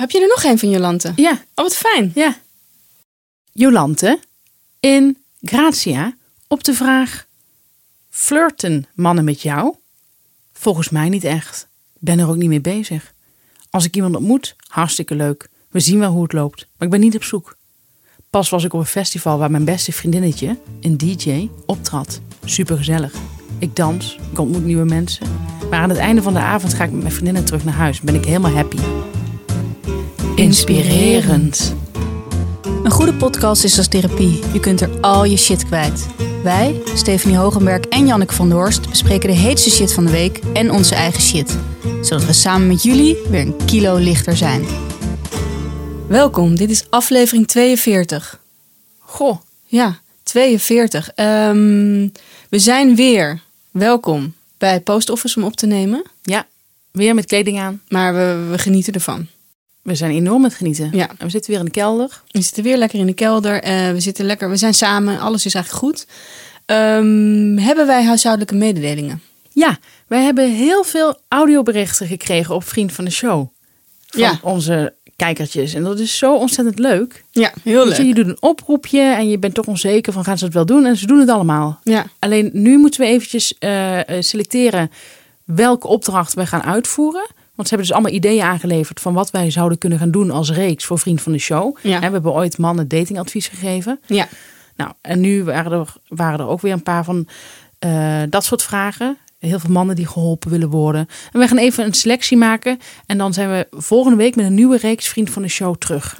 Heb 0.00 0.10
je 0.10 0.20
er 0.20 0.28
nog 0.28 0.44
een 0.44 0.58
van 0.58 0.70
Jolante? 0.70 1.12
Ja, 1.16 1.30
Oh, 1.32 1.38
wat 1.54 1.76
fijn. 1.76 2.12
ja. 2.14 2.36
Jolante 3.52 4.18
in 4.80 5.16
Gratia 5.42 6.16
op 6.48 6.64
de 6.64 6.74
vraag: 6.74 7.26
flirten 8.10 8.86
mannen 8.94 9.24
met 9.24 9.42
jou? 9.42 9.74
Volgens 10.52 10.88
mij 10.88 11.08
niet 11.08 11.24
echt. 11.24 11.68
Ik 11.94 12.00
ben 12.00 12.18
er 12.18 12.28
ook 12.28 12.36
niet 12.36 12.48
mee 12.48 12.60
bezig. 12.60 13.12
Als 13.70 13.84
ik 13.84 13.96
iemand 13.96 14.16
ontmoet, 14.16 14.56
hartstikke 14.66 15.14
leuk. 15.14 15.48
We 15.70 15.80
zien 15.80 15.98
wel 15.98 16.10
hoe 16.12 16.22
het 16.22 16.32
loopt, 16.32 16.66
maar 16.76 16.86
ik 16.86 16.90
ben 16.90 17.00
niet 17.00 17.16
op 17.16 17.24
zoek. 17.24 17.56
Pas 18.30 18.48
was 18.48 18.64
ik 18.64 18.72
op 18.72 18.80
een 18.80 18.86
festival 18.86 19.38
waar 19.38 19.50
mijn 19.50 19.64
beste 19.64 19.92
vriendinnetje, 19.92 20.56
een 20.80 20.96
DJ, 20.96 21.48
optrad. 21.66 22.20
Super 22.44 22.76
gezellig. 22.76 23.14
Ik 23.58 23.76
dans, 23.76 24.18
ik 24.32 24.38
ontmoet 24.38 24.64
nieuwe 24.64 24.84
mensen. 24.84 25.26
Maar 25.70 25.80
aan 25.80 25.88
het 25.88 25.98
einde 25.98 26.22
van 26.22 26.32
de 26.32 26.38
avond 26.38 26.74
ga 26.74 26.84
ik 26.84 26.90
met 26.90 27.00
mijn 27.00 27.12
vriendinnen 27.12 27.44
terug 27.44 27.64
naar 27.64 27.74
huis. 27.74 28.00
Ben 28.00 28.14
ik 28.14 28.24
helemaal 28.24 28.50
happy. 28.52 28.78
Inspirerend. 30.40 31.74
Een 32.64 32.90
goede 32.90 33.14
podcast 33.14 33.64
is 33.64 33.78
als 33.78 33.88
therapie. 33.88 34.40
Je 34.52 34.60
kunt 34.60 34.80
er 34.80 35.00
al 35.00 35.24
je 35.24 35.36
shit 35.36 35.64
kwijt. 35.64 36.06
Wij, 36.42 36.80
Stephanie 36.94 37.36
Hogenberg 37.36 37.84
en 37.84 38.06
Janneke 38.06 38.34
van 38.34 38.48
der 38.48 38.58
Horst, 38.58 38.88
bespreken 38.88 39.28
de 39.28 39.36
heetste 39.36 39.70
shit 39.70 39.92
van 39.92 40.04
de 40.04 40.10
week 40.10 40.40
en 40.52 40.70
onze 40.70 40.94
eigen 40.94 41.22
shit. 41.22 41.58
Zodat 42.02 42.24
we 42.24 42.32
samen 42.32 42.66
met 42.66 42.82
jullie 42.82 43.16
weer 43.30 43.40
een 43.40 43.64
kilo 43.66 43.96
lichter 43.96 44.36
zijn. 44.36 44.64
Welkom, 46.08 46.56
dit 46.56 46.70
is 46.70 46.90
aflevering 46.90 47.46
42. 47.46 48.40
Goh, 48.98 49.40
Ja, 49.66 50.00
42. 50.22 51.10
Ehm, 51.14 52.08
we 52.48 52.58
zijn 52.58 52.94
weer 52.94 53.40
welkom 53.70 54.34
bij 54.58 54.80
Post 54.80 55.10
Office 55.10 55.38
om 55.38 55.44
op 55.44 55.56
te 55.56 55.66
nemen. 55.66 56.02
ja, 56.22 56.46
weer 56.90 57.14
met 57.14 57.26
kleding 57.26 57.58
aan. 57.58 57.80
Maar 57.88 58.14
we, 58.14 58.46
we 58.50 58.58
genieten 58.58 58.92
ervan. 58.92 59.26
We 59.82 59.94
zijn 59.94 60.10
enorm 60.10 60.36
aan 60.36 60.44
het 60.44 60.54
genieten. 60.54 60.88
Ja. 60.92 61.08
En 61.08 61.16
we 61.24 61.30
zitten 61.30 61.50
weer 61.50 61.58
in 61.60 61.64
de 61.66 61.70
kelder. 61.70 62.22
We 62.30 62.42
zitten 62.42 62.62
weer 62.62 62.76
lekker 62.76 62.98
in 62.98 63.06
de 63.06 63.12
kelder. 63.14 63.62
eh, 63.62 63.90
we 63.90 64.00
zitten 64.00 64.24
lekker, 64.24 64.50
we 64.50 64.56
zijn 64.56 64.74
samen. 64.74 65.20
Alles 65.20 65.46
is 65.46 65.54
eigenlijk 65.54 65.84
goed. 65.84 66.06
Ehm, 66.66 67.56
hebben 67.56 67.86
wij 67.86 68.04
huishoudelijke 68.04 68.54
mededelingen? 68.54 69.22
Ja, 69.52 69.78
wij 70.06 70.22
hebben 70.22 70.50
heel 70.54 70.84
veel 70.84 71.18
audioberichten 71.28 72.06
gekregen 72.06 72.54
op 72.54 72.64
Vriend 72.64 72.92
van 72.92 73.04
de 73.04 73.10
Show. 73.10 73.46
Van 74.06 74.20
Ja. 74.20 74.38
onze 74.42 74.94
kijkertjes. 75.16 75.74
En 75.74 75.82
dat 75.82 75.98
is 75.98 76.18
zo 76.18 76.34
ontzettend 76.36 76.78
leuk. 76.78 77.24
Ja, 77.30 77.52
heel 77.62 77.84
Weet 77.86 77.96
je, 77.96 78.04
je 78.06 78.14
doet 78.14 78.26
een 78.26 78.36
oproepje 78.42 79.00
en 79.00 79.28
je 79.28 79.38
bent 79.38 79.54
toch 79.54 79.66
onzeker 79.66 80.12
van 80.12 80.24
gaan 80.24 80.38
ze 80.38 80.44
het 80.44 80.54
wel 80.54 80.66
doen. 80.66 80.86
En 80.86 80.96
ze 80.96 81.06
doen 81.06 81.20
het 81.20 81.28
allemaal. 81.28 81.80
Ja, 81.84 82.06
Alleen 82.18 82.50
nu 82.52 82.78
moeten 82.78 83.00
we 83.00 83.06
eventjes 83.06 83.58
eh, 83.58 83.98
eh, 83.98 84.22
selecteren 84.22 84.90
welke 85.44 85.86
opdracht 85.88 86.34
wij 86.34 86.46
gaan 86.46 86.62
uitvoeren. 86.62 87.26
Want 87.60 87.72
ze 87.72 87.78
hebben 87.78 87.94
dus 87.94 88.04
allemaal 88.04 88.20
ideeën 88.22 88.52
aangeleverd 88.52 89.00
van 89.00 89.14
wat 89.14 89.30
wij 89.30 89.50
zouden 89.50 89.78
kunnen 89.78 89.98
gaan 89.98 90.10
doen 90.10 90.30
als 90.30 90.50
reeks 90.50 90.84
voor 90.84 90.98
Vriend 90.98 91.22
van 91.22 91.32
de 91.32 91.38
Show. 91.38 91.76
Ja. 91.82 91.94
En 91.94 92.06
we 92.06 92.12
hebben 92.12 92.32
ooit 92.32 92.58
mannen 92.58 92.88
datingadvies 92.88 93.48
gegeven. 93.48 94.00
ja. 94.06 94.28
Nou, 94.76 94.92
en 95.00 95.20
nu 95.20 95.44
waren 95.44 95.72
er, 95.72 95.94
waren 96.08 96.38
er 96.38 96.46
ook 96.46 96.60
weer 96.60 96.72
een 96.72 96.82
paar 96.82 97.04
van 97.04 97.28
eh, 97.78 98.22
dat 98.28 98.44
soort 98.44 98.62
vragen. 98.62 99.18
Heel 99.38 99.58
veel 99.58 99.70
mannen 99.70 99.96
die 99.96 100.06
geholpen 100.06 100.50
willen 100.50 100.68
worden. 100.68 101.08
En 101.32 101.40
we 101.40 101.48
gaan 101.48 101.58
even 101.58 101.84
een 101.84 101.94
selectie 101.94 102.36
maken. 102.36 102.80
En 103.06 103.18
dan 103.18 103.32
zijn 103.32 103.50
we 103.50 103.66
volgende 103.70 104.16
week 104.16 104.36
met 104.36 104.46
een 104.46 104.54
nieuwe 104.54 104.76
reeks 104.76 105.08
Vriend 105.08 105.30
van 105.30 105.42
de 105.42 105.48
Show 105.48 105.76
terug. 105.76 106.14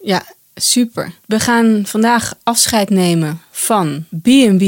Ja, 0.00 0.22
super. 0.54 1.12
We 1.26 1.40
gaan 1.40 1.82
vandaag 1.86 2.34
afscheid 2.42 2.90
nemen 2.90 3.40
van 3.50 4.04
B&B. 4.22 4.62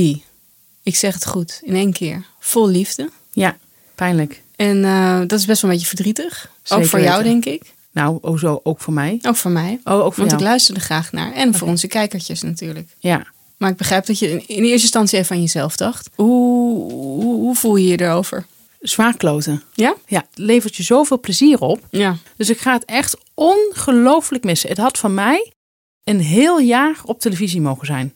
Ik 0.82 0.96
zeg 0.96 1.14
het 1.14 1.26
goed, 1.26 1.60
in 1.62 1.74
één 1.74 1.92
keer. 1.92 2.24
Vol 2.38 2.68
liefde. 2.68 3.10
Ja, 3.32 3.56
pijnlijk. 3.94 4.44
En 4.56 4.84
eh, 4.84 5.18
dat 5.26 5.38
is 5.38 5.44
best 5.46 5.62
wel 5.62 5.70
een 5.70 5.76
beetje 5.76 5.96
verdrietig. 5.96 6.50
Zeker 6.62 6.84
ook 6.84 6.90
voor 6.90 7.00
jou, 7.00 7.22
weten. 7.22 7.40
denk 7.40 7.60
ik. 7.60 7.74
Nou, 7.92 8.18
oh 8.20 8.38
zo, 8.38 8.60
ook 8.62 8.80
voor 8.80 8.92
mij. 8.92 9.18
Ook 9.22 9.36
voor 9.36 9.50
mij. 9.50 9.80
Oh, 9.84 9.94
ook 9.94 10.00
voor 10.00 10.16
Want 10.16 10.30
jou. 10.30 10.42
ik 10.42 10.48
luister 10.48 10.74
er 10.74 10.80
graag 10.80 11.12
naar. 11.12 11.32
En 11.32 11.54
voor 11.54 11.68
onze 11.68 11.86
kijkertjes 11.86 12.42
natuurlijk. 12.42 12.88
Ja. 12.98 13.26
Maar 13.56 13.70
ik 13.70 13.76
begrijp 13.76 14.06
dat 14.06 14.18
je 14.18 14.30
in 14.30 14.62
eerste 14.62 14.68
instantie 14.68 15.18
even 15.18 15.36
aan 15.36 15.42
jezelf 15.42 15.76
dacht. 15.76 16.10
Hoe, 16.14 16.92
hoe, 16.92 17.34
hoe 17.34 17.56
voel 17.56 17.76
je 17.76 17.86
je 17.86 18.00
erover? 18.00 18.46
Zwaar 18.80 19.16
kloten. 19.16 19.62
Ja? 19.74 19.94
Ja, 20.06 20.18
het 20.30 20.38
levert 20.38 20.76
je 20.76 20.82
zoveel 20.82 21.20
plezier 21.20 21.60
op. 21.60 21.86
Ja. 21.90 22.16
Dus 22.36 22.50
ik 22.50 22.58
ga 22.58 22.72
het 22.72 22.84
echt 22.84 23.16
ongelooflijk 23.34 24.44
missen. 24.44 24.68
Het 24.68 24.78
had 24.78 24.98
van 24.98 25.14
mij 25.14 25.52
een 26.04 26.20
heel 26.20 26.58
jaar 26.58 26.96
op 27.04 27.20
televisie 27.20 27.60
mogen 27.60 27.86
zijn. 27.86 28.14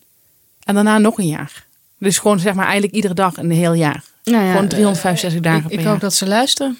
En 0.64 0.74
daarna 0.74 0.98
nog 0.98 1.18
een 1.18 1.26
jaar. 1.26 1.66
Dus 1.98 2.18
gewoon 2.18 2.38
zeg 2.38 2.54
maar 2.54 2.64
eigenlijk 2.64 2.94
iedere 2.94 3.14
dag 3.14 3.36
een 3.36 3.50
heel 3.50 3.72
jaar. 3.72 4.04
Nou 4.24 4.44
ja 4.44 4.50
Gewoon 4.52 4.68
365 4.68 5.40
dagen 5.40 5.62
Ik, 5.62 5.68
per 5.68 5.74
ik 5.78 5.80
jaar. 5.80 5.90
hoop 5.90 6.00
dat 6.00 6.14
ze 6.14 6.26
luisteren. 6.26 6.78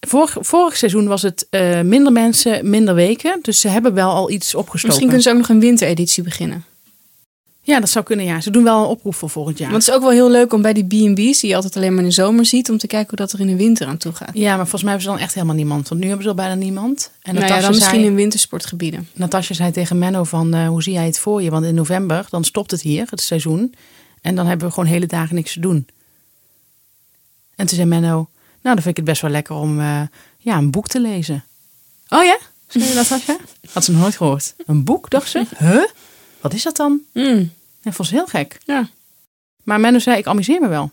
Vorig, 0.00 0.36
vorig 0.40 0.76
seizoen 0.76 1.06
was 1.06 1.22
het 1.22 1.46
eh, 1.50 1.80
minder 1.80 2.12
mensen, 2.12 2.70
minder 2.70 2.94
weken. 2.94 3.38
Dus 3.42 3.60
ze 3.60 3.68
hebben 3.68 3.94
wel 3.94 4.10
al 4.10 4.30
iets 4.30 4.54
opgestoken. 4.54 4.86
Misschien 4.86 5.06
kunnen 5.06 5.22
ze 5.22 5.30
ook 5.30 5.36
nog 5.36 5.48
een 5.48 5.60
wintereditie 5.60 6.22
beginnen. 6.22 6.64
Ja, 7.66 7.80
dat 7.80 7.88
zou 7.88 8.04
kunnen, 8.04 8.26
ja. 8.26 8.40
Ze 8.40 8.50
doen 8.50 8.64
wel 8.64 8.82
een 8.82 8.88
oproep 8.88 9.14
voor 9.14 9.30
volgend 9.30 9.58
jaar. 9.58 9.70
Want 9.70 9.82
het 9.82 9.92
is 9.92 9.98
ook 9.98 10.06
wel 10.06 10.16
heel 10.16 10.30
leuk 10.30 10.52
om 10.52 10.62
bij 10.62 10.72
die 10.72 10.84
B&B's, 10.84 11.40
die 11.40 11.50
je 11.50 11.54
altijd 11.54 11.76
alleen 11.76 11.90
maar 11.90 12.02
in 12.02 12.08
de 12.08 12.14
zomer 12.14 12.46
ziet, 12.46 12.70
om 12.70 12.78
te 12.78 12.86
kijken 12.86 13.08
hoe 13.08 13.18
dat 13.18 13.32
er 13.32 13.40
in 13.40 13.46
de 13.46 13.56
winter 13.56 13.86
aan 13.86 13.96
toe 13.96 14.12
gaat. 14.12 14.30
Ja, 14.32 14.48
maar 14.48 14.66
volgens 14.66 14.82
mij 14.82 14.92
hebben 14.92 15.10
ze 15.10 15.16
dan 15.16 15.24
echt 15.24 15.34
helemaal 15.34 15.56
niemand. 15.56 15.88
Want 15.88 16.00
nu 16.00 16.06
hebben 16.06 16.24
ze 16.24 16.30
al 16.30 16.36
bijna 16.36 16.54
niemand. 16.54 17.10
En 17.22 17.34
nou 17.34 17.46
ja, 17.46 17.60
dan 17.60 17.70
misschien 17.70 18.00
zei, 18.00 18.06
in 18.06 18.14
wintersportgebieden. 18.14 19.08
Natasja 19.12 19.54
zei 19.54 19.70
tegen 19.70 19.98
Menno 19.98 20.24
van, 20.24 20.54
eh, 20.54 20.68
hoe 20.68 20.82
zie 20.82 20.92
jij 20.92 21.06
het 21.06 21.18
voor 21.18 21.42
je? 21.42 21.50
Want 21.50 21.64
in 21.64 21.74
november, 21.74 22.26
dan 22.30 22.44
stopt 22.44 22.70
het 22.70 22.82
hier, 22.82 23.06
het 23.10 23.20
seizoen. 23.20 23.74
En 24.20 24.34
dan 24.34 24.46
hebben 24.46 24.66
we 24.66 24.72
gewoon 24.72 24.88
hele 24.88 25.06
dagen 25.06 25.34
niks 25.34 25.52
te 25.52 25.60
doen. 25.60 25.86
En 27.56 27.66
toen 27.66 27.76
zei 27.76 27.88
Menno, 27.88 28.08
nou 28.14 28.28
dan 28.62 28.74
vind 28.76 28.86
ik 28.88 28.96
het 28.96 29.04
best 29.04 29.22
wel 29.22 29.30
lekker 29.30 29.54
om 29.54 29.80
eh, 29.80 30.00
ja, 30.38 30.56
een 30.56 30.70
boek 30.70 30.88
te 30.88 31.00
lezen. 31.00 31.44
Oh 32.08 32.24
ja? 32.24 32.38
Zei 32.68 32.94
Natasja? 32.94 33.36
Had 33.72 33.84
ze 33.84 33.92
nog 33.92 34.00
nooit 34.00 34.16
gehoord. 34.16 34.54
Een 34.66 34.84
boek, 34.84 35.10
dacht 35.10 35.28
ze? 35.30 35.44
Huh? 35.58 35.82
Wat 36.40 36.54
is 36.54 36.62
dat 36.62 36.76
dan? 36.76 37.00
Mm, 37.12 37.52
Dat 37.82 37.94
vond 37.94 38.08
ze 38.08 38.14
heel 38.14 38.26
gek. 38.26 38.58
ja. 38.64 38.88
Maar 39.62 39.80
Menno 39.80 39.98
zei, 39.98 40.18
ik 40.18 40.26
amuseer 40.26 40.60
me 40.60 40.68
wel. 40.68 40.90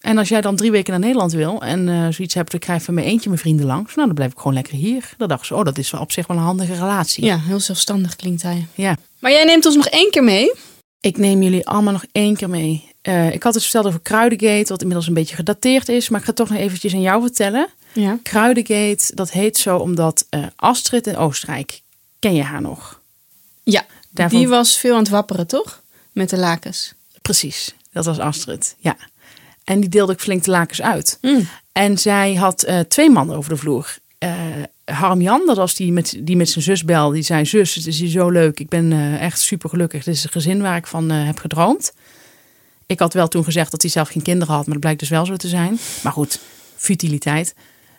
En 0.00 0.18
als 0.18 0.28
jij 0.28 0.40
dan 0.40 0.56
drie 0.56 0.70
weken 0.70 0.90
naar 0.90 1.00
Nederland 1.00 1.32
wil 1.32 1.62
en 1.62 1.88
eh, 1.88 2.06
zoiets 2.08 2.34
hebt, 2.34 2.50
dan 2.50 2.60
krijg 2.60 2.78
je 2.78 2.84
van 2.84 2.94
mijn 2.94 3.06
eentje 3.06 3.28
mijn 3.28 3.40
vrienden 3.40 3.66
langs. 3.66 3.94
Nou, 3.94 4.06
dan 4.06 4.14
blijf 4.16 4.30
ik 4.32 4.36
gewoon 4.38 4.54
lekker 4.54 4.74
hier. 4.74 5.14
Dan 5.16 5.28
dacht 5.28 5.46
ze, 5.46 5.54
oh, 5.54 5.64
dat 5.64 5.78
is 5.78 5.90
wel 5.90 6.00
op 6.00 6.12
zich 6.12 6.26
wel 6.26 6.36
een 6.36 6.42
handige 6.42 6.72
relatie. 6.74 7.24
ja, 7.24 7.38
heel 7.38 7.60
zelfstandig 7.60 8.16
klinkt 8.16 8.42
hij. 8.42 8.66
ja. 8.74 8.96
Maar 9.18 9.30
jij 9.30 9.44
neemt 9.44 9.66
ons 9.66 9.74
nog 9.76 9.86
één 9.86 10.10
keer 10.10 10.24
mee. 10.24 10.54
Ik 11.00 11.16
neem 11.18 11.42
jullie 11.42 11.66
allemaal 11.66 11.92
nog 11.92 12.04
één 12.12 12.36
keer 12.36 12.50
mee. 12.50 12.89
Eh, 13.02 13.32
ik 13.32 13.42
had 13.42 13.54
het 13.54 13.62
verteld 13.62 13.86
over 13.86 14.00
Kruidengate, 14.00 14.68
wat 14.68 14.80
inmiddels 14.80 15.08
een 15.08 15.14
beetje 15.14 15.34
gedateerd 15.34 15.88
is. 15.88 16.08
Maar 16.08 16.20
ik 16.20 16.26
ga 16.26 16.32
toch 16.32 16.48
nog 16.48 16.58
eventjes 16.58 16.94
aan 16.94 17.00
jou 17.00 17.22
vertellen. 17.22 17.68
Ja. 17.92 18.18
Kruidengate, 18.22 19.14
dat 19.14 19.30
heet 19.30 19.58
zo 19.58 19.76
omdat 19.76 20.26
eh, 20.30 20.46
Astrid 20.56 21.06
in 21.06 21.16
Oostenrijk, 21.16 21.80
ken 22.18 22.34
je 22.34 22.42
haar 22.42 22.60
nog? 22.60 23.00
Ja, 23.62 23.86
Daarvan- 24.10 24.38
die 24.38 24.48
was 24.48 24.78
veel 24.78 24.92
aan 24.92 24.98
het 25.02 25.08
wapperen, 25.08 25.46
toch? 25.46 25.82
Met 26.12 26.30
de 26.30 26.36
lakens. 26.36 26.94
Precies, 27.22 27.74
dat 27.92 28.04
was 28.04 28.18
Astrid, 28.18 28.76
ja. 28.78 28.96
En 29.64 29.80
die 29.80 29.88
deelde 29.90 30.12
ik 30.12 30.20
flink 30.20 30.44
de 30.44 30.50
lakens 30.50 30.82
uit. 30.82 31.18
Mm. 31.20 31.48
En 31.72 31.98
zij 31.98 32.34
had 32.34 32.62
eh, 32.62 32.78
twee 32.80 33.10
mannen 33.10 33.36
over 33.36 33.50
de 33.50 33.56
vloer. 33.56 33.98
Harm 34.84 35.20
Jan, 35.20 35.42
dat 35.46 35.56
was 35.56 35.74
die 35.74 35.92
met, 35.92 36.16
die 36.20 36.36
met 36.36 36.48
zijn 36.48 36.64
zus 36.64 36.84
bel. 36.84 37.10
Die 37.10 37.22
zei, 37.22 37.44
zus, 37.44 37.74
het 37.74 37.86
is 37.86 37.98
hier 37.98 38.08
zo 38.08 38.30
leuk. 38.30 38.60
Ik 38.60 38.68
ben 38.68 39.18
echt 39.18 39.40
super 39.40 39.68
gelukkig. 39.68 40.04
Dit 40.04 40.14
is 40.14 40.24
een 40.24 40.30
gezin 40.30 40.62
waar 40.62 40.76
ik 40.76 40.86
van 40.86 41.10
heb 41.10 41.38
gedroomd. 41.38 41.92
Ik 42.90 42.98
had 42.98 43.14
wel 43.14 43.28
toen 43.28 43.44
gezegd 43.44 43.70
dat 43.70 43.82
hij 43.82 43.90
zelf 43.90 44.08
geen 44.08 44.22
kinderen 44.22 44.54
had. 44.54 44.64
Maar 44.64 44.72
dat 44.72 44.80
blijkt 44.80 45.00
dus 45.00 45.08
wel 45.08 45.26
zo 45.26 45.36
te 45.36 45.48
zijn. 45.48 45.78
Maar 46.02 46.12
goed, 46.12 46.40
futiliteit. 46.76 47.54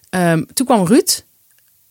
Ehm, 0.09 0.44
toen 0.53 0.66
kwam 0.66 0.85
Ruud. 0.85 1.25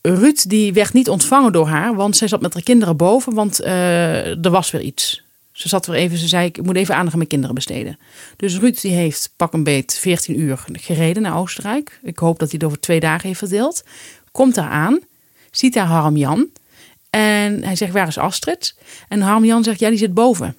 Ruud 0.00 0.48
die 0.48 0.72
werd 0.72 0.92
niet 0.92 1.08
ontvangen 1.08 1.52
door 1.52 1.68
haar. 1.68 1.94
Want 1.94 2.16
zij 2.16 2.28
zat 2.28 2.40
met 2.40 2.54
haar 2.54 2.62
kinderen 2.62 2.96
boven. 2.96 3.34
Want 3.34 3.60
eh, 3.60 4.44
er 4.44 4.50
was 4.50 4.70
weer 4.70 4.80
iets. 4.80 5.22
Ze 5.52 5.68
zat 5.68 5.86
weer 5.86 5.96
even, 5.96 6.18
ze 6.18 6.28
zei 6.28 6.46
ik 6.46 6.62
moet 6.62 6.76
even 6.76 6.94
aandacht 6.94 7.12
aan 7.12 7.18
mijn 7.18 7.28
kinderen 7.28 7.54
besteden. 7.54 7.98
Dus 8.36 8.58
Ruud 8.58 8.80
die 8.80 8.92
heeft 8.92 9.32
pak 9.36 9.52
een 9.52 9.64
beet 9.64 9.98
14 10.00 10.40
uur 10.40 10.64
gereden 10.72 11.22
naar 11.22 11.36
Oostenrijk. 11.36 12.00
Ik 12.02 12.18
hoop 12.18 12.38
dat 12.38 12.48
hij 12.50 12.58
het 12.58 12.66
over 12.66 12.80
twee 12.80 13.00
dagen 13.00 13.26
heeft 13.26 13.38
verdeeld. 13.38 13.84
Komt 14.32 14.54
daar 14.54 14.70
aan, 14.70 14.98
ziet 15.50 15.74
daar 15.74 15.86
Harm 15.86 16.16
Jan. 16.16 16.48
En 17.10 17.64
hij 17.64 17.76
zegt, 17.76 17.92
waar 17.92 18.08
is 18.08 18.18
Astrid? 18.18 18.74
En 19.08 19.20
Harm 19.20 19.44
Jan 19.44 19.64
zegt, 19.64 19.80
ja, 19.80 19.88
die 19.88 19.98
zit 19.98 20.14
boven. 20.14 20.56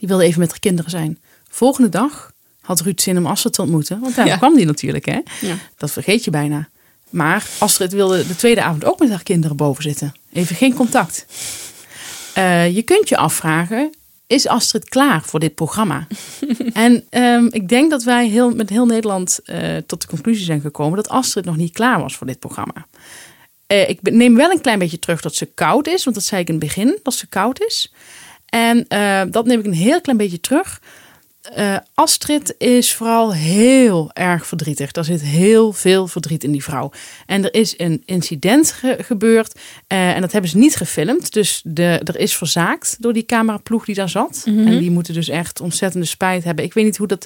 Die 0.00 0.08
wilde 0.08 0.24
even 0.24 0.40
met 0.40 0.50
haar 0.50 0.58
kinderen 0.58 0.90
zijn. 0.90 1.18
Volgende 1.48 1.88
dag 1.88 2.32
had 2.60 2.80
Ruud 2.80 3.00
zin 3.00 3.16
om 3.18 3.26
Astrid 3.26 3.52
te 3.52 3.62
ontmoeten. 3.62 4.00
Want 4.00 4.14
daar 4.14 4.26
Ja. 4.26 4.36
kwam 4.36 4.56
die 4.56 4.66
natuurlijk, 4.66 5.04
hè. 5.04 5.18
Ja. 5.40 5.54
Dat 5.76 5.90
vergeet 5.90 6.24
je 6.24 6.30
bijna. 6.30 6.68
Maar 7.10 7.46
Astrid 7.58 7.92
wilde 7.92 8.26
de 8.26 8.36
tweede 8.36 8.62
avond 8.62 8.84
ook 8.84 8.98
met 8.98 9.08
haar 9.10 9.22
kinderen 9.22 9.56
boven 9.56 9.82
zitten. 9.82 10.12
Even 10.32 10.56
geen 10.56 10.74
contact. 10.74 11.26
Eh, 12.34 12.74
je 12.74 12.82
kunt 12.82 13.08
je 13.08 13.16
afvragen, 13.16 13.90
is 14.26 14.46
Astrid 14.46 14.88
klaar 14.88 15.22
voor 15.22 15.40
dit 15.40 15.54
programma? 15.54 16.06
en 16.72 17.04
ehm, 17.10 17.46
ik 17.50 17.68
denk 17.68 17.90
dat 17.90 18.02
wij 18.02 18.28
heel, 18.28 18.54
met 18.54 18.70
heel 18.70 18.86
Nederland 18.86 19.38
eh, 19.44 19.76
tot 19.86 20.00
de 20.00 20.06
conclusie 20.08 20.44
zijn 20.44 20.60
gekomen 20.60 20.96
dat 20.96 21.08
Astrid 21.08 21.44
nog 21.44 21.56
niet 21.56 21.72
klaar 21.72 22.00
was 22.00 22.16
voor 22.16 22.26
dit 22.26 22.38
programma. 22.38 22.86
Eh, 23.66 23.88
ik 23.88 23.98
neem 24.02 24.34
wel 24.36 24.50
een 24.50 24.60
klein 24.60 24.78
beetje 24.78 24.98
terug 24.98 25.20
dat 25.20 25.34
ze 25.34 25.46
koud 25.46 25.86
is, 25.86 26.04
want 26.04 26.16
dat 26.16 26.24
zei 26.24 26.40
ik 26.40 26.48
in 26.48 26.54
het 26.54 26.64
begin, 26.64 26.98
dat 27.02 27.14
ze 27.14 27.26
koud 27.26 27.60
is. 27.60 27.92
En 28.50 28.84
eh, 28.88 29.22
dat 29.30 29.46
neem 29.46 29.58
ik 29.58 29.66
een 29.66 29.72
heel 29.72 30.00
klein 30.00 30.18
beetje 30.18 30.40
terug. 30.40 30.80
eh, 31.54 31.76
Astrid 31.94 32.54
is 32.58 32.94
vooral 32.94 33.32
heel 33.34 34.10
erg 34.12 34.46
verdrietig. 34.46 34.92
Er 34.92 35.04
zit 35.04 35.22
heel 35.22 35.72
veel 35.72 36.06
verdriet 36.06 36.44
in 36.44 36.50
die 36.52 36.62
vrouw. 36.62 36.90
En 37.26 37.44
er 37.44 37.54
is 37.54 37.74
een 37.76 38.02
incident 38.04 38.72
ge- 38.72 38.98
gebeurd. 39.00 39.58
eh, 39.86 40.14
en 40.14 40.20
dat 40.20 40.32
hebben 40.32 40.50
ze 40.50 40.58
niet 40.58 40.76
gefilmd. 40.76 41.32
Dus 41.32 41.60
de, 41.64 42.00
er 42.04 42.16
is 42.18 42.36
verzaakt 42.36 42.96
door 42.98 43.12
die 43.12 43.26
cameraploeg 43.26 43.84
die 43.84 43.94
daar 43.94 44.08
zat. 44.08 44.42
En 44.46 44.78
die 44.78 44.90
moeten 44.90 45.14
dus 45.14 45.28
echt 45.28 45.60
ontzettende 45.60 46.06
spijt 46.06 46.44
hebben. 46.44 46.64
Ik 46.64 46.74
weet 46.74 46.84
niet 46.84 46.96
hoe 46.96 47.06
dat. 47.06 47.24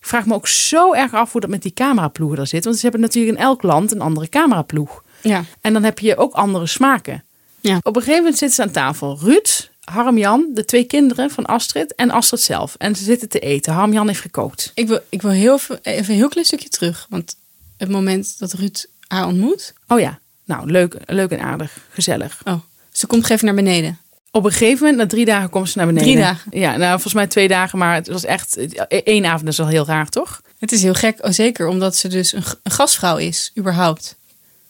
Ik 0.00 0.08
vraag 0.08 0.26
me 0.26 0.34
ook 0.34 0.48
zo 0.48 0.92
erg 0.92 1.12
af 1.14 1.32
hoe 1.32 1.40
dat 1.40 1.50
met 1.50 1.62
die 1.62 1.72
cameraploegen 1.72 2.36
daar 2.36 2.46
zit. 2.46 2.64
Want 2.64 2.76
ze 2.76 2.82
hebben 2.82 3.00
natuurlijk 3.00 3.36
in 3.36 3.42
elk 3.44 3.62
land 3.62 3.92
een 3.92 4.00
andere 4.00 4.28
cameraploeg. 4.28 5.02
Ja. 5.20 5.44
En 5.60 5.72
dan 5.72 5.82
heb 5.84 5.98
je 5.98 6.16
ook 6.16 6.34
andere 6.34 6.66
smaken. 6.66 7.24
Ja. 7.60 7.76
Op 7.82 7.96
een 7.96 8.02
gegeven 8.02 8.22
moment 8.22 8.38
zitten 8.38 8.56
ze 8.56 8.62
aan 8.62 8.70
tafel. 8.84 9.18
Ruud, 9.20 9.70
Harm-Jan, 9.84 10.46
de 10.54 10.64
twee 10.64 10.84
kinderen 10.84 11.30
van 11.30 11.46
Astrid 11.46 11.94
en 11.94 12.10
Astrid 12.10 12.40
zelf. 12.40 12.74
En 12.78 12.96
ze 12.96 13.04
zitten 13.04 13.28
te 13.28 13.38
eten. 13.38 13.72
Harm-Jan 13.72 14.06
heeft 14.08 14.20
gekookt. 14.20 14.70
Ik 14.74 14.88
wil, 14.88 15.00
ik 15.08 15.22
wil 15.22 15.30
heel 15.30 15.54
even, 15.54 15.78
even 15.82 16.10
een 16.12 16.18
heel 16.18 16.28
klein 16.28 16.46
stukje 16.46 16.68
terug. 16.68 17.06
Want 17.08 17.36
het 17.76 17.88
moment 17.88 18.38
dat 18.38 18.52
Ruud 18.52 18.86
haar 19.08 19.26
ontmoet. 19.26 19.72
Oh 19.88 20.00
ja, 20.00 20.18
nou 20.44 20.70
leuk, 20.70 20.96
leuk 21.06 21.30
en 21.30 21.40
aardig, 21.40 21.78
gezellig. 21.90 22.40
Oh, 22.44 22.60
ze 22.92 23.06
komt 23.06 23.30
even 23.30 23.46
naar 23.46 23.54
beneden. 23.54 23.98
Op 24.30 24.44
een 24.44 24.50
gegeven 24.52 24.78
moment, 24.80 24.96
na 24.96 25.06
drie 25.06 25.24
dagen, 25.24 25.50
komt 25.50 25.68
ze 25.68 25.78
naar 25.78 25.86
beneden. 25.86 26.08
Drie 26.08 26.22
dagen? 26.22 26.58
Ja, 26.58 26.76
nou 26.76 26.90
volgens 26.90 27.14
mij 27.14 27.26
twee 27.26 27.48
dagen, 27.48 27.78
maar 27.78 27.94
het 27.94 28.08
was 28.08 28.24
echt 28.24 28.56
één 28.88 29.24
avond. 29.26 29.48
Is 29.48 29.56
wel 29.56 29.68
heel 29.68 29.86
raar, 29.86 30.08
toch? 30.08 30.40
Het 30.58 30.72
is 30.72 30.82
heel 30.82 30.94
gek, 30.94 31.18
oh, 31.24 31.30
zeker 31.30 31.66
omdat 31.66 31.96
ze 31.96 32.08
dus 32.08 32.32
een, 32.32 32.42
gastvrouw 32.64 33.16
is, 33.16 33.52
überhaupt. 33.58 34.16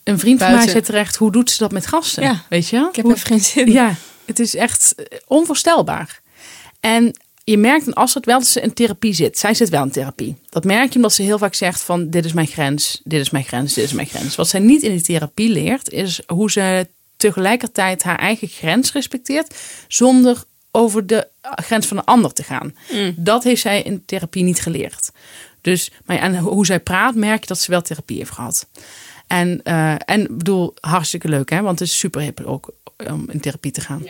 Een 0.03 0.19
vriend 0.19 0.37
van 0.39 0.47
mij 0.47 0.55
Buiten. 0.55 0.71
zei 0.83 0.83
terecht, 0.93 1.15
hoe 1.15 1.31
doet 1.31 1.51
ze 1.51 1.57
dat 1.57 1.71
met 1.71 1.87
gasten? 1.87 2.23
Ja, 2.23 2.43
Weet 2.49 2.67
je? 2.67 2.77
Ik 2.89 2.95
heb 2.95 3.05
Hoe- 3.05 3.13
even 3.13 3.27
geen 3.27 3.39
zin. 3.41 3.71
Ja, 3.71 3.95
het 4.25 4.39
is 4.39 4.55
echt 4.55 4.95
eh, 4.95 5.19
onvoorstelbaar. 5.27 6.21
En 6.79 7.13
je 7.43 7.57
merkt 7.57 7.87
aan 7.87 7.93
Astrid 7.93 8.25
wel 8.25 8.39
dat 8.39 8.47
ze 8.47 8.61
in 8.61 8.73
therapie 8.73 9.13
zit. 9.13 9.37
Zij 9.37 9.53
zit 9.53 9.69
wel 9.69 9.83
in 9.83 9.91
therapie. 9.91 10.35
Dat 10.49 10.63
merk 10.63 10.89
je 10.89 10.95
omdat 10.95 11.13
ze 11.13 11.21
heel 11.21 11.37
vaak 11.37 11.53
zegt 11.53 11.81
van 11.81 12.09
dit 12.09 12.25
is 12.25 12.33
mijn 12.33 12.47
grens, 12.47 13.01
dit 13.03 13.19
is 13.19 13.29
mijn 13.29 13.43
grens, 13.43 13.73
dit 13.73 13.83
is 13.83 13.93
mijn 13.93 14.07
grens. 14.07 14.35
Wat 14.35 14.47
zij 14.47 14.59
niet 14.59 14.81
in 14.81 14.91
die 14.91 15.01
therapie 15.01 15.49
leert 15.49 15.89
is 15.89 16.21
hoe 16.27 16.51
ze 16.51 16.87
tegelijkertijd 17.17 18.03
haar 18.03 18.19
eigen 18.19 18.47
grens 18.47 18.91
respecteert 18.91 19.55
zonder 19.87 20.43
over 20.71 21.07
de 21.07 21.27
grens 21.41 21.87
van 21.87 21.97
een 21.97 22.03
ander 22.03 22.33
te 22.33 22.43
gaan. 22.43 22.75
Dat 23.15 23.43
heeft 23.43 23.61
zij 23.61 23.81
in 23.81 24.05
therapie 24.05 24.43
niet 24.43 24.61
geleerd. 24.61 25.11
Dus 25.61 25.91
maar 26.05 26.15
ja, 26.15 26.21
en 26.21 26.37
hoe 26.37 26.65
zij 26.65 26.79
praat 26.79 27.15
merk 27.15 27.41
je 27.41 27.47
dat 27.47 27.59
ze 27.59 27.71
wel 27.71 27.81
therapie 27.81 28.17
heeft 28.17 28.31
gehad. 28.31 28.67
En, 29.33 29.63
eh, 29.63 29.95
en 30.05 30.21
ik 30.21 30.37
bedoel, 30.37 30.73
hartstikke 30.79 31.27
leuk 31.27 31.49
hè, 31.49 31.61
want 31.61 31.79
het 31.79 31.87
is 31.87 31.97
super 31.97 32.21
hip 32.21 32.41
ook 32.45 32.73
om 33.09 33.29
in 33.29 33.39
therapie 33.39 33.71
te 33.71 33.81
gaan. 33.81 34.05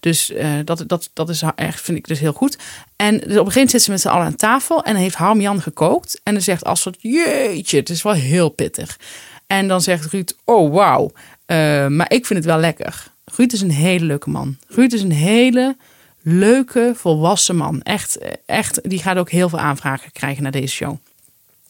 Dus 0.00 0.32
eh, 0.32 0.52
dat, 0.64 0.84
dat, 0.86 1.10
dat 1.12 1.28
is 1.28 1.42
echt, 1.54 1.80
vind 1.80 1.98
ik 1.98 2.06
dus 2.06 2.18
heel 2.18 2.32
goed. 2.32 2.58
En 2.96 3.12
dus 3.12 3.22
op 3.22 3.22
een 3.22 3.30
gegeven 3.30 3.52
moment 3.52 3.70
zitten 3.70 3.80
ze 3.80 3.90
met 3.90 4.00
z'n 4.00 4.08
allen 4.08 4.26
aan 4.26 4.36
tafel 4.36 4.84
en 4.84 4.96
heeft 4.96 5.14
Harm-Jan 5.14 5.62
gekookt. 5.62 6.20
En 6.22 6.32
dan 6.32 6.42
zegt 6.42 6.64
Astrid, 6.64 6.96
jeetje, 6.98 7.78
het 7.78 7.90
is 7.90 8.02
wel 8.02 8.12
heel 8.12 8.48
pittig. 8.48 8.98
En 9.46 9.68
dan 9.68 9.80
zegt 9.80 10.12
Ruud, 10.12 10.32
oh 10.44 10.74
wauw, 10.74 11.10
eh, 11.46 11.86
maar 11.86 12.12
ik 12.12 12.26
vind 12.26 12.38
het 12.38 12.48
wel 12.48 12.58
lekker. 12.58 13.06
Ruud 13.24 13.52
is 13.52 13.60
een 13.60 13.70
hele 13.70 14.04
leuke 14.04 14.30
man. 14.30 14.56
Ruud 14.68 14.92
is 14.92 15.02
een 15.02 15.12
hele 15.12 15.76
leuke, 16.22 16.92
volwassen 16.96 17.56
man. 17.56 17.82
Echt, 17.82 18.18
echt, 18.46 18.90
die 18.90 19.02
gaat 19.02 19.16
ook 19.16 19.30
heel 19.30 19.48
veel 19.48 19.58
aanvragen 19.58 20.12
krijgen 20.12 20.42
naar 20.42 20.52
deze 20.52 20.74
show. 20.74 20.96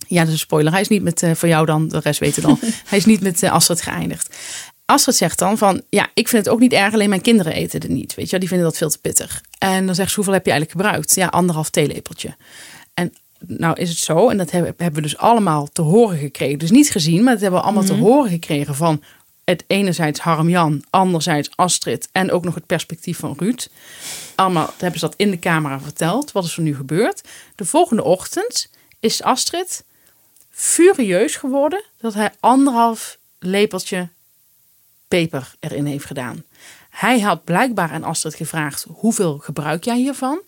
Ja, 0.06 0.22
dus 0.24 0.32
een 0.32 0.38
spoiler. 0.38 0.72
Hij 0.72 0.80
is 0.80 0.88
niet 0.88 1.02
met, 1.02 1.22
eh, 1.22 1.34
voor 1.34 1.48
jou 1.48 1.66
dan, 1.66 1.88
de 1.88 1.98
rest 1.98 2.20
weten 2.20 2.42
dan. 2.42 2.58
Hij 2.84 2.98
is 2.98 3.04
niet 3.04 3.20
met 3.20 3.42
eh, 3.42 3.52
Astrid 3.52 3.82
geëindigd. 3.82 4.36
Astrid 4.84 5.16
zegt 5.16 5.38
dan 5.38 5.58
van, 5.58 5.82
ja, 5.88 6.08
ik 6.14 6.28
vind 6.28 6.44
het 6.44 6.54
ook 6.54 6.60
niet 6.60 6.72
erg, 6.72 6.94
alleen 6.94 7.08
mijn 7.08 7.20
kinderen 7.20 7.52
eten 7.52 7.80
het 7.80 7.90
niet. 7.90 8.14
Weet 8.14 8.24
je, 8.24 8.30
wel, 8.30 8.40
die 8.40 8.48
vinden 8.48 8.66
dat 8.66 8.76
veel 8.76 8.90
te 8.90 8.98
pittig. 8.98 9.42
En 9.58 9.86
dan 9.86 9.94
zegt 9.94 10.08
ze, 10.08 10.14
hoeveel 10.14 10.34
heb 10.34 10.44
je 10.44 10.50
eigenlijk 10.50 10.80
gebruikt? 10.80 11.14
Ja, 11.14 11.26
anderhalf 11.26 11.70
theelepeltje. 11.70 12.36
En 12.94 13.12
nou 13.46 13.80
is 13.80 13.88
het 13.88 13.98
zo, 13.98 14.28
en 14.28 14.36
dat 14.36 14.50
hebben, 14.50 14.74
hebben 14.76 15.02
we 15.02 15.08
dus 15.08 15.18
allemaal 15.18 15.68
te 15.72 15.82
horen 15.82 16.18
gekregen. 16.18 16.58
Dus 16.58 16.70
niet 16.70 16.90
gezien, 16.90 17.22
maar 17.22 17.32
dat 17.32 17.42
hebben 17.42 17.60
we 17.60 17.66
allemaal 17.66 17.84
te 17.84 17.94
horen 17.94 18.30
gekregen 18.30 18.74
van 18.74 19.02
het 19.44 19.64
enerzijds 19.66 20.20
Harm-Jan, 20.20 20.84
anderzijds 20.90 21.50
Astrid 21.54 22.08
en 22.12 22.30
ook 22.30 22.44
nog 22.44 22.54
het 22.54 22.66
perspectief 22.66 23.18
van 23.18 23.34
Ruud. 23.38 23.68
Allemaal 24.34 24.74
hebben 24.78 25.00
ze 25.00 25.06
dat 25.06 25.14
in 25.16 25.30
de 25.30 25.38
camera 25.38 25.80
verteld. 25.80 26.32
Wat 26.32 26.44
is 26.44 26.56
er 26.56 26.62
nu 26.62 26.74
gebeurd? 26.74 27.20
De 27.54 27.64
volgende 27.64 28.04
ochtend 28.04 28.70
is 29.00 29.22
Astrid 29.22 29.84
furieus 30.56 31.36
geworden 31.36 31.84
dat 32.00 32.14
hij 32.14 32.32
anderhalf 32.40 33.18
lepeltje 33.38 34.08
peper 35.08 35.54
erin 35.60 35.86
heeft 35.86 36.04
gedaan. 36.04 36.44
Hij 36.90 37.20
had 37.20 37.44
blijkbaar 37.44 37.90
aan 37.90 38.04
Astrid 38.04 38.34
gevraagd: 38.34 38.86
hoeveel 38.88 39.38
gebruik 39.38 39.84
jij 39.84 39.96
hiervan? 39.96 40.42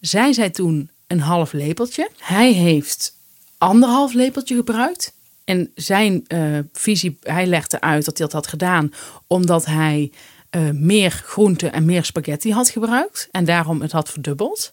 Zij 0.00 0.32
zei 0.32 0.50
toen 0.50 0.90
een 1.06 1.20
half 1.20 1.52
lepeltje. 1.52 2.10
Hij 2.18 2.52
heeft 2.52 3.16
anderhalf 3.58 4.12
lepeltje 4.12 4.54
gebruikt. 4.54 5.12
En 5.44 5.72
zijn 5.74 6.24
eh, 6.26 6.58
visie, 6.72 7.18
hij 7.22 7.46
legde 7.46 7.80
uit 7.80 8.04
dat 8.04 8.18
hij 8.18 8.26
dat 8.26 8.34
had 8.34 8.46
gedaan 8.46 8.92
omdat 9.26 9.64
hij 9.64 10.12
eh, 10.50 10.70
meer 10.70 11.10
groente 11.10 11.68
en 11.68 11.84
meer 11.84 12.04
spaghetti 12.04 12.52
had 12.52 12.68
gebruikt. 12.68 13.28
En 13.30 13.44
daarom 13.44 13.82
het 13.82 13.92
had 13.92 14.10
verdubbeld. 14.10 14.72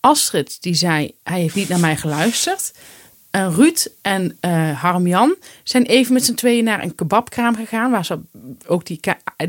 Astrid 0.00 0.62
die 0.62 0.74
zei, 0.74 1.14
hij 1.22 1.40
heeft 1.40 1.54
niet 1.54 1.68
naar 1.68 1.80
mij 1.80 1.96
geluisterd. 1.96 2.72
En 3.36 3.54
Ruud 3.54 3.86
en 4.02 4.36
eh 4.40 4.80
Harm-Jan 4.80 5.34
zijn 5.62 5.84
even 5.84 6.12
met 6.12 6.24
z'n 6.24 6.34
tweeën 6.34 6.64
naar 6.64 6.82
een 6.82 6.94
kebabkraam 6.94 7.56
gegaan. 7.56 7.90
Waar 7.90 8.04
ze 8.04 8.20
ook 8.66 8.86
die, 8.86 9.00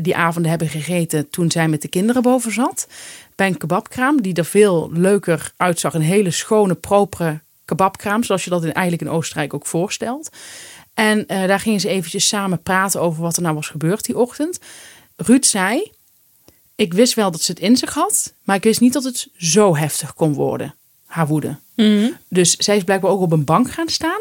die 0.02 0.16
avonden 0.16 0.50
hebben 0.50 0.68
gegeten 0.68 1.30
toen 1.30 1.50
zij 1.50 1.68
met 1.68 1.82
de 1.82 1.88
kinderen 1.88 2.22
boven 2.22 2.52
zat. 2.52 2.88
Bij 3.34 3.46
een 3.46 3.56
kebabkraam 3.56 4.22
die 4.22 4.34
er 4.34 4.44
veel 4.44 4.90
leuker 4.92 5.52
uitzag. 5.56 5.94
Een 5.94 6.00
hele 6.00 6.30
schone, 6.30 6.74
propere 6.74 7.40
kebabkraam. 7.64 8.22
Zoals 8.22 8.44
je 8.44 8.50
dat 8.50 8.64
in, 8.64 8.72
eigenlijk 8.72 9.10
in 9.10 9.16
Oostenrijk 9.16 9.54
ook 9.54 9.66
voorstelt. 9.66 10.30
En 10.94 11.26
eh, 11.26 11.46
daar 11.46 11.60
gingen 11.60 11.80
ze 11.80 11.88
eventjes 11.88 12.28
samen 12.28 12.62
praten 12.62 13.00
over 13.00 13.22
wat 13.22 13.36
er 13.36 13.42
nou 13.42 13.54
was 13.54 13.68
gebeurd 13.68 14.04
die 14.04 14.18
ochtend. 14.18 14.58
Ruud 15.16 15.44
zei, 15.44 15.92
ik 16.74 16.94
wist 16.94 17.14
wel 17.14 17.30
dat 17.30 17.42
ze 17.42 17.50
het 17.50 17.60
in 17.60 17.76
zich 17.76 17.94
had. 17.94 18.32
Maar 18.44 18.56
ik 18.56 18.64
wist 18.64 18.80
niet 18.80 18.92
dat 18.92 19.04
het 19.04 19.28
zo 19.36 19.76
heftig 19.76 20.14
kon 20.14 20.32
worden. 20.32 20.74
Haar 21.06 21.26
woede. 21.26 21.58
Dus 22.28 22.56
zij 22.56 22.76
is 22.76 22.84
blijkbaar 22.84 23.10
ook 23.10 23.20
op 23.20 23.32
een 23.32 23.44
bank 23.44 23.70
gaan 23.70 23.88
staan. 23.88 24.20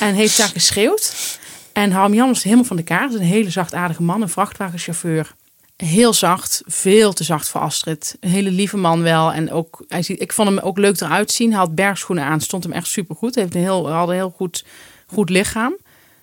En 0.00 0.14
heeft 0.14 0.36
daar 0.36 0.48
geschreeuwd. 0.48 1.38
En 1.72 1.90
Harm-Jan 1.90 2.28
was 2.28 2.42
helemaal 2.42 2.64
van 2.64 2.76
de 2.76 2.82
kaart. 2.82 3.14
Een 3.14 3.20
hele 3.20 3.50
zachtaardige 3.50 4.02
man, 4.02 4.22
een 4.22 4.28
vrachtwagenchauffeur. 4.28 5.34
Heel 5.76 6.12
zacht, 6.12 6.62
veel 6.66 7.12
te 7.12 7.24
zacht 7.24 7.48
voor 7.48 7.60
Astrid. 7.60 8.16
Een 8.20 8.30
hele 8.30 8.50
lieve 8.50 8.76
man 8.76 9.02
wel. 9.02 9.32
En 9.32 9.50
ook, 9.52 9.84
hij 9.88 10.02
ziet, 10.02 10.20
ik 10.20 10.32
vond 10.32 10.48
hem 10.48 10.58
ook 10.58 10.78
leuk 10.78 11.00
eruit 11.00 11.30
zien. 11.30 11.50
Hij 11.50 11.58
had 11.58 11.74
bergschoenen 11.74 12.24
aan, 12.24 12.40
stond 12.40 12.62
hem 12.62 12.72
echt 12.72 12.86
supergoed. 12.86 13.34
Hij 13.34 13.44
heeft 13.44 13.56
een 13.56 13.62
heel, 13.62 13.90
had 13.90 14.08
een 14.08 14.14
heel 14.14 14.34
goed, 14.36 14.64
goed 15.06 15.30
lichaam. 15.30 15.76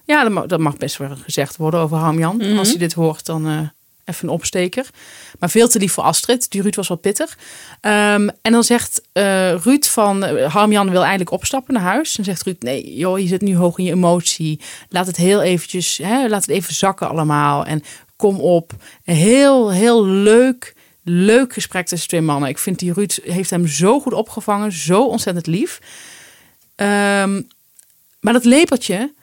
Ja, 0.06 0.24
dat 0.24 0.32
mag, 0.32 0.46
dat 0.46 0.60
mag 0.60 0.78
best 0.78 0.98
wel 0.98 1.16
gezegd 1.16 1.58
worden 1.58 1.80
over 1.80 1.98
Harm-Jan. 1.98 2.58
Als 2.58 2.70
hij 2.70 2.78
dit 2.78 2.94
hoort, 2.94 3.26
dan 3.26 3.48
eh, 3.48 3.60
even 4.10 4.28
een 4.28 4.34
opsteker. 4.34 4.90
Maar 5.40 5.50
veel 5.50 5.68
te 5.68 5.80
lief 5.80 5.94
voor 5.94 6.04
Astrid. 6.04 6.52
Die 6.52 6.62
Ruud 6.62 6.76
was 6.76 6.88
wel 6.88 6.98
pittig. 6.98 7.38
Ehm, 7.82 8.30
en 8.42 8.52
dan 8.52 8.64
zegt 8.64 9.02
eh, 9.12 9.56
Ruud 9.56 9.86
van... 9.86 10.24
eh, 10.24 10.54
Harm-Jan 10.54 10.90
wil 10.90 11.02
eigenlijk 11.02 11.32
opstappen 11.32 11.74
naar 11.74 11.84
huis. 11.84 12.18
En 12.18 12.24
zegt 12.24 12.44
Ruud, 12.44 12.62
nee 12.62 12.96
joh, 12.96 13.20
je 13.20 13.28
zit 13.28 13.42
nu 13.42 13.56
hoog 13.56 13.78
in 13.78 13.84
je 13.84 13.92
emotie. 13.92 14.60
Laat 14.90 15.08
het 15.08 15.18
heel 15.18 15.42
eventjes, 15.42 15.98
hè, 15.98 16.28
laat 16.28 16.42
het 16.42 16.56
even 16.56 16.74
zakken 16.74 17.10
allemaal. 17.10 17.66
En 17.66 17.84
kom 18.16 18.40
op. 18.40 18.72
Heel, 19.04 19.72
heel 19.72 20.06
leuk, 20.06 20.76
leuk 21.04 21.54
gesprek 21.54 21.88
tussen 21.88 22.08
twee 22.08 22.22
mannen. 22.22 22.50
Ik 22.50 22.58
vind 22.60 22.80
die 22.80 22.94
Ruud 22.94 23.20
heeft 23.24 23.50
hem 23.50 23.68
zo 23.68 24.00
goed 24.00 24.14
opgevangen. 24.14 24.72
Zo 24.72 25.06
ontzettend 25.06 25.48
lief. 25.48 25.80
Ehm, 26.76 27.42
maar 28.20 28.34
dat 28.34 28.46
lepeltje... 28.46 29.14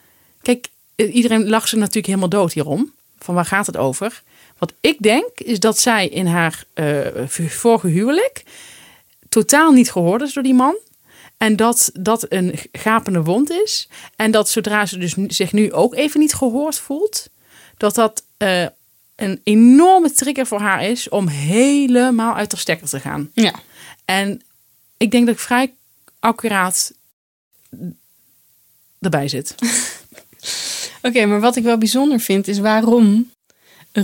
Kijk, 0.42 0.68
eh, 0.96 1.14
iedereen 1.14 1.48
lag 1.48 1.68
ze 1.68 1.76
natuurlijk 1.76 2.06
helemaal 2.06 2.28
dood 2.28 2.52
hierom. 2.52 2.92
Van 3.18 3.34
waar 3.34 3.44
gaat 3.44 3.66
het 3.66 3.76
over? 3.76 4.22
Wat 4.58 4.72
ik 4.80 4.96
denk, 4.98 5.30
is 5.34 5.60
dat 5.60 5.78
zij 5.78 6.08
in 6.08 6.26
haar 6.26 6.64
eh, 6.74 7.26
vorige 7.48 7.88
huwelijk 7.88 8.44
totaal 9.28 9.72
niet 9.72 9.90
gehoord 9.90 10.22
is 10.22 10.32
door 10.32 10.42
die 10.42 10.54
man. 10.54 10.76
En 11.36 11.56
dat 11.56 11.90
dat 11.92 12.26
een 12.28 12.58
gapende 12.72 13.22
wond 13.22 13.50
is. 13.50 13.88
En 14.16 14.30
dat 14.30 14.48
zodra 14.48 14.86
ze 14.86 14.98
dus 14.98 15.14
zich 15.26 15.52
nu 15.52 15.72
ook 15.72 15.94
even 15.94 16.20
niet 16.20 16.34
gehoord 16.34 16.78
voelt, 16.78 17.28
dat 17.76 17.94
dat 17.94 18.24
eh, 18.36 18.66
een 19.16 19.40
enorme 19.44 20.12
trigger 20.12 20.46
voor 20.46 20.60
haar 20.60 20.84
is 20.84 21.08
om 21.08 21.28
helemaal 21.28 22.34
uit 22.34 22.50
de 22.50 22.56
stekker 22.56 22.88
te 22.88 23.00
gaan. 23.00 23.30
Ja. 23.32 23.52
En 24.04 24.42
ik 24.96 25.10
denk 25.10 25.26
dat 25.26 25.34
ik 25.34 25.40
vrij 25.40 25.74
accuraat 26.18 26.92
erbij 29.00 29.28
zit. 29.28 29.54
Oké, 31.02 31.26
maar 31.26 31.40
wat 31.40 31.56
ik 31.56 31.62
wel 31.62 31.78
bijzonder 31.78 32.20
vind 32.20 32.48
is 32.48 32.58
waarom 32.58 33.30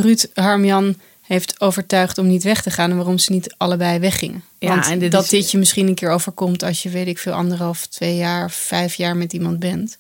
Ruud 0.00 0.26
Harmjan 0.34 0.96
heeft 1.22 1.61
overtuigd 1.61 2.18
om 2.18 2.26
niet 2.26 2.42
weg 2.42 2.62
te 2.62 2.70
gaan 2.70 2.90
en 2.90 2.96
waarom 2.96 3.18
ze 3.18 3.32
niet 3.32 3.54
allebei 3.56 3.99
weggingen. 3.99 4.44
Ja, 4.58 4.68
Want 4.68 4.87
en 4.87 4.99
dit 4.99 5.12
dat 5.12 5.22
is- 5.25 5.28
dit 5.30 5.50
je 5.50 5.58
misschien 5.58 5.87
een 5.88 5.94
keer 5.94 6.11
overkomt 6.11 6.62
als 6.62 6.82
je 6.82 6.88
weet 6.90 7.06
ik 7.06 7.18
veel 7.18 7.32
anderhalf, 7.32 7.87
twee 7.87 8.16
jaar, 8.16 8.50
vijf 8.50 8.94
jaar 8.94 9.16
met 9.16 9.32
iemand 9.32 9.58
bent. 9.58 9.99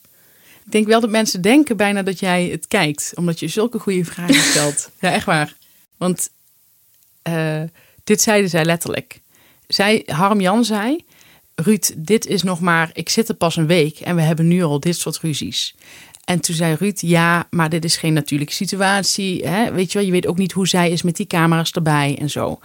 Ik 0.64 0.72
denk 0.72 0.86
wel 0.86 1.00
dat 1.00 1.10
mensen 1.10 1.40
denken 1.42 1.76
bijna 1.76 2.02
dat 2.02 2.18
jij 2.20 2.44
het 2.46 2.68
kijkt, 2.68 3.12
omdat 3.14 3.40
je 3.40 3.48
zulke 3.48 3.78
goede 3.78 4.04
vragen 4.04 4.34
stelt. 4.50 4.90
ja, 5.00 5.12
echt 5.12 5.26
waar. 5.26 5.54
Want 5.96 6.30
eh, 7.22 7.62
dit 8.04 8.22
zeiden 8.22 8.50
zij 8.50 8.64
letterlijk. 8.64 9.20
Zij, 9.66 10.02
Harm 10.06 10.40
Jan 10.40 10.64
zei, 10.64 11.04
Ruud, 11.54 11.92
dit 11.96 12.26
is 12.26 12.42
nog 12.42 12.60
maar, 12.60 12.90
ik 12.92 13.08
zit 13.08 13.28
er 13.28 13.34
pas 13.34 13.56
een 13.56 13.66
week 13.66 14.00
en 14.00 14.16
we 14.16 14.22
hebben 14.22 14.48
nu 14.48 14.62
al 14.62 14.80
dit 14.80 14.96
soort 14.96 15.18
ruzies. 15.18 15.74
En 16.24 16.40
toen 16.40 16.54
zei 16.54 16.74
Ruud, 16.74 17.00
ja, 17.00 17.46
maar 17.50 17.68
dit 17.68 17.84
is 17.84 17.96
geen 17.96 18.12
natuurlijke 18.12 18.52
situatie. 18.52 19.48
Hè? 19.48 19.72
Weet 19.72 19.92
je 19.92 19.98
wel, 19.98 20.06
je 20.06 20.12
weet 20.12 20.26
ook 20.26 20.38
niet 20.38 20.52
hoe 20.52 20.68
zij 20.68 20.90
is 20.90 21.02
met 21.02 21.16
die 21.16 21.26
camera's 21.26 21.72
erbij 21.72 22.16
en 22.20 22.30
zo. 22.30 22.58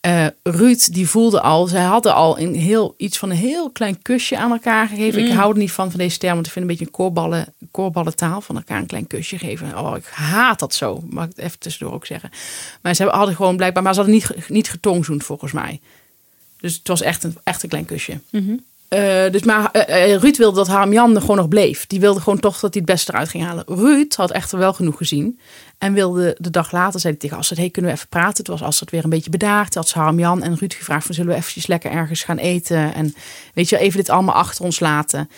Eh, 0.00 0.26
Ruud, 0.42 0.92
die 0.92 1.08
voelde 1.08 1.40
al, 1.40 1.66
zij 1.66 1.82
hadden 1.82 2.14
al 2.14 2.38
een 2.38 2.54
heel, 2.54 2.94
iets 2.96 3.18
van 3.18 3.30
een 3.30 3.36
heel 3.36 3.70
klein 3.70 4.02
kusje 4.02 4.36
aan 4.36 4.50
elkaar 4.50 4.88
gegeven. 4.88 5.26
Ik 5.26 5.32
hou 5.32 5.52
er 5.52 5.58
niet 5.58 5.72
van, 5.72 5.90
van 5.90 5.98
deze 5.98 6.18
term, 6.18 6.34
want 6.34 6.46
ik 6.46 6.52
vind 6.52 6.64
een 6.64 6.70
beetje 6.70 6.86
een 6.86 6.96
koorballen, 6.96 7.54
koorballentaal 7.70 8.40
van 8.40 8.56
elkaar 8.56 8.78
een 8.78 8.86
klein 8.86 9.06
kusje 9.06 9.38
geven. 9.38 9.78
Oh, 9.78 9.96
ik 9.96 10.06
haat 10.06 10.58
dat 10.58 10.74
zo, 10.74 11.02
mag 11.10 11.24
ik 11.24 11.30
het 11.36 11.44
even 11.44 11.58
tussendoor 11.58 11.94
ook 11.94 12.06
zeggen. 12.06 12.30
Maar 12.82 12.94
ze 12.94 13.04
hadden 13.04 13.36
gewoon 13.36 13.56
blijkbaar, 13.56 13.82
maar 13.82 13.94
ze 13.94 14.00
hadden 14.00 14.18
niet, 14.18 14.48
niet 14.48 14.70
getongzoend 14.70 15.24
volgens 15.24 15.52
mij. 15.52 15.80
Dus 16.60 16.74
het 16.74 16.88
was 16.88 17.00
echt 17.00 17.24
een, 17.24 17.36
echt 17.44 17.62
een 17.62 17.68
klein 17.68 17.84
kusje. 17.84 18.20
Eh, 18.88 19.30
dus 19.30 19.42
maar 19.42 19.70
eh, 19.70 20.12
eh, 20.12 20.20
Ruud 20.20 20.36
wilde 20.36 20.56
dat 20.56 20.66
Harmjan 20.66 21.14
er 21.14 21.20
gewoon 21.20 21.36
nog 21.36 21.48
bleef. 21.48 21.86
Die 21.86 22.00
wilde 22.00 22.20
gewoon 22.20 22.40
toch 22.40 22.60
dat 22.60 22.74
hij 22.74 22.82
het 22.84 22.92
beste 22.92 23.12
eruit 23.12 23.28
ging 23.28 23.44
halen. 23.44 23.64
Ruud 23.66 24.14
had 24.14 24.30
echter 24.30 24.58
wel 24.58 24.72
genoeg 24.72 24.96
gezien. 24.96 25.38
En 25.78 25.92
wilde 25.92 26.36
de 26.38 26.50
dag 26.50 26.72
later, 26.72 27.00
zei 27.00 27.12
hij 27.12 27.22
tegen 27.22 27.36
Astrid, 27.36 27.58
hey, 27.58 27.70
kunnen 27.70 27.90
we 27.90 27.96
even 27.96 28.08
praten? 28.08 28.36
Het 28.36 28.46
was 28.46 28.62
Astrid 28.62 28.90
weer 28.90 29.04
een 29.04 29.10
beetje 29.10 29.30
bedaard. 29.30 29.74
Had 29.74 29.88
ze 29.88 29.98
Harmjan 29.98 30.42
en 30.42 30.56
Ruud 30.56 30.74
gevraagd 30.74 31.06
van, 31.06 31.14
zullen 31.14 31.30
we 31.30 31.38
eventjes 31.38 31.66
lekker 31.66 31.90
ergens 31.90 32.22
gaan 32.22 32.36
eten? 32.36 32.94
En 32.94 33.14
weet 33.54 33.68
je, 33.68 33.78
even 33.78 33.98
dit 33.98 34.08
allemaal 34.08 34.34
achter 34.34 34.64
ons 34.64 34.80
laten. 34.80 35.30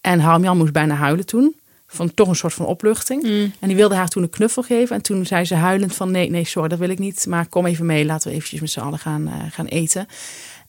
En 0.00 0.20
Harmjan 0.20 0.56
moest 0.56 0.72
bijna 0.72 0.94
huilen 0.94 1.26
toen. 1.26 1.56
Van 1.86 2.14
toch 2.14 2.28
een 2.28 2.36
soort 2.36 2.54
van 2.54 2.66
opluchting. 2.66 3.24
En 3.58 3.68
die 3.68 3.76
wilde 3.76 3.94
haar 3.94 4.08
toen 4.08 4.22
een 4.22 4.30
knuffel 4.30 4.62
geven. 4.62 4.96
En 4.96 5.02
toen 5.02 5.26
zei 5.26 5.44
ze 5.44 5.54
huilend 5.54 5.94
van, 5.94 6.10
nee, 6.10 6.30
nee, 6.30 6.44
sorry, 6.44 6.68
dat 6.68 6.78
wil 6.78 6.88
ik 6.88 6.98
niet. 6.98 7.26
Maar 7.26 7.46
kom 7.46 7.66
even 7.66 7.86
mee, 7.86 8.04
laten 8.04 8.28
we 8.28 8.34
eventjes 8.34 8.60
met 8.60 8.70
z'n 8.70 8.80
allen 8.80 8.98
gaan, 8.98 9.30
gaan 9.50 9.66
eten. 9.66 10.06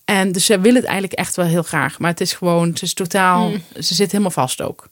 En 0.10 0.32
dus 0.32 0.46
ze 0.46 0.60
wil 0.60 0.74
het 0.74 0.84
eigenlijk 0.84 1.14
echt 1.14 1.36
wel 1.36 1.46
heel 1.46 1.64
graag. 1.64 2.00
Maar 2.00 2.10
het 2.10 2.22
is 2.22 2.34
gewoon, 2.34 2.78
ze 2.78 2.84
is 2.84 2.94
totaal, 2.94 3.52
ze 3.80 3.96
zit 3.96 4.12
helemaal 4.12 4.32
vast 4.32 4.62
ook. 4.62 4.90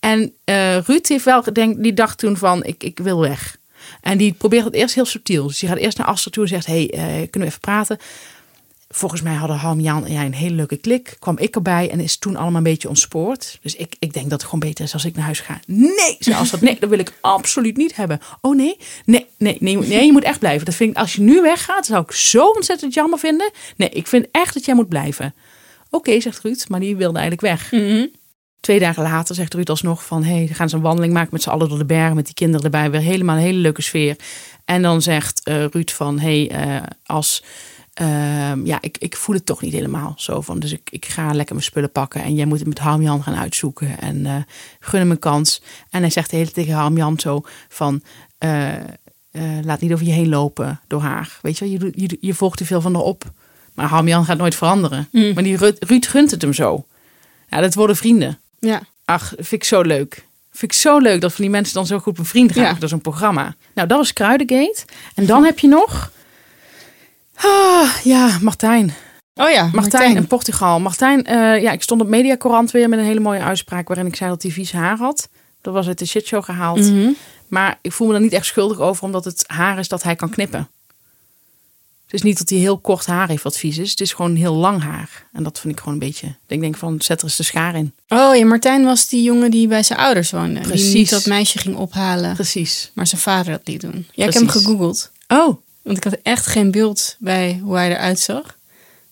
En 0.00 0.32
eh, 0.44 0.78
Ruud 0.78 1.06
heeft 1.06 1.24
wel 1.24 1.42
gedenkt, 1.42 1.82
die 1.82 1.94
dacht 1.94 2.18
toen 2.18 2.36
van, 2.36 2.64
ik, 2.64 2.82
ik 2.82 2.98
wil 2.98 3.20
weg. 3.20 3.56
En 4.00 4.18
die 4.18 4.32
probeert 4.32 4.64
het 4.64 4.74
eerst 4.74 4.94
heel 4.94 5.04
subtiel. 5.04 5.46
Dus 5.46 5.58
die 5.58 5.68
gaat 5.68 5.78
eerst 5.78 5.98
naar 5.98 6.06
Astrid 6.06 6.32
toe 6.32 6.42
en 6.42 6.48
zegt, 6.48 6.66
hey, 6.66 6.90
eh, 6.90 7.00
kunnen 7.02 7.30
we 7.32 7.46
even 7.46 7.60
praten? 7.60 7.98
Volgens 8.88 9.22
mij 9.22 9.34
hadden 9.34 9.56
Harm, 9.56 9.80
Jan 9.80 10.06
en 10.06 10.12
jij 10.12 10.24
een 10.24 10.34
hele 10.34 10.54
leuke 10.54 10.76
klik. 10.76 11.16
Kwam 11.18 11.38
ik 11.38 11.54
erbij 11.54 11.90
en 11.90 12.00
is 12.00 12.16
toen 12.16 12.36
allemaal 12.36 12.56
een 12.56 12.62
beetje 12.62 12.88
ontspoord. 12.88 13.58
Dus 13.62 13.76
ik, 13.76 13.96
ik 13.98 14.12
denk 14.12 14.30
dat 14.30 14.40
het 14.40 14.50
gewoon 14.50 14.68
beter 14.68 14.84
is 14.84 14.92
als 14.92 15.04
ik 15.04 15.14
naar 15.16 15.24
huis 15.24 15.40
ga. 15.40 15.60
Nee, 15.66 16.16
zei 16.18 16.36
Astrid. 16.36 16.60
Nee, 16.68 16.76
dat 16.80 16.88
wil 16.88 16.98
ik 16.98 17.12
absoluut 17.20 17.76
niet 17.76 17.96
hebben. 17.96 18.20
Oh 18.40 18.56
nee? 18.56 18.76
Nee, 19.04 19.26
nee, 19.38 19.56
nee, 19.60 19.76
nee, 19.76 20.06
je 20.06 20.12
moet 20.12 20.22
echt 20.22 20.38
blijven. 20.38 20.64
Dat 20.64 20.74
vind 20.74 20.90
ik, 20.90 20.96
als 20.96 21.12
je 21.12 21.20
nu 21.20 21.40
weggaat, 21.40 21.86
zou 21.86 22.02
ik 22.02 22.12
zo 22.12 22.46
ontzettend 22.48 22.94
jammer 22.94 23.18
vinden. 23.18 23.50
Nee, 23.76 23.88
ik 23.88 24.06
vind 24.06 24.26
echt 24.30 24.54
dat 24.54 24.64
jij 24.64 24.74
moet 24.74 24.88
blijven. 24.88 25.34
Oké, 25.90 26.20
zegt 26.20 26.42
Ruud, 26.42 26.64
maar 26.68 26.80
die 26.80 26.96
wilde 26.96 27.18
eigenlijk 27.18 27.60
weg. 27.60 27.72
Twee 28.60 28.78
dagen 28.78 29.02
later 29.02 29.34
zegt 29.34 29.54
Ruud 29.54 29.68
alsnog 29.68 30.04
van... 30.04 30.22
hé, 30.24 30.34
hey, 30.34 30.46
gaan 30.46 30.68
ze 30.68 30.76
een 30.76 30.82
wandeling 30.82 31.12
maken 31.12 31.28
met 31.32 31.42
z'n 31.42 31.50
allen 31.50 31.68
door 31.68 31.78
de 31.78 31.84
bergen... 31.84 32.16
met 32.16 32.24
die 32.24 32.34
kinderen 32.34 32.64
erbij. 32.64 32.90
Weer 32.90 33.00
helemaal 33.00 33.36
een 33.36 33.42
hele 33.42 33.58
leuke 33.58 33.82
sfeer. 33.82 34.16
En 34.64 34.82
dan 34.82 35.02
zegt 35.02 35.44
eh, 35.44 35.64
Ruud 35.64 35.90
van... 35.90 36.18
hé, 36.18 36.46
hey, 36.46 36.76
eh, 36.76 36.82
als... 37.06 37.42
ehm, 37.98 38.66
ja, 38.66 38.78
ik, 38.80 38.98
ik 38.98 39.16
voel 39.16 39.34
het 39.34 39.46
toch 39.46 39.62
niet 39.62 39.72
helemaal 39.72 40.14
zo 40.16 40.40
van. 40.40 40.58
Dus 40.58 40.72
ik, 40.72 40.88
ik 40.90 41.04
ga 41.06 41.32
lekker 41.32 41.54
mijn 41.54 41.66
spullen 41.66 41.92
pakken. 41.92 42.22
En 42.22 42.34
jij 42.34 42.44
moet 42.46 42.58
het 42.58 42.68
met 42.68 42.78
Harmjan 42.78 43.22
gaan 43.22 43.36
uitzoeken. 43.36 44.00
En 44.00 44.26
eh 44.26 44.34
gun 44.80 45.00
hem 45.00 45.10
een 45.10 45.18
kans. 45.18 45.62
En 45.90 46.00
hij 46.00 46.10
zegt 46.10 46.30
de 46.30 46.36
hele 46.36 46.50
tijd 46.50 46.66
tegen 46.66 46.80
Harmjan 46.80 47.20
zo 47.20 47.42
van... 47.68 48.02
eh, 48.38 48.74
eh, 48.76 48.82
laat 49.62 49.80
niet 49.80 49.92
over 49.92 50.06
je 50.06 50.12
heen 50.12 50.28
lopen 50.28 50.80
door 50.86 51.00
haar. 51.00 51.38
Weet 51.42 51.58
je 51.58 51.64
wel, 51.78 51.90
je, 51.90 51.92
je, 52.06 52.16
je 52.20 52.34
volgt 52.34 52.58
te 52.58 52.64
veel 52.64 52.80
van 52.80 52.94
haar 52.94 53.02
op. 53.04 53.24
Maar 53.74 53.86
Harmjan 53.88 54.24
gaat 54.24 54.38
nooit 54.38 54.54
veranderen. 54.54 55.08
Maar 55.12 55.42
die 55.42 55.56
Ruud, 55.56 55.76
Ruud 55.84 56.06
gunt 56.06 56.30
het 56.30 56.42
hem 56.42 56.52
zo. 56.52 56.86
Ja, 57.50 57.60
dat 57.60 57.74
worden 57.74 57.96
vrienden. 57.96 58.38
Ja. 58.58 58.82
Ach, 59.04 59.28
vind 59.36 59.52
ik 59.52 59.64
zo 59.64 59.80
leuk. 59.82 60.26
Vind 60.50 60.72
ik 60.72 60.78
zo 60.78 60.98
leuk 60.98 61.20
dat 61.20 61.32
van 61.32 61.40
die 61.44 61.50
mensen 61.50 61.74
dan 61.74 61.86
zo 61.86 61.98
goed 61.98 62.16
bevriend 62.16 62.50
raken 62.52 62.72
Ja. 62.74 62.78
door 62.80 62.88
zo'n 62.88 63.00
programma. 63.00 63.54
Nou, 63.74 63.88
dat 63.88 63.98
was 63.98 64.12
Kruidengate. 64.12 64.84
En 65.14 65.26
dan 65.26 65.44
heb 65.44 65.58
je 65.58 65.68
nog... 65.68 66.10
Ah, 67.42 67.90
ja, 68.04 68.38
Martijn. 68.40 68.94
Oh 69.34 69.50
ja, 69.50 69.70
Martijn, 69.72 70.16
in 70.16 70.26
Portugal. 70.26 70.80
Martijn, 70.80 71.24
eh, 71.24 71.62
ja, 71.62 71.72
ik 71.72 71.82
stond 71.82 72.00
op 72.00 72.08
Mediacorant 72.08 72.70
weer 72.70 72.88
met 72.88 72.98
een 72.98 73.04
hele 73.04 73.20
mooie 73.20 73.40
uitspraak... 73.40 73.88
waarin 73.88 74.06
ik 74.06 74.16
zei 74.16 74.30
dat 74.30 74.42
hij 74.42 74.50
vies 74.50 74.72
haar 74.72 74.96
had. 74.96 75.28
Dat 75.60 75.74
was 75.74 75.86
uit 75.86 75.98
de 75.98 76.06
shitshow 76.06 76.44
gehaald. 76.44 76.80
Mhm. 76.80 77.10
Maar 77.48 77.78
ik 77.82 77.92
voel 77.92 78.06
me 78.06 78.12
daar 78.12 78.22
niet 78.22 78.32
echt 78.32 78.46
schuldig 78.46 78.78
over... 78.78 79.04
omdat 79.04 79.24
het 79.24 79.44
haar 79.46 79.78
is 79.78 79.88
dat 79.88 80.02
hij 80.02 80.14
kan 80.16 80.30
knippen. 80.30 80.68
Het 82.04 82.14
is 82.16 82.22
niet 82.22 82.38
dat 82.38 82.48
hij 82.48 82.58
heel 82.58 82.78
kort 82.78 83.06
haar 83.06 83.28
heeft 83.28 83.42
wat 83.42 83.56
vies 83.56 83.78
is. 83.78 83.90
Het 83.90 84.00
is 84.00 84.12
gewoon 84.12 84.34
heel 84.34 84.54
lang 84.54 84.82
haar. 84.82 85.26
En 85.32 85.42
dat 85.42 85.60
vind 85.60 85.72
ik 85.72 85.78
gewoon 85.78 85.94
een 85.94 86.00
beetje... 86.00 86.34
Ik 86.46 86.60
denk 86.60 86.76
van, 86.76 87.00
zet 87.00 87.18
er 87.18 87.24
eens 87.24 87.36
de 87.36 87.42
schaar 87.42 87.74
in. 87.74 87.92
Oh 88.08 88.36
ja, 88.36 88.44
Martijn 88.44 88.84
was 88.84 89.08
die 89.08 89.22
jongen 89.22 89.50
die 89.50 89.68
bij 89.68 89.82
zijn 89.82 89.98
ouders 89.98 90.30
woonde. 90.30 90.60
Die 90.60 90.68
Precies. 90.68 90.94
niet 90.94 91.10
dat 91.10 91.26
meisje 91.26 91.58
ging 91.58 91.76
ophalen, 91.76 92.34
Precies. 92.34 92.90
maar 92.94 93.06
zijn 93.06 93.20
vader 93.20 93.52
dat 93.52 93.68
liet 93.68 93.80
doen. 93.80 94.06
Ja, 94.12 94.26
ik 94.26 94.32
heb 94.32 94.34
hem 94.34 94.46
Precies. 94.46 94.66
gegoogeld. 94.66 95.10
Oh, 95.28 95.56
Want 95.88 96.04
ik 96.06 96.12
had 96.12 96.18
echt 96.22 96.46
geen 96.46 96.70
beeld 96.70 97.16
bij 97.18 97.60
hoe 97.62 97.74
hij 97.76 97.90
eruit 97.90 98.18
zag. 98.18 98.56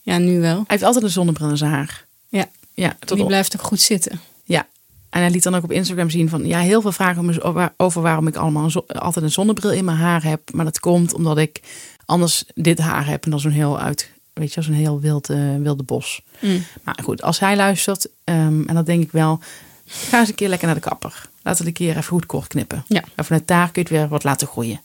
Ja, 0.02 0.18
nu 0.18 0.40
wel. 0.40 0.54
Hij 0.56 0.64
heeft 0.66 0.82
altijd 0.82 1.04
een 1.04 1.10
zonnebril 1.10 1.48
in 1.50 1.56
zijn 1.56 1.70
haar. 1.70 2.04
Ja, 2.28 2.46
Ja, 2.74 2.96
tot 2.98 3.08
die 3.08 3.20
op. 3.22 3.26
blijft 3.26 3.56
ook 3.56 3.62
goed 3.66 3.80
zitten. 3.80 4.20
Ja. 4.44 4.66
En 5.10 5.20
hij 5.20 5.30
liet 5.30 5.42
dan 5.42 5.54
ook 5.54 5.62
op 5.62 5.72
Instagram 5.72 6.10
zien 6.10 6.28
van... 6.28 6.46
Ja, 6.46 6.58
heel 6.60 6.80
veel 6.80 6.92
vragen 6.92 7.40
om- 7.42 7.70
over- 7.76 8.02
waarom 8.02 8.26
ik 8.26 8.36
allemaal 8.36 8.64
een 8.64 8.98
altijd 9.00 9.24
een 9.24 9.30
zonnebril 9.30 9.72
in 9.72 9.84
mijn 9.84 9.96
haar 9.96 10.22
heb. 10.22 10.40
Maar 10.52 10.64
dat 10.64 10.80
komt 10.80 11.14
omdat 11.14 11.38
ik 11.38 11.60
anders 12.04 12.44
dit 12.54 12.78
haar 12.78 13.06
heb. 13.06 13.24
En 13.24 13.30
dan 13.30 13.40
zo'n 13.40 13.50
heel 13.50 13.78
uit... 13.80 14.10
Weet 14.32 14.54
je, 14.54 14.62
zo'n 14.62 14.74
heel 14.74 15.00
wild, 15.00 15.30
eh, 15.30 15.38
wilde 15.58 15.82
bos. 15.82 16.20
Mm. 16.40 16.64
Maar 16.82 16.98
goed, 17.02 17.22
als 17.22 17.38
hij 17.40 17.56
luistert... 17.56 18.08
ehm, 18.24 18.62
en 18.66 18.74
dat 18.74 18.86
denk 18.86 19.02
ik 19.02 19.12
wel... 19.12 19.40
Ga 19.86 20.18
eens 20.18 20.28
een 20.28 20.34
keer 20.34 20.48
lekker 20.48 20.66
naar 20.66 20.76
de 20.76 20.82
kapper. 20.88 21.28
Laten 21.42 21.62
we 21.62 21.68
een 21.68 21.74
keer 21.74 21.90
even 21.90 22.02
goed 22.04 22.26
kort 22.26 22.46
knippen. 22.46 22.84
Ja. 22.88 23.02
En 23.14 23.24
vanuit 23.24 23.46
daar 23.48 23.64
kun 23.70 23.82
je 23.82 23.88
het 23.88 23.98
weer 23.98 24.08
wat 24.08 24.24
laten 24.24 24.46
groeien. 24.46 24.80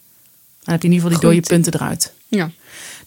Je 0.63 0.71
in 0.71 0.91
ieder 0.91 0.93
geval 0.93 1.09
die 1.09 1.17
Goed. 1.17 1.47
dode 1.47 1.47
punten 1.47 1.73
eruit. 1.73 2.13
Ja. 2.27 2.49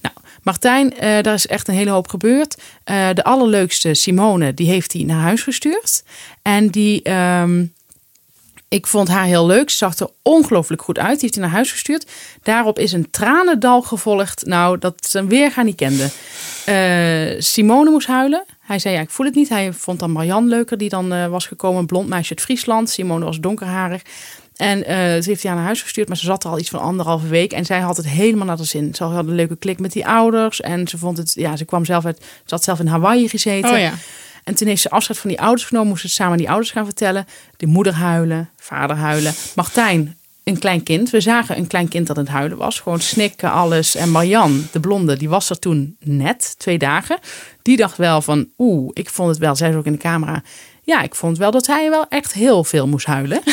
Nou, 0.00 0.14
Martijn, 0.42 0.99
eh, 0.99 1.23
daar 1.23 1.34
is 1.34 1.46
echt 1.46 1.68
een 1.68 1.75
hele 1.75 1.90
hoop 1.90 2.08
gebeurd. 2.08 2.62
Eh, 2.84 3.08
de 3.14 3.25
allerleukste 3.25 3.94
Simone, 3.94 4.54
die 4.54 4.68
heeft 4.68 4.92
hij 4.92 5.02
naar 5.02 5.20
huis 5.20 5.42
gestuurd. 5.42 6.02
En 6.42 6.68
die, 6.68 7.02
ehm, 7.02 7.64
ik 8.68 8.87
vond 8.87 9.08
haar 9.08 9.25
heel 9.25 9.46
leuk. 9.46 9.70
Ze 9.70 9.76
zag 9.76 9.99
er 9.99 10.11
ongelooflijk 10.23 10.82
goed 10.82 10.99
uit. 10.99 11.11
Die 11.11 11.20
heeft 11.20 11.34
hij 11.34 11.44
naar 11.44 11.52
huis 11.52 11.73
gestuurd. 11.73 12.11
Daarop 12.42 12.78
is 12.78 12.92
een 12.92 13.11
tranendal 13.11 13.82
gevolgd. 13.82 14.46
Nou, 14.46 14.78
dat 14.78 14.94
is 15.04 15.14
een 15.14 15.28
weerga 15.28 15.62
niet 15.62 15.76
kende. 15.76 16.11
Eh, 16.64 17.40
Simone 17.40 17.90
moest 17.90 18.06
huilen. 18.06 18.44
Hij 18.61 18.78
zei, 18.78 18.94
ja, 18.94 19.00
ik 19.00 19.11
voel 19.11 19.26
het 19.26 19.34
niet. 19.34 19.49
Hij 19.49 19.73
vond 19.73 19.99
dan 19.99 20.12
Marianne 20.12 20.49
leuker, 20.49 20.78
die 20.78 20.88
dan 20.88 21.30
was 21.30 21.46
gekomen. 21.46 21.80
Een 21.80 21.87
blond 21.87 22.08
meisje 22.08 22.30
uit 22.30 22.40
Friesland. 22.40 22.90
Simone 22.90 23.25
was 23.25 23.40
donkerharig. 23.40 24.02
En 24.56 24.84
eh, 24.84 24.96
ze 24.96 25.28
heeft 25.28 25.42
hij 25.42 25.54
naar 25.54 25.64
huis 25.64 25.82
gestuurd, 25.82 26.08
maar 26.08 26.16
ze 26.16 26.25
zat 26.25 26.44
er 26.44 26.50
al 26.50 26.58
iets 26.58 26.70
van 26.70 26.80
anderhalve 26.80 27.26
week. 27.26 27.52
En 27.52 27.64
zij 27.64 27.80
had 27.80 27.96
het 27.96 28.08
helemaal 28.08 28.46
naar 28.46 28.56
de 28.56 28.64
zin. 28.64 28.94
Ze 28.94 29.04
had 29.04 29.26
een 29.26 29.34
leuke 29.34 29.56
klik 29.56 29.80
met 29.80 29.92
die 29.92 30.06
ouders. 30.06 30.61
En 30.61 30.88
ze 30.88 30.99
vond 30.99 31.18
het, 31.18 31.32
ja, 31.34 31.56
ze 31.56 31.64
kwam 31.64 31.84
zelf 31.84 32.04
uit, 32.04 32.18
ze 32.18 32.54
had 32.54 32.64
zelf 32.64 32.80
in 32.80 32.87
Hawaii 32.87 33.28
gezeten. 33.28 33.70
Oh 33.70 33.78
ja. 33.78 33.92
En 34.44 34.54
toen 34.54 34.68
heeft 34.68 34.82
ze 34.82 34.90
afscheid 34.90 35.18
van 35.18 35.30
die 35.30 35.40
ouders 35.40 35.64
genomen. 35.64 35.88
Moest 35.88 36.00
ze 36.00 36.06
het 36.06 36.16
samen 36.16 36.32
aan 36.32 36.38
die 36.38 36.49
ouders 36.49 36.70
gaan 36.70 36.84
vertellen. 36.84 37.26
De 37.56 37.66
moeder 37.66 37.92
huilen, 37.92 38.50
vader 38.56 38.96
huilen. 38.96 39.34
Martijn, 39.54 40.16
een 40.44 40.58
klein 40.58 40.82
kind. 40.82 41.11
We 41.11 41.20
zagen 41.20 41.56
een 41.56 41.66
klein 41.66 41.88
kind 41.88 42.06
dat 42.06 42.18
aan 42.18 42.25
het 42.25 42.32
huilen 42.32 42.58
was. 42.58 42.80
Gewoon 42.80 43.00
snikken, 43.00 43.52
alles. 43.52 43.94
En 43.94 44.11
Marjan, 44.11 44.66
de 44.73 44.80
blonde, 44.80 45.16
die 45.16 45.28
was 45.28 45.50
er 45.50 45.58
toen 45.58 45.96
net, 46.00 46.54
twee 46.58 46.78
dagen. 46.78 47.18
Die 47.62 47.76
dacht 47.76 47.96
wel 47.96 48.23
van, 48.23 48.49
oeh, 48.58 48.90
ik 48.92 49.11
vond 49.11 49.28
het 49.28 49.38
wel, 49.38 49.56
zei 49.56 49.73
ze 49.73 49.78
ook 49.78 49.87
in 49.87 49.92
de 49.92 49.99
camera. 49.99 50.42
Ja, 50.84 51.02
ik 51.02 51.14
vond 51.14 51.38
wel 51.38 51.50
dat 51.50 51.66
hij 51.66 51.90
wel 51.90 52.06
echt 52.08 52.32
heel 52.32 52.64
veel 52.64 52.86
moest 52.86 53.06
huilen. 53.06 53.40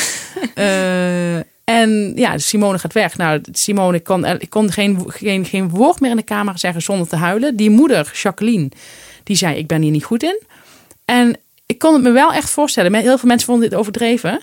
Eh, 0.55 1.35
en 1.63 2.13
ja, 2.15 2.37
Simone 2.37 2.79
gaat 2.79 2.93
weg. 2.93 3.17
Nou, 3.17 3.41
Simone 3.51 4.01
kon, 4.01 4.25
ik 4.25 4.49
kon 4.49 4.71
geen, 4.71 5.03
geen, 5.07 5.45
geen 5.45 5.69
woord 5.69 5.99
meer 5.99 6.09
in 6.09 6.15
de 6.15 6.23
camera 6.23 6.57
zeggen 6.57 6.81
zonder 6.81 7.07
te 7.07 7.15
huilen. 7.15 7.55
Die 7.55 7.69
moeder, 7.69 8.11
Jacqueline, 8.13 8.71
die 9.23 9.35
zei, 9.35 9.57
ik 9.57 9.67
ben 9.67 9.81
hier 9.81 9.91
niet 9.91 10.03
goed 10.03 10.23
in. 10.23 10.41
En 11.05 11.37
ik 11.65 11.79
kon 11.79 11.93
het 11.93 12.03
me 12.03 12.11
wel 12.11 12.33
echt 12.33 12.49
voorstellen. 12.49 12.93
Heel 12.93 13.17
veel 13.17 13.27
mensen 13.27 13.47
vonden 13.47 13.69
dit 13.69 13.79
overdreven. 13.79 14.39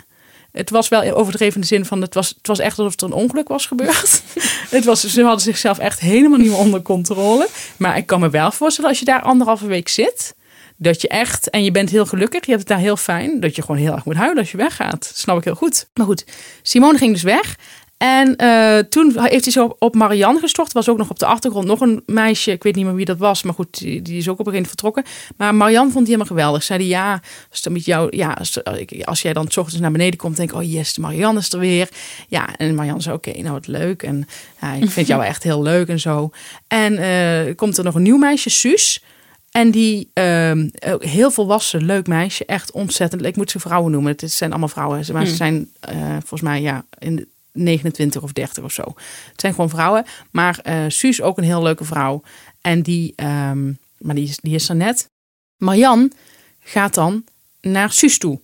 Het 0.52 0.70
was 0.70 0.88
wel 0.88 1.14
overdreven 1.14 1.54
in 1.54 1.60
de 1.60 1.66
zin 1.66 1.84
van, 1.84 2.00
het 2.00 2.14
was, 2.14 2.28
het 2.28 2.46
was 2.46 2.58
echt 2.58 2.78
alsof 2.78 3.00
er 3.00 3.06
een 3.06 3.12
ongeluk 3.12 3.48
was 3.48 3.66
gebeurd. 3.66 4.22
het 4.70 4.84
was, 4.84 5.00
ze 5.00 5.22
hadden 5.22 5.40
zichzelf 5.40 5.78
echt 5.78 6.00
helemaal 6.00 6.38
niet 6.38 6.48
meer 6.48 6.58
onder 6.58 6.82
controle. 6.82 7.48
Maar 7.76 7.96
ik 7.96 8.06
kan 8.06 8.20
me 8.20 8.30
wel 8.30 8.52
voorstellen, 8.52 8.90
als 8.90 8.98
je 8.98 9.04
daar 9.04 9.22
anderhalve 9.22 9.66
week 9.66 9.88
zit, 9.88 10.34
dat 10.78 11.00
je 11.00 11.08
echt, 11.08 11.50
en 11.50 11.64
je 11.64 11.70
bent 11.70 11.90
heel 11.90 12.06
gelukkig, 12.06 12.44
je 12.44 12.50
hebt 12.50 12.62
het 12.62 12.68
daar 12.68 12.78
heel 12.78 12.96
fijn, 12.96 13.40
dat 13.40 13.56
je 13.56 13.62
gewoon 13.62 13.80
heel 13.80 13.92
erg 13.92 14.04
moet 14.04 14.16
huilen 14.16 14.38
als 14.38 14.50
je 14.50 14.56
weggaat. 14.56 14.90
Dat 14.90 15.12
snap 15.14 15.38
ik 15.38 15.44
heel 15.44 15.54
goed. 15.54 15.88
Maar 15.94 16.06
goed, 16.06 16.24
Simone 16.62 16.98
ging 16.98 17.12
dus 17.12 17.22
weg. 17.22 17.56
En 17.98 18.36
eh, 18.36 18.78
toen 18.78 19.14
heeft 19.16 19.44
hij 19.44 19.52
zo 19.52 19.76
op 19.78 19.94
Marianne 19.94 20.40
gestort. 20.40 20.68
Er 20.68 20.74
was 20.74 20.88
ook 20.88 20.98
nog 20.98 21.10
op 21.10 21.18
de 21.18 21.26
achtergrond 21.26 21.66
nog 21.66 21.80
een 21.80 22.02
meisje. 22.06 22.50
Ik 22.50 22.62
weet 22.62 22.74
niet 22.74 22.84
meer 22.84 22.94
wie 22.94 23.04
dat 23.04 23.18
was. 23.18 23.42
Maar 23.42 23.54
goed, 23.54 23.78
die, 23.78 24.02
die 24.02 24.16
is 24.16 24.28
ook 24.28 24.38
op 24.38 24.46
een 24.46 24.52
gegeven 24.52 24.70
moment 24.80 25.00
vertrokken. 25.00 25.34
Maar 25.36 25.54
Marianne 25.54 25.90
vond 25.90 26.06
die 26.06 26.14
helemaal 26.14 26.36
geweldig. 26.36 26.62
Zei 26.62 26.78
die, 26.78 26.88
ja, 26.88 27.12
als, 27.50 27.64
het 27.64 27.72
met 27.72 27.84
jou, 27.84 28.16
ja 28.16 28.32
als, 28.32 28.58
als 29.04 29.22
jij 29.22 29.32
dan 29.32 29.50
's 29.50 29.56
ochtends 29.56 29.80
naar 29.80 29.90
beneden 29.90 30.18
komt, 30.18 30.36
denk 30.36 30.50
ik, 30.50 30.56
oh 30.56 30.72
yes, 30.72 30.98
Marianne 30.98 31.40
is 31.40 31.52
er 31.52 31.58
weer. 31.58 31.88
Ja, 32.28 32.56
en 32.56 32.74
Marianne 32.74 33.02
zei, 33.02 33.14
oké, 33.14 33.30
nou 33.30 33.52
wat 33.52 33.66
leuk. 33.66 34.02
En 34.02 34.28
ja, 34.60 34.72
ik 34.72 34.90
vind 34.90 35.06
jou 35.06 35.24
echt 35.32 35.42
heel 35.42 35.62
leuk 35.62 35.88
en 35.88 36.00
zo. 36.00 36.30
En 36.68 36.98
eh, 36.98 37.54
komt 37.56 37.78
er 37.78 37.84
nog 37.84 37.94
een 37.94 38.02
nieuw 38.02 38.18
meisje, 38.18 38.50
Suus. 38.50 39.02
En 39.50 39.70
die 39.70 40.10
ehm, 40.12 40.68
heel 40.98 41.30
volwassen, 41.30 41.84
leuk 41.84 42.06
meisje. 42.06 42.44
Echt 42.44 42.70
ontzettend. 42.72 43.24
Ik 43.24 43.36
moet 43.36 43.50
ze 43.50 43.58
vrouwen 43.60 43.92
noemen. 43.92 44.12
Het 44.18 44.32
zijn 44.32 44.50
allemaal 44.50 44.68
vrouwen. 44.68 44.96
Maar 45.12 45.24
ze 45.24 45.30
Mm. 45.30 45.36
zijn 45.36 45.68
eh, 45.80 46.10
volgens 46.10 46.40
mij 46.40 46.60
ja, 46.60 46.84
in 46.98 47.16
de 47.16 47.28
29 47.52 48.22
of 48.22 48.32
30 48.32 48.64
of 48.64 48.72
zo. 48.72 48.82
Het 49.30 49.40
zijn 49.40 49.54
gewoon 49.54 49.70
vrouwen. 49.70 50.04
Maar 50.30 50.58
eh 50.62 50.84
Suus 50.88 51.20
ook 51.22 51.38
een 51.38 51.44
heel 51.44 51.62
leuke 51.62 51.84
vrouw. 51.84 52.22
En 52.60 52.82
die, 52.82 53.12
ehm, 53.16 53.72
maar 53.98 54.14
die 54.14 54.28
is, 54.28 54.36
die 54.36 54.54
is 54.54 54.68
er 54.68 54.76
net. 54.76 55.10
Marjan 55.56 56.12
gaat 56.60 56.94
dan 56.94 57.24
naar 57.60 57.92
Suus 57.92 58.18
toe. 58.18 58.40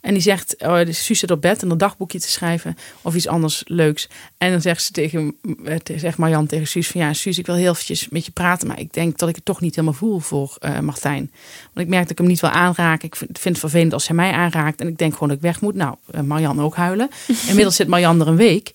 En 0.00 0.12
die 0.12 0.22
zegt, 0.22 0.54
oh, 0.58 0.76
dus 0.84 1.04
Suus 1.04 1.18
zit 1.18 1.30
op 1.30 1.40
bed 1.40 1.62
en 1.62 1.70
een 1.70 1.78
dagboekje 1.78 2.20
te 2.20 2.30
schrijven 2.30 2.76
of 3.02 3.14
iets 3.14 3.28
anders 3.28 3.62
leuks. 3.66 4.08
En 4.38 4.50
dan 4.50 4.60
zegt 4.60 4.82
ze 4.82 4.92
tegen, 4.92 5.36
eh, 5.64 5.76
zegt 5.96 6.18
Marjan 6.18 6.46
tegen 6.46 6.66
Suus 6.66 6.88
van 6.88 7.00
ja, 7.00 7.12
Suus, 7.12 7.38
ik 7.38 7.46
wil 7.46 7.54
heel 7.54 7.70
eventjes 7.70 8.08
met 8.08 8.24
je 8.24 8.32
praten, 8.32 8.68
maar 8.68 8.80
ik 8.80 8.92
denk 8.92 9.18
dat 9.18 9.28
ik 9.28 9.34
het 9.34 9.44
toch 9.44 9.60
niet 9.60 9.74
helemaal 9.74 9.98
voel 9.98 10.18
voor 10.18 10.56
eh, 10.58 10.78
Martijn. 10.78 11.30
Want 11.72 11.86
ik 11.86 11.88
merk 11.88 12.02
dat 12.02 12.10
ik 12.10 12.18
hem 12.18 12.26
niet 12.26 12.40
wil 12.40 12.50
aanraken. 12.50 13.06
Ik 13.06 13.16
vind, 13.16 13.38
vind 13.38 13.54
het 13.54 13.58
vervelend 13.58 13.92
als 13.92 14.06
hij 14.06 14.16
mij 14.16 14.32
aanraakt 14.32 14.80
en 14.80 14.88
ik 14.88 14.98
denk 14.98 15.12
gewoon 15.12 15.28
dat 15.28 15.36
ik 15.36 15.42
weg 15.42 15.60
moet. 15.60 15.74
Nou, 15.74 15.94
eh, 16.10 16.20
Marjan 16.20 16.60
ook 16.60 16.76
huilen. 16.76 17.08
Inmiddels 17.48 17.76
zit 17.76 17.88
Marjan 17.88 18.20
er 18.20 18.28
een 18.28 18.36
week. 18.36 18.72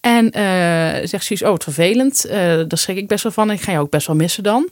En 0.00 0.30
zegt 1.08 1.24
Suus, 1.24 1.42
oh, 1.42 1.52
het 1.52 1.62
vervelend. 1.62 2.28
Daar 2.28 2.78
schrik 2.78 2.96
ik 2.96 3.08
best 3.08 3.22
wel 3.22 3.32
van. 3.32 3.50
Ik 3.50 3.60
ga 3.60 3.72
je 3.72 3.78
ook 3.78 3.90
best 3.90 4.06
wel 4.06 4.16
missen 4.16 4.42
dan. 4.42 4.68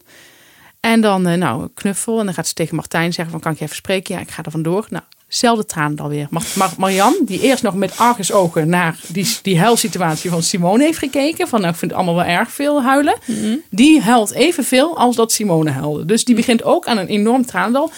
En 0.80 1.00
dan, 1.00 1.22
nou, 1.22 1.68
knuffel. 1.74 2.18
En 2.18 2.24
dan 2.24 2.34
gaat 2.34 2.46
ze 2.46 2.54
tegen 2.54 2.76
Martijn 2.76 3.12
zeggen 3.12 3.32
van, 3.32 3.40
kan 3.40 3.52
ik 3.52 3.58
je 3.58 3.64
even 3.64 3.76
spreken? 3.76 4.14
Ja, 4.14 4.20
ik 4.20 4.30
ga 4.30 4.42
er 4.42 4.50
vandoor. 4.50 4.86
Nou, 4.90 5.04
zelfde 5.28 5.64
tranen 5.64 5.98
alweer. 5.98 6.26
Mar 6.30 6.42
Mar 6.54 6.72
Marian, 6.78 7.16
die 7.24 7.40
eerst 7.40 7.62
nog 7.62 7.74
met 7.74 7.98
argusogen 7.98 8.68
naar 8.68 9.00
die, 9.06 9.38
die 9.42 9.58
huilsituatie 9.58 10.30
van 10.30 10.42
Simone 10.42 10.84
heeft 10.84 10.98
gekeken. 10.98 11.48
Van, 11.48 11.60
nou, 11.60 11.72
ik 11.72 11.78
vind 11.78 11.90
het 11.90 12.00
allemaal 12.00 12.24
wel 12.24 12.34
erg 12.34 12.50
veel 12.50 12.82
huilen. 12.82 13.14
Die 13.70 14.00
huilt 14.00 14.32
evenveel 14.32 14.98
als 14.98 15.16
dat 15.16 15.32
Simone 15.32 15.70
huilde. 15.70 16.04
Dus 16.04 16.24
die 16.24 16.34
begint 16.34 16.62
ook 16.62 16.86
aan 16.86 16.98
een 16.98 17.06
enorm 17.06 17.46
traandal. 17.46 17.90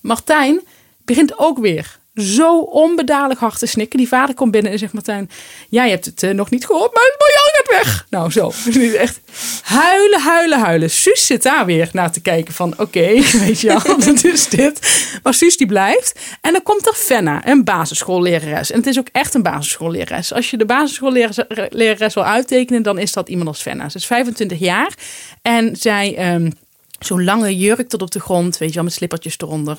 Martijn 0.00 0.60
begint 1.04 1.38
ook 1.38 1.58
weer 1.58 1.97
zo 2.20 2.58
onbedadelijk 2.60 3.40
hard 3.40 3.58
te 3.58 3.66
snikken. 3.66 3.98
Die 3.98 4.08
vader 4.08 4.34
komt 4.34 4.50
binnen 4.50 4.72
en 4.72 4.78
zegt 4.78 4.92
Martijn... 4.92 5.30
Jij 5.68 5.90
hebt 5.90 6.04
het 6.04 6.22
eh, 6.22 6.30
nog 6.30 6.50
niet 6.50 6.66
gehoord, 6.66 6.94
maar 6.94 7.16
Marjan 7.18 7.50
gaat 7.52 7.84
weg. 7.84 8.06
Nou, 8.10 8.30
zo. 8.30 8.52
Echt 9.04 9.20
huilen, 9.62 10.20
huilen, 10.20 10.60
huilen. 10.60 10.90
Suus 10.90 11.26
zit 11.26 11.42
daar 11.42 11.66
weer 11.66 11.88
naar 11.92 12.12
te 12.12 12.20
kijken 12.20 12.54
van... 12.54 12.74
Oké, 12.76 13.06
weet 13.44 13.60
je 13.60 13.66
wel, 13.66 13.96
wat 13.96 14.24
is 14.24 14.48
dit? 14.48 15.06
Maar 15.22 15.34
Suus 15.34 15.56
die 15.56 15.66
blijft. 15.66 16.20
En 16.40 16.52
dan 16.52 16.62
komt 16.62 16.86
er 16.86 16.94
Fenna, 16.94 17.46
een 17.46 17.64
basisschoollerares. 17.64 18.70
En 18.70 18.78
het 18.78 18.86
is 18.86 18.98
ook 18.98 19.08
echt 19.12 19.34
een 19.34 19.42
basisschoollerares. 19.42 20.32
Als 20.32 20.50
je 20.50 20.56
de 20.56 20.66
basisschoollerares 20.66 22.14
wil 22.14 22.24
uittekenen... 22.24 22.82
dan 22.82 22.98
is 22.98 23.12
dat 23.12 23.28
iemand 23.28 23.48
als 23.48 23.62
Fenna. 23.62 23.88
Ze 23.88 23.96
is 23.96 24.06
25 24.06 24.58
jaar. 24.58 24.94
En 25.42 25.76
zij... 25.76 26.16
ehm, 26.16 26.50
Zo'n 26.98 27.24
lange 27.24 27.56
jurk 27.56 27.88
tot 27.88 28.02
op 28.02 28.10
de 28.10 28.20
grond, 28.20 28.58
weet 28.58 28.68
je 28.68 28.74
wel, 28.74 28.84
met 28.84 28.92
slippertjes 28.92 29.38
eronder. 29.38 29.76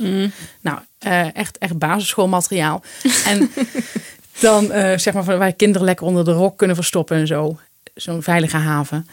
Nou, 0.62 0.80
eh, 1.00 1.36
echt, 1.36 1.58
echt 1.58 1.78
basisschoolmateriaal. 1.78 2.84
en 3.26 3.52
dan 4.40 4.72
eh, 4.72 4.98
zeg 4.98 5.14
maar 5.14 5.24
van 5.24 5.38
waar 5.38 5.54
kinderen 5.54 5.86
lekker 5.88 6.06
onder 6.06 6.26
de 6.26 6.32
rok 6.32 6.58
kunnen 6.58 6.76
verstoppen 6.76 7.18
en 7.18 7.28
zo. 7.28 7.58
Zo'n 7.96 8.24
veilige 8.24 8.58
haven. 8.58 9.08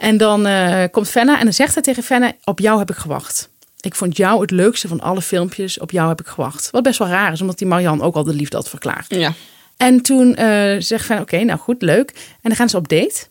En 0.00 0.16
dan 0.16 0.46
eh, 0.46 0.84
komt 0.90 1.08
Fenna 1.08 1.38
en 1.38 1.44
dan 1.44 1.52
zegt 1.52 1.74
hij 1.74 1.82
tegen 1.82 2.02
Fenna, 2.02 2.32
op 2.44 2.58
jou 2.58 2.78
heb 2.78 2.90
ik 2.90 2.96
gewacht. 2.96 3.48
Ik 3.80 3.94
vond 3.94 4.16
jou 4.16 4.40
het 4.40 4.50
leukste 4.50 4.88
van 4.88 5.00
alle 5.00 5.22
filmpjes, 5.22 5.78
op 5.78 5.90
jou 5.90 6.08
heb 6.08 6.20
ik 6.20 6.26
gewacht. 6.26 6.70
Wat 6.70 6.82
best 6.82 6.98
wel 6.98 7.08
raar 7.08 7.32
is, 7.32 7.40
omdat 7.40 7.58
die 7.58 7.66
Marian 7.66 8.02
ook 8.02 8.14
al 8.14 8.24
de 8.24 8.34
liefde 8.34 8.56
had 8.56 8.68
verklaard. 8.68 9.14
Ja. 9.14 9.32
En 9.76 10.00
toen 10.02 10.34
zegt 10.78 11.04
Fenna, 11.04 11.22
oké, 11.22 11.44
nou 11.44 11.58
goed, 11.58 11.82
leuk. 11.82 12.10
En 12.10 12.38
dan 12.42 12.56
gaan 12.56 12.68
ze 12.68 12.76
op 12.76 12.88
date. 12.88 13.26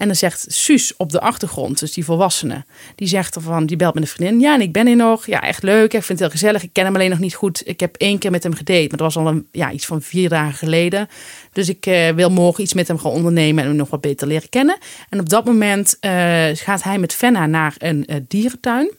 En 0.00 0.06
dan 0.06 0.16
zegt 0.16 0.44
Suus 0.48 0.96
op 0.96 1.10
de 1.10 1.20
achtergrond, 1.20 1.78
dus 1.78 1.92
die 1.92 2.04
volwassene, 2.04 2.64
die 2.94 3.08
zegt 3.08 3.34
ervan, 3.34 3.66
die 3.66 3.76
belt 3.76 3.94
met 3.94 4.02
een 4.02 4.08
vriendin. 4.08 4.40
Ja, 4.40 4.54
en 4.54 4.60
ik 4.60 4.72
ben 4.72 4.86
hier 4.86 4.96
nog. 4.96 5.26
Ja, 5.26 5.42
echt 5.42 5.62
leuk. 5.62 5.92
Ik 5.92 6.02
vind 6.02 6.08
het 6.08 6.18
heel 6.18 6.30
gezellig. 6.30 6.62
Ik 6.62 6.72
ken 6.72 6.84
hem 6.84 6.94
alleen 6.94 7.10
nog 7.10 7.18
niet 7.18 7.34
goed. 7.34 7.62
Ik 7.64 7.80
heb 7.80 7.96
één 7.96 8.18
keer 8.18 8.30
met 8.30 8.42
hem 8.42 8.54
gedate, 8.54 8.80
maar 8.80 8.98
dat 8.98 9.00
was 9.00 9.16
al 9.16 9.26
een, 9.26 9.46
ja, 9.52 9.70
iets 9.70 9.86
van 9.86 10.02
vier 10.02 10.28
dagen 10.28 10.54
geleden. 10.54 11.08
Dus 11.52 11.68
ik 11.68 11.86
eh, 11.86 12.10
wil 12.10 12.30
morgen 12.30 12.62
iets 12.62 12.74
met 12.74 12.88
hem 12.88 12.98
gaan 12.98 13.10
ondernemen 13.10 13.62
en 13.62 13.68
hem 13.68 13.78
nog 13.78 13.90
wat 13.90 14.00
beter 14.00 14.26
leren 14.26 14.48
kennen. 14.48 14.78
En 15.08 15.20
op 15.20 15.28
dat 15.28 15.44
moment 15.44 15.96
eh, 16.00 16.12
gaat 16.52 16.82
hij 16.82 16.98
met 16.98 17.14
Fenna 17.14 17.46
naar 17.46 17.74
een 17.78 18.06
eh, 18.06 18.16
dierentuin. 18.28 18.90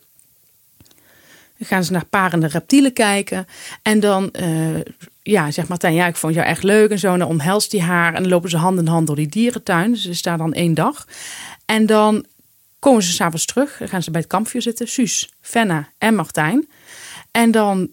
Dan 1.62 1.70
gaan 1.70 1.84
ze 1.84 1.92
naar 1.92 2.06
parende 2.06 2.48
reptielen 2.48 2.94
kijken. 2.94 3.46
En 3.82 4.00
dan 4.00 4.32
eh, 4.32 4.80
ja, 5.22 5.52
zegt 5.52 5.68
Martijn, 5.68 5.94
ja, 5.94 6.08
ik 6.08 6.16
vond 6.16 6.34
jou 6.34 6.48
echt 6.48 6.64
leuk 6.64 6.92
en 6.92 7.00
zo. 7.00 7.14
En 7.14 7.20
dan 7.20 7.28
omhelst 7.28 7.72
hij 7.72 7.82
haar 7.82 8.14
en 8.14 8.22
dan 8.22 8.32
lopen 8.32 8.50
ze 8.50 8.58
hand 8.58 8.80
in 8.80 8.88
hand 8.88 9.08
door 9.08 9.16
die 9.16 9.28
dierentuin. 9.28 9.92
Dus 9.92 10.02
ze 10.02 10.10
is 10.10 10.22
daar 10.22 10.38
dan 10.38 10.54
één 10.54 10.74
dag. 10.74 11.08
En 11.66 11.86
dan 11.86 12.26
komen 12.80 13.04
ze 13.04 13.12
s'avonds 13.12 13.46
terug. 13.46 13.78
Dan 13.78 13.88
gaan 13.88 14.04
ze 14.04 14.12
bij 14.12 14.22
het 14.22 14.30
kampvuur 14.30 14.62
zitten. 14.62 14.88
Suus, 14.88 15.34
Fenna 15.42 15.90
en 15.98 16.16
Martijn. 16.16 16.68
En 17.32 17.52
dan 17.52 17.90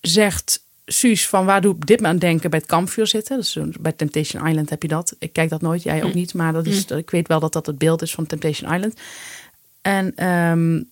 zegt 0.00 0.64
Suus 0.86 1.28
van 1.28 1.44
waar 1.44 1.60
doe 1.60 1.74
ik 1.74 1.86
dit 1.86 2.00
me 2.00 2.06
aan 2.06 2.18
denken 2.18 2.50
bij 2.50 2.58
het 2.58 2.68
kampvuur 2.68 3.06
zitten. 3.06 3.36
Dus 3.36 3.58
bij 3.80 3.92
Temptation 3.92 4.46
Island 4.46 4.70
heb 4.70 4.82
je 4.82 4.88
dat. 4.88 5.16
Ik 5.18 5.32
kijk 5.32 5.50
dat 5.50 5.60
nooit, 5.60 5.82
jij 5.82 6.02
ook 6.02 6.14
niet. 6.14 6.34
Maar 6.34 6.52
dat 6.52 6.66
is, 6.66 6.84
ik 6.84 7.10
weet 7.10 7.28
wel 7.28 7.40
dat 7.40 7.52
dat 7.52 7.66
het 7.66 7.78
beeld 7.78 8.02
is 8.02 8.14
van 8.14 8.26
Temptation 8.26 8.74
Island. 8.74 9.00
En 9.82 10.14
ehm, 10.14 10.82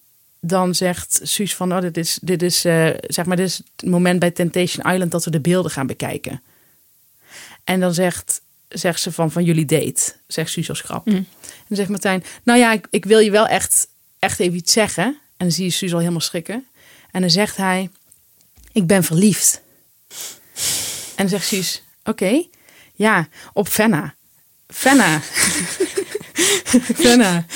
dan 0.41 0.75
zegt 0.75 1.21
Suus 1.23 1.55
van, 1.55 1.73
oh, 1.73 1.81
dit 1.81 1.97
is, 1.97 2.19
dit 2.23 2.43
is, 2.43 2.65
eh, 2.65 2.91
zeg 3.01 3.25
maar, 3.25 3.37
dit 3.37 3.47
is 3.47 3.57
het 3.77 3.91
moment 3.91 4.19
bij 4.19 4.31
Temptation 4.31 4.93
Island 4.93 5.11
dat 5.11 5.25
we 5.25 5.31
de 5.31 5.41
beelden 5.41 5.71
gaan 5.71 5.87
bekijken. 5.87 6.43
En 7.65 7.81
dan 7.81 7.95
zegt, 7.95 8.41
zegt 8.69 9.01
ze 9.01 9.13
van, 9.13 9.31
van 9.31 9.45
jullie 9.45 9.65
date, 9.65 10.15
zegt 10.27 10.51
Suus 10.51 10.69
als 10.69 10.81
grap. 10.81 11.07
En 11.07 11.27
dan 11.69 11.77
zegt 11.77 11.89
Martijn, 11.89 12.25
nou 12.43 12.59
ja, 12.59 12.73
ik, 12.73 12.87
ik 12.91 13.05
wil 13.05 13.19
je 13.19 13.31
wel 13.31 13.47
echt, 13.47 13.89
echt 14.19 14.41
even 14.41 14.57
iets 14.57 14.73
zeggen. 14.73 15.05
En 15.05 15.47
dan 15.47 15.51
zie 15.51 15.65
je 15.65 15.71
Suus 15.71 15.93
al 15.93 15.99
helemaal 15.99 16.21
schrikken. 16.21 16.67
En 17.11 17.21
dan 17.21 17.31
zegt 17.31 17.57
hij, 17.57 17.91
ik 18.73 18.87
ben 18.87 19.05
verliefd. 19.05 19.61
En 21.15 21.27
dan 21.27 21.29
zegt 21.29 21.47
Suus, 21.47 21.83
oké, 22.05 22.43
ja, 22.95 23.29
op 23.53 23.69
Fenna. 23.69 24.15
Fenna. 24.67 25.21
Fenna. 27.03 27.47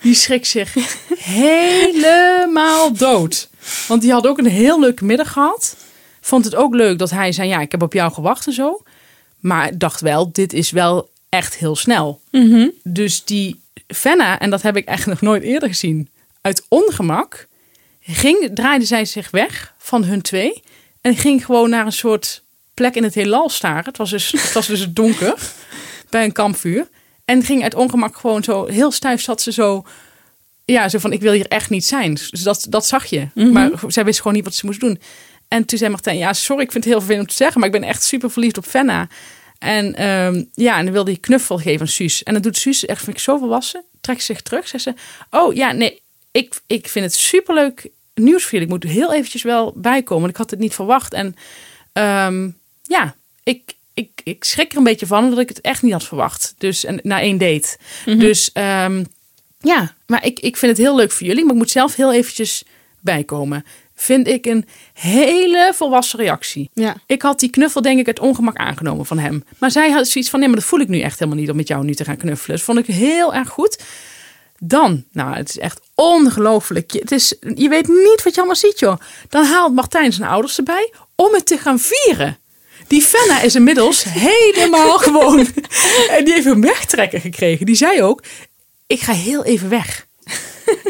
Die 0.00 0.14
schrikt 0.14 0.46
zich 0.46 0.74
helemaal 1.18 2.92
dood. 2.92 3.48
Want 3.88 4.02
die 4.02 4.12
had 4.12 4.26
ook 4.26 4.38
een 4.38 4.46
heel 4.46 4.80
leuke 4.80 5.04
middag 5.04 5.32
gehad. 5.32 5.76
Vond 6.20 6.44
het 6.44 6.54
ook 6.54 6.74
leuk 6.74 6.98
dat 6.98 7.10
hij 7.10 7.32
zei, 7.32 7.48
ja, 7.48 7.60
ik 7.60 7.70
heb 7.70 7.82
op 7.82 7.92
jou 7.92 8.12
gewacht 8.12 8.46
en 8.46 8.52
zo. 8.52 8.82
Maar 9.38 9.78
dacht 9.78 10.00
wel, 10.00 10.32
dit 10.32 10.52
is 10.52 10.70
wel 10.70 11.10
echt 11.28 11.56
heel 11.56 11.76
snel. 11.76 12.20
Dus 12.82 13.24
die 13.24 13.60
Fenna, 13.86 14.38
en 14.38 14.50
dat 14.50 14.62
heb 14.62 14.76
ik 14.76 14.86
eigenlijk 14.86 15.20
nog 15.20 15.30
nooit 15.30 15.42
eerder 15.42 15.68
gezien, 15.68 16.08
uit 16.40 16.64
ongemak 16.68 17.46
ging, 18.00 18.50
draaide 18.54 18.84
zij 18.84 19.04
zich 19.04 19.30
weg 19.30 19.74
van 19.78 20.04
hun 20.04 20.22
twee. 20.22 20.62
En 21.00 21.16
ging 21.16 21.44
gewoon 21.44 21.70
naar 21.70 21.86
een 21.86 21.92
soort 21.92 22.42
plek 22.74 22.94
in 22.94 23.02
het 23.02 23.14
heelal 23.14 23.48
staren. 23.48 23.84
Het 23.84 23.96
was 23.96 24.10
dus, 24.10 24.32
het 24.32 24.52
was 24.52 24.66
dus 24.66 24.86
donker 24.90 25.34
bij 26.10 26.24
een 26.24 26.32
kampvuur. 26.32 26.88
En 27.28 27.42
ging 27.42 27.62
uit 27.62 27.74
ongemak 27.74 28.16
gewoon 28.16 28.44
zo, 28.44 28.66
heel 28.66 28.90
stijf 28.90 29.20
zat 29.20 29.42
ze 29.42 29.52
zo. 29.52 29.84
Ja, 30.64 30.88
zo 30.88 30.98
van 30.98 31.12
ik 31.12 31.20
wil 31.20 31.32
hier 31.32 31.46
echt 31.46 31.70
niet 31.70 31.84
zijn. 31.84 32.14
Dus 32.14 32.30
dat, 32.30 32.66
dat 32.68 32.86
zag 32.86 33.04
je. 33.04 33.28
Maar 33.52 33.70
zij 33.86 34.04
wist 34.04 34.18
gewoon 34.18 34.32
niet 34.32 34.44
wat 34.44 34.54
ze 34.54 34.66
moest 34.66 34.80
doen. 34.80 35.00
En 35.48 35.64
toen 35.64 35.78
zei 35.78 35.90
Martijn, 35.90 36.16
ja, 36.16 36.32
sorry, 36.32 36.62
ik 36.62 36.72
vind 36.72 36.84
het 36.84 36.92
heel 36.92 37.02
vervelend 37.02 37.28
om 37.28 37.34
te 37.36 37.42
zeggen, 37.42 37.60
maar 37.60 37.68
ik 37.68 37.80
ben 37.80 37.88
echt 37.88 38.02
super 38.02 38.30
verliefd 38.30 38.58
op 38.58 38.64
Fenna. 38.64 39.08
En 39.58 39.94
ehm, 39.94 40.44
ja, 40.54 40.78
en 40.78 40.84
dan 40.84 40.92
wilde 40.92 41.10
hij 41.10 41.20
knuffel 41.20 41.58
geven 41.58 41.80
aan 41.80 41.86
Suus. 41.86 42.22
En 42.22 42.32
dan 42.32 42.42
doet 42.42 42.56
Suus, 42.56 42.86
echt 42.86 43.04
vind 43.04 43.16
ik 43.16 43.22
zo 43.22 43.38
volwassen, 43.38 43.84
trekt 44.00 44.22
zich 44.22 44.42
terug. 44.42 44.68
Zegt 44.68 44.84
ze, 44.84 44.94
oh 45.30 45.54
ja, 45.54 45.72
nee, 45.72 46.02
ik, 46.30 46.60
ik 46.66 46.88
vind 46.88 47.04
het 47.04 47.14
superleuk 47.14 47.88
nieuws 48.14 48.42
voor 48.42 48.52
jullie. 48.52 48.66
Ik 48.66 48.72
moet 48.72 48.92
heel 48.92 49.12
eventjes 49.12 49.42
wel 49.42 49.72
bijkomen, 49.76 50.30
ik 50.30 50.36
had 50.36 50.50
het 50.50 50.60
niet 50.60 50.74
verwacht. 50.74 51.12
En 51.12 51.34
ehm, 51.92 52.50
ja, 52.82 53.14
ik, 53.42 53.74
ik, 53.98 54.20
ik 54.24 54.44
schrik 54.44 54.72
er 54.72 54.78
een 54.78 54.84
beetje 54.84 55.06
van, 55.06 55.24
omdat 55.24 55.38
ik 55.38 55.48
het 55.48 55.60
echt 55.60 55.82
niet 55.82 55.92
had 55.92 56.04
verwacht. 56.04 56.54
Dus 56.58 56.84
en, 56.84 57.00
na 57.02 57.20
één 57.20 57.38
date. 57.38 57.76
Dus 58.04 58.52
ehm, 58.52 59.04
ja, 59.60 59.94
maar 60.06 60.24
ik, 60.24 60.40
ik 60.40 60.56
vind 60.56 60.76
het 60.76 60.86
heel 60.86 60.96
leuk 60.96 61.12
voor 61.12 61.26
jullie, 61.26 61.44
maar 61.44 61.52
ik 61.52 61.58
moet 61.58 61.70
zelf 61.70 61.94
heel 61.94 62.12
eventjes 62.12 62.64
bijkomen. 63.00 63.64
Vind 63.94 64.26
ik 64.26 64.46
een 64.46 64.66
hele 64.92 65.72
volwassen 65.74 66.18
reactie. 66.18 66.70
Ja. 66.72 66.96
Ik 67.06 67.22
had 67.22 67.40
die 67.40 67.50
knuffel 67.50 67.82
denk 67.82 67.98
ik 67.98 68.06
het 68.06 68.20
ongemak 68.20 68.56
aangenomen 68.56 69.06
van 69.06 69.18
hem. 69.18 69.44
Maar 69.58 69.70
zij 69.70 69.90
had 69.90 70.08
zoiets 70.08 70.30
van, 70.30 70.38
nee, 70.38 70.48
maar 70.48 70.58
dat 70.58 70.68
voel 70.68 70.80
ik 70.80 70.88
nu 70.88 71.00
echt 71.00 71.18
helemaal 71.18 71.40
niet 71.40 71.50
om 71.50 71.56
met 71.56 71.68
jou 71.68 71.84
nu 71.84 71.94
te 71.94 72.04
gaan 72.04 72.16
knuffelen. 72.16 72.56
Dus 72.56 72.64
vond 72.64 72.78
ik 72.78 72.86
heel 72.86 73.34
erg 73.34 73.48
goed. 73.48 73.82
Dan, 74.58 75.04
nou, 75.12 75.36
het 75.36 75.48
is 75.48 75.58
echt 75.58 75.80
ongelooflijk. 75.94 76.90
Je, 76.90 76.98
het 76.98 77.12
is, 77.12 77.34
je 77.54 77.68
weet 77.68 77.88
niet 77.88 78.22
wat 78.24 78.34
je 78.34 78.40
allemaal 78.40 78.56
ziet, 78.56 78.78
joh. 78.78 78.96
Dan 79.28 79.44
haalt 79.44 79.74
Martijn 79.74 80.12
zijn 80.12 80.28
ouders 80.28 80.58
erbij 80.58 80.92
om 81.14 81.34
het 81.34 81.46
te 81.46 81.58
gaan 81.58 81.78
vieren. 81.78 82.38
Die 82.88 83.02
Fenna 83.02 83.40
is 83.40 83.54
inmiddels 83.54 84.04
helemaal 84.08 84.98
gewoon. 85.08 85.46
En 86.10 86.24
die 86.24 86.34
heeft 86.34 86.46
een 86.46 86.60
wegtrekker 86.60 87.20
gekregen. 87.20 87.66
Die 87.66 87.74
zei 87.74 88.02
ook: 88.02 88.22
Ik 88.86 89.00
ga 89.00 89.12
heel 89.12 89.44
even 89.44 89.68
weg. 89.68 90.06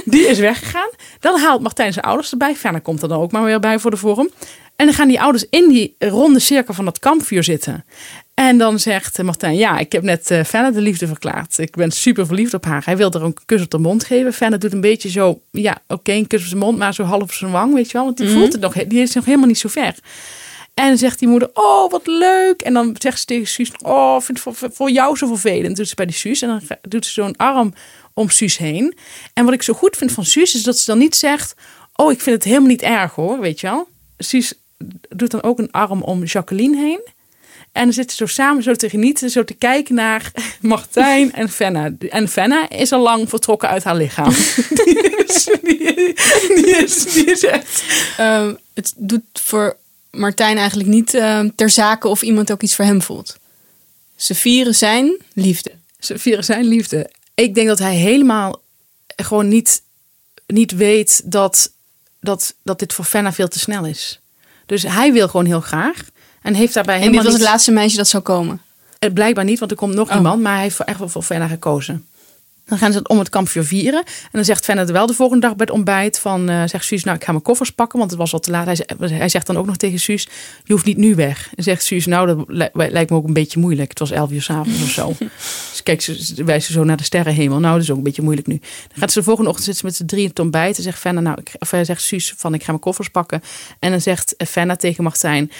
Die 0.04 0.26
is 0.26 0.38
weggegaan. 0.38 0.90
Dan 1.20 1.40
haalt 1.40 1.62
Martijn 1.62 1.92
zijn 1.92 2.04
ouders 2.04 2.30
erbij. 2.30 2.54
Fenna 2.54 2.78
komt 2.78 3.02
er 3.02 3.08
dan 3.08 3.20
ook 3.20 3.32
maar 3.32 3.44
weer 3.44 3.60
bij 3.60 3.78
voor 3.78 3.90
de 3.90 3.96
vorm. 3.96 4.30
En 4.76 4.86
dan 4.86 4.94
gaan 4.94 5.08
die 5.08 5.20
ouders 5.20 5.44
in 5.50 5.68
die 5.68 5.94
ronde 5.98 6.38
cirkel 6.38 6.74
van 6.74 6.84
dat 6.84 6.98
kampvuur 6.98 7.44
zitten. 7.44 7.84
En 8.34 8.58
dan 8.58 8.78
zegt 8.78 9.22
Martijn, 9.22 9.56
ja, 9.56 9.78
ik 9.78 9.92
heb 9.92 10.02
net 10.02 10.30
uh, 10.30 10.44
Fenne 10.44 10.72
de 10.72 10.80
liefde 10.80 11.06
verklaard. 11.06 11.58
Ik 11.58 11.76
ben 11.76 11.90
super 11.90 12.26
verliefd 12.26 12.54
op 12.54 12.64
haar. 12.64 12.82
Hij 12.84 12.96
wil 12.96 13.10
er 13.10 13.22
een 13.22 13.36
kus 13.44 13.62
op 13.62 13.70
de 13.70 13.78
mond 13.78 14.04
geven. 14.04 14.32
Fenne 14.32 14.58
doet 14.58 14.72
een 14.72 14.80
beetje 14.80 15.10
zo, 15.10 15.40
ja, 15.50 15.78
oké, 15.86 16.12
een 16.12 16.26
kus 16.26 16.40
op 16.40 16.46
zijn 16.46 16.60
mond, 16.60 16.78
maar 16.78 16.94
zo 16.94 17.02
half 17.02 17.22
op 17.22 17.32
zijn 17.32 17.50
wang, 17.50 17.74
weet 17.74 17.86
je 17.86 17.92
wel. 17.92 18.04
Want 18.04 18.16
die 18.16 18.28
voelt 18.28 18.52
het 18.52 18.60
nog, 18.60 18.72
die 18.72 19.00
is 19.00 19.14
nog 19.14 19.24
helemaal 19.24 19.46
niet 19.46 19.58
zo 19.58 19.68
ver. 19.68 19.94
En 20.78 20.98
zegt 20.98 21.18
die 21.18 21.28
moeder, 21.28 21.50
oh, 21.54 21.90
wat 21.90 22.06
leuk. 22.06 22.62
En 22.62 22.72
dan 22.72 22.96
zegt 22.98 23.18
ze 23.18 23.24
tegen 23.24 23.46
Suus, 23.46 23.70
oh, 23.82 24.20
vind 24.20 24.40
voor, 24.40 24.54
voor 24.54 24.90
jou 24.90 25.16
zo 25.16 25.26
vervelend. 25.26 25.76
Doet 25.76 25.88
ze 25.88 25.94
bij 25.94 26.06
die 26.06 26.14
Suus 26.14 26.42
en 26.42 26.48
dan 26.48 26.78
doet 26.88 27.06
ze 27.06 27.12
zo'n 27.12 27.36
arm 27.36 27.74
om 28.14 28.30
Suus 28.30 28.58
heen. 28.58 28.96
En 29.32 29.44
wat 29.44 29.54
ik 29.54 29.62
zo 29.62 29.72
goed 29.72 29.96
vind 29.96 30.12
van 30.12 30.24
Suus 30.24 30.54
is 30.54 30.62
dat 30.62 30.78
ze 30.78 30.84
dan 30.84 30.98
niet 30.98 31.16
zegt, 31.16 31.54
oh, 31.94 32.12
ik 32.12 32.20
vind 32.20 32.36
het 32.36 32.44
helemaal 32.44 32.68
niet 32.68 32.82
erg 32.82 33.14
hoor, 33.14 33.40
weet 33.40 33.60
je 33.60 33.66
wel. 33.66 33.88
Suus 34.18 34.54
doet 35.08 35.30
dan 35.30 35.42
ook 35.42 35.58
een 35.58 35.70
arm 35.70 36.02
om 36.02 36.24
Jacqueline 36.24 36.76
heen. 36.76 37.00
En 37.72 37.84
dan 37.84 37.92
zitten 37.92 38.16
ze 38.16 38.26
zo 38.26 38.32
samen 38.32 38.62
zo 38.62 38.74
te 38.74 38.88
genieten, 38.88 39.30
zo 39.30 39.44
te 39.44 39.54
kijken 39.54 39.94
naar 39.94 40.32
Martijn 40.60 41.32
en 41.32 41.48
Fenna. 41.48 41.90
En 42.08 42.28
Fenna 42.28 42.68
is 42.68 42.92
al 42.92 43.02
lang 43.02 43.28
vertrokken 43.28 43.68
uit 43.68 43.84
haar 43.84 43.96
lichaam. 43.96 44.32
die, 44.84 45.24
is, 45.26 45.44
die, 45.62 46.76
is, 46.76 47.02
die 47.12 47.24
is 47.24 47.44
echt... 47.44 47.84
Uh, 48.20 48.50
het 48.74 48.92
doet 48.96 49.22
voor 49.32 49.76
Martijn 50.18 50.56
eigenlijk 50.56 50.88
niet 50.88 51.14
uh, 51.14 51.40
ter 51.54 51.70
zake 51.70 52.08
of 52.08 52.22
iemand 52.22 52.52
ook 52.52 52.62
iets 52.62 52.74
voor 52.74 52.84
hem 52.84 53.02
voelt. 53.02 53.36
Ze 54.16 54.34
vieren 54.34 54.74
zijn 54.74 55.16
liefde. 55.32 55.70
Ze 55.98 56.18
vieren 56.18 56.44
zijn 56.44 56.64
liefde. 56.64 57.10
Ik 57.34 57.54
denk 57.54 57.68
dat 57.68 57.78
hij 57.78 57.94
helemaal 57.94 58.60
gewoon 59.16 59.48
niet, 59.48 59.82
niet 60.46 60.72
weet 60.72 61.22
dat, 61.24 61.70
dat, 62.20 62.54
dat 62.62 62.78
dit 62.78 62.92
voor 62.92 63.04
Fenna 63.04 63.32
veel 63.32 63.48
te 63.48 63.58
snel 63.58 63.84
is. 63.84 64.20
Dus 64.66 64.82
hij 64.82 65.12
wil 65.12 65.28
gewoon 65.28 65.46
heel 65.46 65.60
graag. 65.60 66.04
En 66.42 66.54
heeft 66.54 66.74
daarbij 66.74 66.94
en 66.94 67.00
helemaal 67.00 67.22
dit 67.22 67.30
was 67.30 67.38
niet... 67.38 67.42
het 67.42 67.52
laatste 67.52 67.72
meisje 67.72 67.96
dat 67.96 68.08
zou 68.08 68.22
komen? 68.22 68.60
Eh, 68.98 69.12
Blijkbaar 69.12 69.44
niet, 69.44 69.58
want 69.58 69.70
er 69.70 69.76
komt 69.76 69.94
nog 69.94 70.08
Oh. 70.10 70.16
iemand. 70.16 70.42
Maar 70.42 70.52
hij 70.54 70.62
heeft 70.62 70.76
voor 70.76 70.84
echt 70.84 70.98
wel 70.98 71.08
voor 71.08 71.22
Fenna 71.22 71.46
gekozen. 71.46 72.06
Dan 72.68 72.78
gaan 72.78 72.92
ze 72.92 72.98
het 72.98 73.08
om 73.08 73.18
het 73.18 73.28
kampvuur 73.28 73.64
vieren. 73.64 74.02
En 74.04 74.28
dan 74.32 74.44
zegt 74.44 74.64
Fenna 74.64 74.82
er 74.86 74.92
wel 74.92 75.06
de 75.06 75.12
volgende 75.14 75.46
dag 75.46 75.56
bij 75.56 75.66
het 75.66 75.74
ontbijt 75.74 76.18
van... 76.18 76.48
eh 76.48 76.62
zegt 76.66 76.84
Suus, 76.84 77.04
nou 77.04 77.16
ik 77.16 77.24
ga 77.24 77.30
mijn 77.32 77.42
koffers 77.44 77.70
pakken, 77.70 77.98
want 77.98 78.10
het 78.10 78.20
was 78.20 78.32
al 78.32 78.38
te 78.40 78.50
laat. 78.50 78.64
Hij, 78.66 78.74
zegt- 78.76 78.98
hij 78.98 79.28
zegt 79.28 79.46
dan 79.46 79.56
ook 79.58 79.66
nog 79.66 79.76
tegen 79.76 79.98
Suus, 79.98 80.28
je 80.64 80.72
hoeft 80.72 80.84
niet 80.84 80.96
nu 80.96 81.14
weg. 81.14 81.50
En 81.54 81.62
zegt 81.62 81.84
Suus, 81.84 82.06
nou 82.06 82.26
dat 82.26 82.44
li- 82.46 82.68
lijkt 82.72 83.10
me 83.10 83.16
ook 83.16 83.26
een 83.26 83.32
beetje 83.32 83.58
moeilijk. 83.60 83.88
Het 83.88 83.98
was 83.98 84.10
elf 84.10 84.30
uur 84.30 84.42
s'avonds 84.42 84.82
of 84.82 84.88
zo. 84.90 85.14
dus 85.70 85.80
kijk, 85.82 86.00
ze 86.02 86.44
wijst 86.44 86.66
ze 86.66 86.72
zo 86.72 86.84
naar 86.84 86.96
de 86.96 87.02
sterrenhemel. 87.04 87.58
Nou, 87.58 87.74
dat 87.74 87.82
is 87.82 87.90
ook 87.90 87.96
een 87.96 88.02
beetje 88.02 88.22
moeilijk 88.22 88.46
nu. 88.46 88.58
Dan 88.88 88.98
gaat 88.98 89.12
ze 89.12 89.18
de 89.18 89.24
volgende 89.24 89.48
ochtend 89.50 89.66
zitten 89.66 89.86
met 89.86 89.96
z'n 89.96 90.04
drieën 90.06 90.32
te 90.32 90.42
ontbijt. 90.42 90.76
En 90.76 90.82
zegt 90.82 90.98
Fenna, 90.98 91.20
nou, 91.20 91.38
ik, 91.40 91.50
of 91.58 91.70
hij 91.70 91.84
zegt 91.84 92.02
Suus 92.02 92.34
van 92.36 92.54
ik 92.54 92.60
ga 92.62 92.70
mijn 92.70 92.80
koffers 92.82 93.08
pakken. 93.08 93.42
En 93.78 93.90
dan 93.90 94.00
zegt 94.00 94.36
eh, 94.36 94.46
Fenna 94.46 94.76
tegen 94.76 95.04
Martijn... 95.04 95.50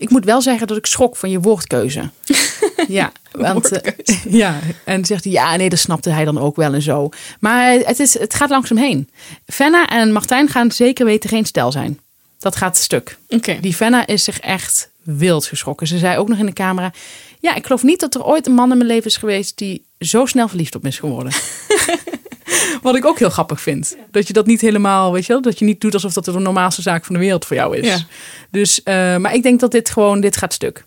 Ik 0.00 0.10
moet 0.10 0.24
wel 0.24 0.42
zeggen 0.42 0.66
dat 0.66 0.76
ik 0.76 0.86
schrok 0.86 1.16
van 1.16 1.30
je 1.30 1.40
woordkeuze. 1.40 2.10
ja, 2.88 3.12
want, 3.32 3.72
eh, 3.72 3.92
ja, 4.42 4.58
en 4.84 5.04
zegt 5.04 5.24
hij, 5.24 5.32
ja, 5.32 5.56
nee, 5.56 5.68
dat 5.68 5.78
snapte 5.78 6.10
hij 6.10 6.24
dan 6.24 6.38
ook 6.38 6.56
wel 6.56 6.74
en 6.74 6.82
zo. 6.82 7.08
Maar 7.40 7.72
het, 7.72 7.98
is, 7.98 8.18
het 8.18 8.34
gaat 8.34 8.50
langzaam 8.50 8.78
heen. 8.78 9.10
Fenna 9.46 9.86
en 9.86 10.12
Martijn 10.12 10.48
gaan 10.48 10.72
zeker 10.72 11.04
weten 11.04 11.30
geen 11.30 11.44
stel 11.44 11.72
zijn. 11.72 12.00
Dat 12.38 12.56
gaat 12.56 12.76
stuk. 12.76 13.18
Oké. 13.28 13.58
Die 13.60 13.74
Fenna 13.74 14.06
is 14.06 14.24
zich 14.24 14.40
echt 14.40 14.90
wild 15.02 15.46
geschrokken. 15.46 15.86
Ze 15.86 15.98
zei 15.98 16.18
ook 16.18 16.28
nog 16.28 16.38
in 16.38 16.46
de 16.46 16.52
camera, 16.52 16.92
ja, 17.40 17.54
ik 17.54 17.66
geloof 17.66 17.82
niet 17.82 18.00
dat 18.00 18.14
er 18.14 18.24
ooit 18.24 18.46
een 18.46 18.54
man 18.54 18.70
in 18.70 18.76
mijn 18.76 18.90
leven 18.90 19.06
is 19.06 19.16
geweest 19.16 19.58
die 19.58 19.84
zo 19.98 20.26
snel 20.26 20.48
verliefd 20.48 20.74
op 20.74 20.82
me 20.82 20.88
is 20.88 20.98
geworden. 20.98 21.32
Wat 22.82 22.96
ik 22.96 23.04
ook 23.04 23.18
heel 23.18 23.30
grappig 23.30 23.60
vind. 23.60 23.96
Dat 24.10 24.26
je 24.26 24.32
dat 24.32 24.46
niet 24.46 24.60
helemaal, 24.60 25.12
weet 25.12 25.26
je 25.26 25.32
wel, 25.32 25.42
dat 25.42 25.58
je 25.58 25.64
niet 25.64 25.80
doet 25.80 25.94
alsof 25.94 26.12
dat 26.12 26.24
de 26.24 26.32
normaalste 26.32 26.82
zaak 26.82 27.04
van 27.04 27.14
de 27.14 27.20
wereld 27.20 27.44
voor 27.44 27.56
jou 27.56 27.76
is. 27.76 27.86
Ja. 27.86 27.98
Dus, 28.50 28.82
eh, 28.82 29.16
maar 29.16 29.34
ik 29.34 29.42
denk 29.42 29.60
dat 29.60 29.70
dit 29.70 29.90
gewoon, 29.90 30.20
dit 30.20 30.36
gaat 30.36 30.52
stuk. 30.52 30.84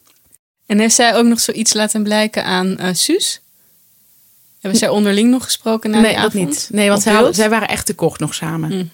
En 0.66 0.80
heeft 0.80 0.96
zij 0.96 1.16
ook 1.16 1.26
nog 1.26 1.40
zoiets 1.40 1.74
laten 1.74 2.04
blijken 2.04 2.46
aan 2.46 2.78
eh 2.78 2.94
Suus? 2.94 3.42
Hebben 4.60 4.80
zij 4.80 4.90
onderling 4.90 5.30
nog 5.30 5.44
gesproken 5.44 5.90
na 5.90 6.00
nee, 6.00 6.06
die 6.12 6.22
dat 6.22 6.26
avond? 6.26 6.46
niet. 6.46 6.70
Nee, 6.72 6.90
want 6.90 7.02
zij, 7.02 7.34
zij 7.34 7.50
waren 7.50 7.68
echt 7.68 7.86
te 7.86 7.96
kort 7.96 8.20
nog 8.20 8.34
samen. 8.34 8.70
Mm. 8.76 8.90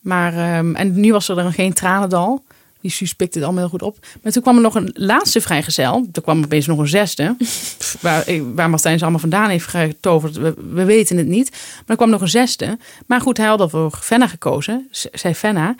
Maar, 0.00 0.32
ehm, 0.32 0.74
en 0.74 1.00
nu 1.00 1.12
was 1.12 1.28
er 1.28 1.34
dan 1.34 1.52
geen 1.52 1.72
tranendal. 1.72 2.42
Die 2.80 2.90
Suus 2.90 3.12
pikte 3.12 3.38
het 3.38 3.46
allemaal 3.46 3.62
heel 3.62 3.78
goed 3.78 3.82
op. 3.82 4.06
Maar 4.22 4.32
toen 4.32 4.42
kwam 4.42 4.56
er 4.56 4.62
nog 4.62 4.74
een 4.74 4.90
laatste 4.94 5.40
vrijgezel. 5.40 6.08
Er 6.12 6.22
kwam 6.22 6.44
opeens 6.44 6.66
nog 6.66 6.78
een 6.78 6.88
zesde. 6.88 7.34
Pff, 7.38 7.96
waar, 8.00 8.22
eh, 8.26 8.42
waar 8.54 8.70
Martijn 8.70 8.96
ze 8.96 9.02
allemaal 9.02 9.20
vandaan 9.20 9.50
heeft 9.50 9.66
getoverd, 9.66 10.36
we, 10.36 10.54
we 10.70 10.84
weten 10.84 11.16
het 11.16 11.26
niet. 11.26 11.50
Maar 11.50 11.82
er 11.86 11.96
kwam 11.96 12.10
nog 12.10 12.20
een 12.20 12.28
zesde. 12.28 12.78
Maar 13.06 13.20
goed, 13.20 13.36
hij 13.36 13.46
had 13.46 13.60
al 13.60 13.68
voor 13.68 13.98
Fenna 14.02 14.26
gekozen. 14.26 14.88
Zei 15.12 15.34
Fenna, 15.34 15.74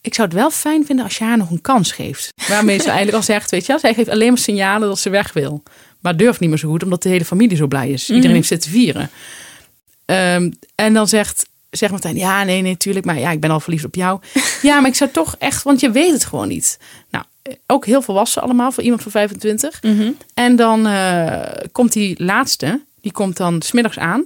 ik 0.00 0.14
zou 0.14 0.28
het 0.28 0.36
wel 0.36 0.50
fijn 0.50 0.86
vinden 0.86 1.04
als 1.04 1.18
je 1.18 1.24
haar 1.24 1.36
nog 1.36 1.50
een 1.50 1.60
kans 1.60 1.92
geeft. 1.92 2.32
Waarmee 2.48 2.78
ze 2.78 2.86
eigenlijk 2.96 3.16
al 3.16 3.22
zegt, 3.22 3.50
weet 3.50 3.66
je 3.66 3.72
wel, 3.72 3.80
zij 3.80 3.94
geeft 3.94 4.08
alleen 4.08 4.28
maar 4.28 4.38
signalen 4.38 4.88
dat 4.88 4.98
ze 4.98 5.10
weg 5.10 5.32
wil. 5.32 5.62
Maar 6.00 6.16
durft 6.16 6.40
niet 6.40 6.48
meer 6.48 6.58
zo 6.58 6.68
goed, 6.68 6.82
omdat 6.82 7.02
de 7.02 7.08
hele 7.08 7.24
familie 7.24 7.56
zo 7.56 7.66
blij 7.66 7.90
is. 7.90 8.10
Iedereen 8.10 8.36
heeft 8.36 8.48
zitten 8.48 8.70
vieren. 8.70 9.10
Ehm, 10.04 10.50
en 10.74 10.94
dan 10.94 11.08
zegt, 11.08 11.46
zegt 11.78 11.92
Martijn, 11.92 12.16
ja, 12.16 12.44
nee, 12.44 12.62
nee, 12.62 12.76
tuurlijk. 12.76 13.06
Maar 13.06 13.18
ja, 13.18 13.30
ik 13.30 13.40
ben 13.40 13.50
al 13.50 13.60
verliefd 13.60 13.84
op 13.84 13.94
jou. 13.94 14.20
ja, 14.62 14.80
maar 14.80 14.90
ik 14.90 14.96
zou 14.96 15.10
toch 15.10 15.36
echt, 15.38 15.62
want 15.62 15.80
je 15.80 15.90
weet 15.90 16.12
het 16.12 16.24
gewoon 16.24 16.48
niet. 16.48 16.78
Nou, 17.10 17.24
eh, 17.42 17.54
ook 17.66 17.86
heel 17.86 18.02
volwassen 18.02 18.42
allemaal 18.42 18.72
voor 18.72 18.82
iemand 18.82 19.02
van 19.02 19.10
25. 19.10 19.82
Mhm. 19.82 20.10
En 20.34 20.56
dan 20.56 20.86
eh, 20.86 21.42
komt 21.72 21.92
die 21.92 22.24
laatste, 22.24 22.84
die 23.00 23.12
komt 23.12 23.36
dan 23.36 23.62
smiddags 23.62 23.98
aan. 23.98 24.24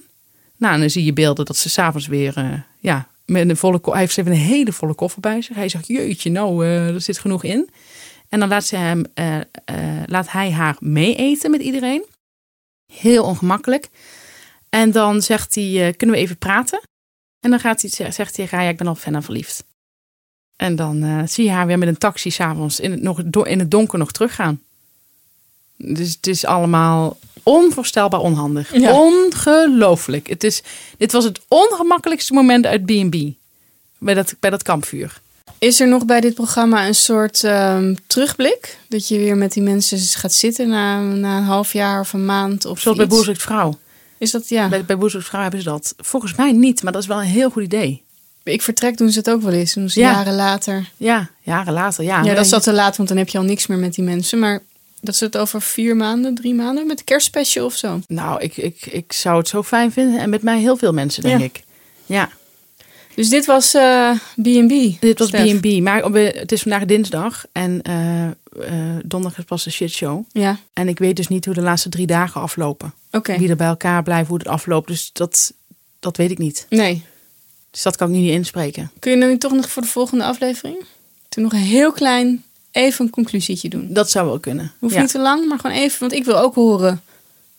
Nou, 0.57 0.75
en 0.75 0.81
dan 0.81 0.91
zie 0.91 1.05
je 1.05 1.13
beelden 1.13 1.45
dat 1.45 1.57
ze 1.57 1.69
s'avonds 1.69 2.07
weer, 2.07 2.37
eh, 2.37 2.53
ja, 2.79 3.09
met 3.25 3.49
een 3.49 3.57
volle 3.57 3.81
hij 3.83 4.01
heeft 4.01 4.19
even 4.19 4.33
een 4.33 4.39
hele 4.39 4.73
volle 4.73 4.95
koffer 4.95 5.21
bij 5.21 5.43
zich. 5.43 5.57
Hij 5.57 5.69
zegt, 5.69 5.87
jeetje, 5.87 6.31
nou, 6.31 6.67
er 6.67 7.01
zit 7.01 7.19
genoeg 7.19 7.45
in. 7.45 7.71
En 8.29 8.41
dan 8.41 8.49
laat, 8.49 8.65
ze 8.65 8.77
hem, 8.77 9.05
laat 10.07 10.31
hij 10.31 10.53
haar 10.53 10.77
mee 10.79 11.15
eten 11.15 11.51
met 11.51 11.61
iedereen. 11.61 12.05
Heel 12.93 13.25
ongemakkelijk. 13.25 13.89
En 14.69 14.93
dan 14.93 15.23
zegt 15.23 15.55
hij, 15.55 15.95
kunnen 15.97 16.17
we 16.17 16.23
even 16.23 16.39
praten? 16.39 16.81
En 17.47 17.53
dan 17.53 17.61
gaat 17.61 17.83
hij, 17.83 18.13
zegt 18.13 18.37
hij, 18.37 18.49
ja, 18.51 18.61
ik 18.61 18.77
ben 18.77 18.87
al 18.87 18.95
fan 18.95 19.15
aan 19.15 19.23
verliefd. 19.23 19.65
En 20.57 20.77
dan 20.77 21.03
eh, 21.03 21.23
zie 21.27 21.45
je 21.45 21.51
haar 21.51 21.67
weer 21.67 21.79
met 21.79 21.89
een 21.89 21.99
taxi 21.99 22.31
s'avonds 22.31 22.81
in, 22.81 22.91
het 22.91 23.03
nog, 23.03 23.47
in 23.47 23.59
het 23.59 23.71
donker 23.71 23.99
nog 23.99 24.13
teruggaan. 24.13 24.61
Dus 25.77 26.13
het 26.13 26.27
is 26.27 26.45
allemaal 26.45 27.19
onvoorstelbaar 27.43 28.21
onhandig. 28.21 28.77
Ja. 28.77 29.01
Ongelooflijk. 29.01 30.29
Het 30.29 30.45
is, 30.45 30.63
dit 30.99 31.13
was 31.13 31.25
het 31.25 31.41
ongemakkelijkste 31.49 32.33
moment 32.33 32.67
uit 32.67 32.85
B&B. 32.85 33.17
Bij 33.99 34.15
dat, 34.15 34.35
bij 34.41 34.51
dat 34.51 34.63
kampvuur. 34.63 35.21
Is 35.59 35.81
er 35.81 35.89
nog 35.89 36.05
bij 36.05 36.21
dit 36.21 36.35
programma 36.35 36.87
een 36.87 36.95
soort 36.95 37.45
ehm, 37.45 37.95
terugblik? 38.07 38.79
Dat 38.89 39.09
je 39.09 39.19
weer 39.19 39.37
met 39.37 39.53
die 39.53 39.63
mensen 39.63 39.99
gaat 39.99 40.33
zitten 40.33 40.69
na, 40.69 41.01
na 41.01 41.37
een 41.37 41.45
half 41.45 41.73
jaar 41.73 42.01
of 42.01 42.13
een 42.13 42.25
maand? 42.25 42.65
Of 42.65 42.81
Zoals 42.81 42.97
bij 42.97 43.07
iets? 43.07 43.15
Boer 43.15 43.25
zoekt 43.25 43.43
vrouw. 43.43 43.79
Is 44.18 44.31
dat, 44.31 44.48
ja. 44.48 44.68
Bij, 44.68 44.85
bij 44.85 44.96
hebben 45.31 45.62
ze 45.62 45.68
dat. 45.68 45.94
Volgens 45.96 46.35
mij 46.35 46.52
niet, 46.52 46.83
maar 46.83 46.92
dat 46.92 47.02
is 47.02 47.09
wel 47.09 47.18
een 47.20 47.24
heel 47.26 47.50
goed 47.50 47.62
idee. 47.62 48.02
Ik 48.42 48.62
vertrek 48.62 48.96
doen 48.96 49.11
ze 49.11 49.18
het 49.18 49.31
ook 49.31 49.42
wel 49.42 49.52
eens. 49.52 49.74
Doen 49.74 49.90
ze 49.90 50.00
Ja. 50.00 50.11
jaren 50.11 50.35
later. 50.35 50.90
Ja, 50.96 51.31
jaren 51.42 51.72
later. 51.72 52.05
Ja, 52.05 52.22
Ja, 52.22 52.35
dat 52.35 52.44
is 52.44 52.50
dat 52.50 52.62
te 52.62 52.72
laat, 52.72 52.96
want 52.96 53.09
dan 53.09 53.18
heb 53.18 53.29
je 53.29 53.38
al 53.38 53.44
niks 53.44 53.66
meer 53.66 53.79
met 53.79 53.94
die 53.94 54.05
mensen. 54.05 54.38
Maar 54.38 54.62
dat 55.00 55.16
ze 55.16 55.24
het 55.24 55.37
over 55.37 55.62
vier 55.62 55.96
maanden, 55.96 56.35
drie 56.35 56.55
maanden 56.55 56.87
met 56.87 57.05
kerstspecial 57.05 57.64
of 57.66 57.74
zo. 57.76 58.00
Nou, 58.09 58.40
ik, 58.40 58.57
ik, 58.57 58.87
ik 58.87 59.12
zou 59.12 59.38
het 59.38 59.48
zo 59.48 59.62
fijn 59.62 59.92
vinden. 59.92 60.20
En 60.20 60.31
met 60.31 60.42
mij 60.42 60.59
heel 60.59 60.76
veel 60.76 60.92
mensen, 60.92 61.22
denk 61.22 61.38
Ja. 61.38 61.44
ik. 61.44 61.62
Ja, 62.07 62.29
Dus 63.16 63.29
dit 63.29 63.46
was 63.46 63.74
eh, 63.74 64.11
B&B. 64.42 65.00
dit 65.00 65.18
was. 65.18 65.31
B&B. 65.31 65.81
Maar 65.81 66.05
het 66.12 66.52
is 66.52 66.62
vandaag 66.62 66.85
dinsdag. 66.85 67.44
En 67.52 67.83
eh, 67.83 68.24
eh, 68.26 68.33
donderdag 69.05 69.38
is 69.38 69.44
pas 69.44 69.64
de 69.64 69.70
shitshow. 69.70 70.24
Ja, 70.33 70.59
En 70.72 70.88
ik 70.88 70.98
weet 70.98 71.16
dus 71.16 71.29
niet 71.29 71.44
hoe 71.44 71.55
de 71.55 71.61
laatste 71.61 71.88
drie 71.88 72.07
dagen 72.07 72.40
aflopen. 72.40 72.92
oké. 73.12 73.38
Wie 73.38 73.48
er 73.48 73.57
bij 73.57 73.66
elkaar 73.66 74.02
blijven, 74.02 74.29
hoe 74.29 74.38
het 74.38 74.48
afloopt. 74.48 74.88
Dus 74.88 75.11
dat, 75.12 75.52
dat 76.00 76.16
weet 76.16 76.31
ik 76.31 76.38
niet. 76.38 76.66
Nee. 76.70 77.02
Dus 77.70 77.83
dat 77.83 77.96
kan 77.96 78.09
ik 78.09 78.14
nu 78.14 78.20
niet 78.20 78.31
inspreken. 78.33 78.90
Kun 78.98 79.11
je 79.11 79.16
nu 79.26 79.38
toch 79.38 79.52
nog 79.52 79.70
voor 79.70 79.83
de 79.83 79.88
volgende 79.88 80.24
aflevering? 80.24 80.76
Toen 81.29 81.42
nog 81.42 81.52
een 81.52 81.59
heel 81.59 81.92
klein, 81.92 82.44
even 82.70 83.05
een 83.05 83.11
conclusietje 83.11 83.68
doen. 83.68 83.87
Dat 83.92 84.11
zou 84.11 84.26
wel 84.26 84.38
kunnen. 84.38 84.72
Hoeft 84.79 84.94
Ja. 84.94 85.00
niet 85.00 85.11
te 85.11 85.18
lang, 85.18 85.48
maar 85.48 85.59
gewoon 85.59 85.76
even. 85.76 86.00
Want 86.00 86.12
ik 86.12 86.24
wil 86.24 86.38
ook 86.38 86.55
horen 86.55 87.02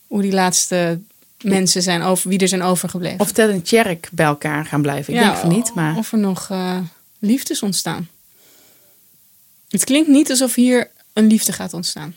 hoe 0.06 0.22
die 0.22 0.32
laatste 0.32 1.00
mensen 1.42 1.82
zijn, 1.82 2.02
over, 2.02 2.28
wie 2.28 2.38
er 2.38 2.48
zijn 2.48 2.62
overgebleven. 2.62 3.20
Of 3.20 3.32
Ted 3.32 3.50
en 3.50 3.62
Tjerk 3.62 4.08
bij 4.12 4.26
elkaar 4.26 4.64
gaan 4.64 4.82
blijven. 4.82 5.14
Ik 5.14 5.20
Ja, 5.20 5.26
denk 5.26 5.36
van 5.40 5.48
niet, 5.48 5.74
maar... 5.74 5.96
Of 5.96 6.12
er 6.12 6.18
nog 6.18 6.50
eh, 6.50 6.78
liefdes 7.18 7.62
ontstaan. 7.62 8.08
Het 9.68 9.84
klinkt 9.84 10.08
niet 10.08 10.30
alsof 10.30 10.54
hier 10.54 10.90
een 11.12 11.26
liefde 11.26 11.52
gaat 11.52 11.74
ontstaan. 11.74 12.16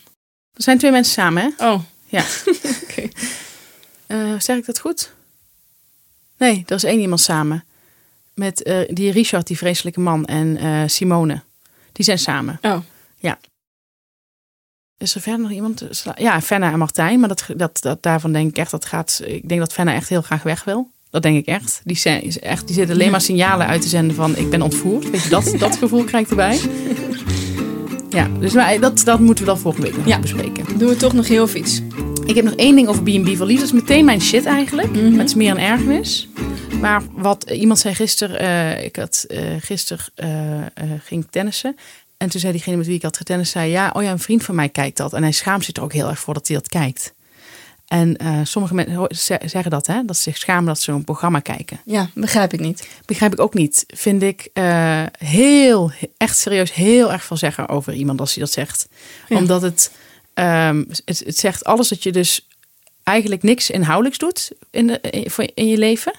Er 0.54 0.62
zijn 0.62 0.78
twee 0.78 0.90
mensen 0.90 1.12
samen, 1.12 1.54
hè? 1.56 1.66
Oh, 1.68 1.80
Ja. 2.08 2.24
Eh, 4.06 4.40
zeg 4.40 4.56
ik 4.56 4.66
dat 4.66 4.78
goed? 4.78 5.12
Nee, 6.38 6.64
er 6.66 6.74
is 6.74 6.84
één 6.84 7.00
iemand 7.00 7.20
samen. 7.20 7.64
Met 8.34 8.62
eh, 8.62 8.88
die 8.88 9.12
Richard, 9.12 9.46
die 9.46 9.56
vreselijke 9.56 10.00
man, 10.00 10.24
en 10.24 10.90
Simone. 10.90 11.42
Die 11.92 12.04
zijn 12.04 12.18
samen. 12.18 12.58
Oh, 12.62 12.78
Is 15.02 15.14
er 15.14 15.20
verder 15.20 15.40
nog 15.40 15.50
iemand? 15.50 15.84
Ja, 16.16 16.40
Fenna 16.40 16.72
en 16.72 16.78
Martijn. 16.78 17.20
Maar 17.20 17.28
dat, 17.28 17.44
dat, 17.56 17.78
dat, 17.82 18.02
daarvan 18.02 18.32
denk 18.32 18.48
ik 18.48 18.56
echt 18.58 18.70
dat 18.70 18.84
gaat. 18.84 19.22
Ik 19.24 19.48
denk 19.48 19.60
dat 19.60 19.72
Fenna 19.72 19.94
echt 19.94 20.08
heel 20.08 20.22
graag 20.22 20.42
weg 20.42 20.64
wil. 20.64 20.90
Dat 21.10 21.22
denk 21.22 21.36
ik 21.36 21.46
echt. 21.46 21.80
Die, 21.84 21.96
zijn, 21.96 22.22
is 22.22 22.38
echt, 22.38 22.66
die 22.66 22.76
zit 22.76 22.90
alleen 22.90 23.10
maar 23.10 23.20
signalen 23.20 23.66
uit 23.66 23.82
te 23.82 23.88
zenden 23.88 24.16
van 24.16 24.36
ik 24.36 24.50
ben 24.50 24.62
ontvoerd. 24.62 25.10
Weet 25.10 25.22
je, 25.22 25.28
dat, 25.28 25.54
dat 25.58 25.76
gevoel 25.76 26.04
krijg 26.04 26.24
ik 26.24 26.30
erbij. 26.30 26.60
Ja, 28.10 28.28
dus 28.40 28.52
maar 28.52 28.80
dat, 28.80 29.02
dat 29.04 29.20
moeten 29.20 29.44
we 29.44 29.50
dan 29.50 29.58
volgende 29.60 29.86
week 29.86 29.96
nog 29.96 30.06
Ja. 30.06 30.18
bespreken. 30.18 30.78
Doen 30.78 30.88
we 30.88 30.96
toch 30.96 31.12
nog 31.12 31.28
heel 31.28 31.48
iets. 31.54 31.80
Ik 32.26 32.34
heb 32.34 32.44
nog 32.44 32.54
één 32.54 32.74
ding 32.76 32.88
over 32.88 33.02
B&B 33.02 33.36
voor 33.36 33.46
Lief. 33.46 33.56
Dat 33.58 33.66
is 33.66 33.72
meteen 33.72 34.04
mijn 34.04 34.20
shit 34.20 34.44
eigenlijk. 34.44 34.90
Mhm. 34.90 35.18
Het 35.18 35.28
is 35.28 35.34
meer 35.34 35.50
een 35.50 35.58
ergernis. 35.58 36.28
Maar 36.80 37.02
wat 37.12 37.50
iemand 37.50 37.78
zei 37.78 37.94
gisteren... 37.94 38.38
eh, 38.38 38.84
ik 38.84 38.96
had 38.96 39.24
eh 39.28 39.40
gisteren 39.60 40.04
eh, 40.14 40.26
ging 41.04 41.26
tennissen. 41.30 41.76
En 42.22 42.28
toen 42.28 42.40
zei 42.40 42.52
diegene 42.52 42.76
met 42.76 42.86
wie 42.86 42.96
ik 42.96 43.02
had 43.02 43.16
getennist... 43.16 43.52
zei 43.52 43.70
ja, 43.70 43.90
oh 43.92 44.02
ja, 44.02 44.10
een 44.10 44.18
vriend 44.18 44.44
van 44.44 44.54
mij 44.54 44.68
kijkt 44.68 44.96
dat. 44.96 45.12
En 45.12 45.22
hij 45.22 45.32
schaamt 45.32 45.64
zich 45.64 45.76
er 45.76 45.82
ook 45.82 45.92
heel 45.92 46.08
erg 46.08 46.18
voor 46.18 46.34
dat 46.34 46.48
hij 46.48 46.56
dat 46.56 46.68
kijkt. 46.68 47.14
En 47.86 48.16
eh, 48.16 48.38
sommige 48.42 48.74
mensen 48.74 49.06
zeggen 49.44 49.70
dat, 49.70 49.86
hè? 49.86 50.04
Dat 50.04 50.16
ze 50.16 50.22
zich 50.22 50.36
schamen 50.36 50.64
dat 50.64 50.80
ze 50.80 50.90
zo'n 50.90 51.04
programma 51.04 51.40
kijken. 51.40 51.80
Ja, 51.84 52.10
begrijp 52.14 52.52
ik 52.52 52.60
niet. 52.60 52.88
Begrijp 53.06 53.32
ik 53.32 53.40
ook 53.40 53.54
niet. 53.54 53.84
Vind 53.88 54.22
ik 54.22 54.48
eh, 54.52 55.02
heel, 55.18 55.92
echt 56.16 56.38
serieus 56.38 56.74
heel 56.74 57.12
erg 57.12 57.24
veel 57.24 57.36
zeggen 57.36 57.68
over 57.68 57.92
iemand 57.94 58.20
als 58.20 58.34
hij 58.34 58.44
dat 58.44 58.52
zegt. 58.52 58.88
Ja. 59.28 59.36
Omdat 59.36 59.62
het, 59.62 59.90
ehm, 60.34 60.84
het, 61.04 61.22
het 61.24 61.38
zegt 61.38 61.64
alles 61.64 61.88
dat 61.88 62.02
je 62.02 62.12
dus 62.12 62.46
eigenlijk 63.02 63.42
niks 63.42 63.70
inhoudelijks 63.70 64.18
doet 64.18 64.52
in, 64.70 64.86
de, 64.86 65.00
in, 65.00 65.30
voor- 65.30 65.50
in 65.54 65.68
je 65.68 65.78
leven. 65.78 66.12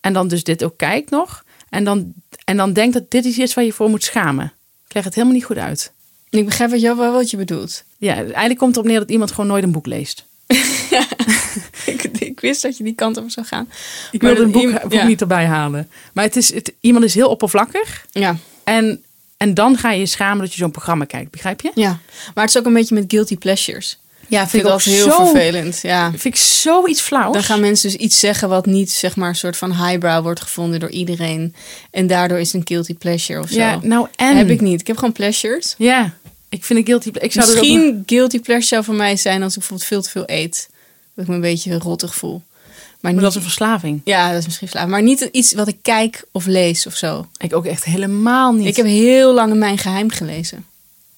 En 0.00 0.12
dan 0.12 0.28
dus 0.28 0.44
dit 0.44 0.64
ook 0.64 0.76
kijkt 0.76 1.10
nog. 1.10 1.44
En 1.68 1.84
dan, 1.84 2.12
en 2.44 2.56
dan 2.56 2.72
denkt 2.72 2.94
dat 2.94 3.10
dit 3.10 3.24
iets 3.24 3.38
is 3.38 3.54
waar 3.54 3.64
je 3.64 3.72
voor 3.72 3.90
moet 3.90 4.04
schamen. 4.04 4.52
Leg 4.94 5.04
het 5.04 5.14
helemaal 5.14 5.34
niet 5.36 5.44
goed 5.44 5.56
uit. 5.58 5.92
Ik 6.30 6.44
begrijp 6.44 6.70
wat 6.70 6.80
je, 6.80 6.96
wel 6.96 7.12
wat 7.12 7.30
je 7.30 7.36
bedoelt. 7.36 7.84
Ja, 7.98 8.14
eigenlijk 8.14 8.58
komt 8.58 8.74
het 8.74 8.76
erop 8.76 8.90
neer 8.90 8.98
dat 9.00 9.10
iemand 9.10 9.30
gewoon 9.30 9.46
nooit 9.46 9.62
een 9.64 9.72
boek 9.72 9.86
leest. 9.86 10.24
ik, 11.86 12.02
ik 12.18 12.40
wist 12.40 12.62
dat 12.62 12.76
je 12.76 12.84
die 12.84 12.94
kant 12.94 13.16
op 13.16 13.30
zou 13.30 13.46
gaan. 13.46 13.68
Ik 14.12 14.22
Maar 14.22 14.34
wil 14.34 14.44
het 14.44 14.52
dat 14.52 14.62
boek, 14.62 14.70
iemand- 14.70 14.82
boek 14.82 14.92
ja. 14.92 15.06
niet 15.06 15.20
erbij 15.20 15.46
halen. 15.46 15.88
Maar 16.12 16.24
het 16.24 16.36
is, 16.36 16.54
het, 16.54 16.72
iemand 16.80 17.04
is 17.04 17.14
heel 17.14 17.28
oppervlakkig. 17.28 18.06
Ja, 18.10 18.36
En, 18.64 19.02
en 19.36 19.54
dan 19.54 19.76
ga 19.78 19.90
je 19.90 19.98
je 19.98 20.06
schamen 20.06 20.38
dat 20.38 20.52
je 20.52 20.58
zo'n 20.58 20.70
programma 20.70 21.04
kijkt. 21.04 21.30
Begrijp 21.30 21.60
je? 21.60 21.70
ja. 21.74 21.98
Maar 22.34 22.44
het 22.44 22.54
is 22.54 22.60
ook 22.60 22.66
een 22.66 22.72
beetje 22.72 22.94
met 22.94 23.04
guilty 23.08 23.36
pleasures. 23.38 23.98
Ja, 24.28 24.42
Ik 24.42 24.48
vind 24.48 24.62
dat 24.62 24.82
heel 24.82 25.10
vervelend. 25.26 25.78
Ja. 25.82 26.10
Vind 26.10 26.24
ik 26.24 26.36
zoiets 26.36 27.00
flauws. 27.00 27.32
Dan 27.34 27.42
gaan 27.42 27.60
mensen 27.60 27.90
dus 27.90 27.98
iets 28.00 28.18
zeggen 28.18 28.48
wat 28.48 28.66
niet, 28.66 28.90
zeg 28.92 29.16
maar, 29.16 29.28
een 29.28 29.34
soort 29.34 29.56
van 29.56 29.72
highbrow 29.86 30.22
wordt 30.22 30.40
gevonden 30.40 30.80
door 30.80 30.90
iedereen. 30.90 31.54
En 31.90 32.06
daardoor 32.06 32.38
is 32.38 32.46
het 32.52 32.54
een 32.60 32.66
guilty 32.66 32.94
pleasure 32.94 33.40
of 33.40 33.48
zo. 33.48 33.56
Ja, 33.58 33.78
nou 33.82 34.06
en. 34.16 34.36
Heb 34.36 34.48
ik 34.50 34.60
niet. 34.60 34.80
Ik 34.80 34.86
heb 34.86 34.96
gewoon 34.96 35.12
pleasures. 35.12 35.74
Ja, 35.78 36.12
ik 36.48 36.64
vind 36.64 36.78
het 36.78 36.88
guilty. 36.88 37.08
Ik 37.18 37.32
zou 37.32 37.46
ook- 37.46 37.52
Misschien 37.54 38.02
guilty 38.06 38.40
pleasure 38.40 38.66
zou 38.66 38.84
voor 38.84 38.94
mij 38.94 39.16
zijn 39.16 39.42
als 39.42 39.52
ik 39.52 39.58
bijvoorbeeld 39.58 39.88
veel 39.88 40.02
te 40.02 40.10
veel 40.10 40.22
eet. 40.26 40.68
Dat 41.14 41.24
ik 41.24 41.30
me 41.30 41.34
een 41.36 41.40
beetje 41.40 41.78
rottig 41.78 42.14
voel. 42.14 42.42
Maar, 42.42 42.72
Maar 43.00 43.12
niet, 43.12 43.20
dat 43.20 43.30
is 43.30 43.36
een 43.36 43.42
verslaving. 43.42 44.00
Ja, 44.04 44.28
dat 44.30 44.38
is 44.38 44.44
misschien 44.44 44.68
slaaf. 44.68 44.86
Maar 44.88 45.02
niet 45.02 45.28
iets 45.32 45.52
wat 45.52 45.68
ik 45.68 45.76
kijk 45.82 46.24
of 46.32 46.46
lees 46.46 46.86
of 46.86 46.96
zo. 46.96 47.26
Ik 47.38 47.54
ook 47.56 47.64
echt 47.66 47.84
helemaal 47.84 48.52
niet. 48.52 48.66
Ik 48.66 48.76
heb 48.76 48.86
heel 48.86 49.34
lang 49.34 49.52
in 49.52 49.58
Mijn 49.58 49.78
Geheim 49.78 50.10
gelezen. 50.10 50.64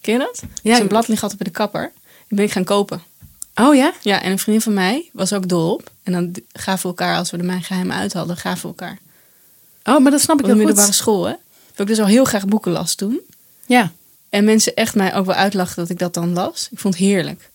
Ken 0.01 0.13
je 0.13 0.19
dat? 0.19 0.43
Ja. 0.63 0.77
Zo'n 0.77 0.87
blad 0.87 1.09
ligt 1.09 1.23
altijd 1.23 1.43
bij 1.43 1.53
de 1.53 1.59
kapper. 1.59 1.93
Ben 2.29 2.45
ik 2.45 2.53
gaan 2.53 2.65
kopen. 2.65 3.03
Oh 3.55 3.75
ja? 3.75 3.93
Ja, 4.03 4.23
en 4.23 4.31
een 4.31 4.39
vriendin 4.39 4.63
van 4.63 4.75
mij 4.75 5.11
was 5.13 5.33
ook 5.33 5.49
dol 5.49 5.73
op. 5.73 5.91
En 6.03 6.13
dan 6.13 6.35
gaven 6.53 6.83
we 6.83 6.89
elkaar, 6.89 7.17
als 7.17 7.31
we 7.31 7.37
de 7.37 7.43
Mijn 7.43 7.63
Geheim 7.63 7.93
uit 7.93 8.13
hadden, 8.13 8.37
gaven 8.37 8.63
we 8.63 8.69
elkaar. 8.69 8.99
Oh, 9.85 10.03
maar 10.03 10.11
dat 10.11 10.21
snap 10.21 10.37
ik 10.39 10.43
Op 10.43 10.49
de 10.51 10.57
heel 10.57 10.57
middelbare 10.57 10.87
goed. 10.87 10.97
school, 10.97 11.25
hè? 11.25 11.35
Dat 11.71 11.81
ik 11.81 11.87
dus 11.87 11.99
al 12.01 12.07
heel 12.07 12.25
graag 12.25 12.45
boeken 12.47 12.73
las 12.73 12.95
toen. 12.95 13.21
Ja. 13.67 13.93
En 14.29 14.45
mensen 14.45 14.75
echt 14.75 14.95
mij 14.95 15.15
ook 15.15 15.27
wel 15.27 15.35
uitlachten 15.35 15.77
dat 15.77 15.91
ik 15.91 15.99
dat 15.99 16.15
dan 16.15 16.33
las. 16.33 16.69
Ik 16.71 16.79
vond 16.79 16.95
het 16.95 17.03
heerlijk. 17.03 17.51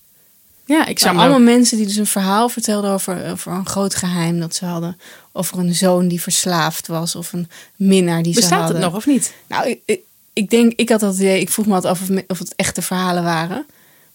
Ja, 0.65 0.86
ik 0.86 1.03
me 1.03 1.10
allemaal 1.10 1.39
mensen 1.39 1.77
die 1.77 1.86
dus 1.86 1.95
een 1.95 2.05
verhaal 2.07 2.49
vertelden 2.49 2.91
over, 2.91 3.31
over 3.31 3.51
een 3.51 3.65
groot 3.67 3.95
geheim 3.95 4.39
dat 4.39 4.55
ze 4.55 4.65
hadden. 4.65 4.99
Over 5.31 5.57
een 5.57 5.75
zoon 5.75 6.07
die 6.07 6.21
verslaafd 6.21 6.88
was. 6.88 7.15
Of 7.15 7.34
een 7.34 7.49
minnaar 7.75 8.23
die 8.23 8.34
ze 8.34 8.39
Bestaat 8.39 8.60
hadden. 8.60 8.75
het 8.75 8.86
nog 8.86 8.95
of 8.95 9.05
niet? 9.05 9.34
Nou, 9.47 9.69
ik, 9.69 9.79
ik, 9.86 9.99
ik 10.34 10.49
denk, 10.49 10.73
ik 10.75 10.89
had 10.89 10.99
dat 10.99 11.15
idee. 11.15 11.39
Ik 11.41 11.49
vroeg 11.49 11.65
me 11.65 11.73
altijd 11.73 11.93
af 11.93 12.10
of, 12.10 12.23
of 12.27 12.39
het 12.39 12.55
echte 12.55 12.81
verhalen 12.81 13.23
waren. 13.23 13.65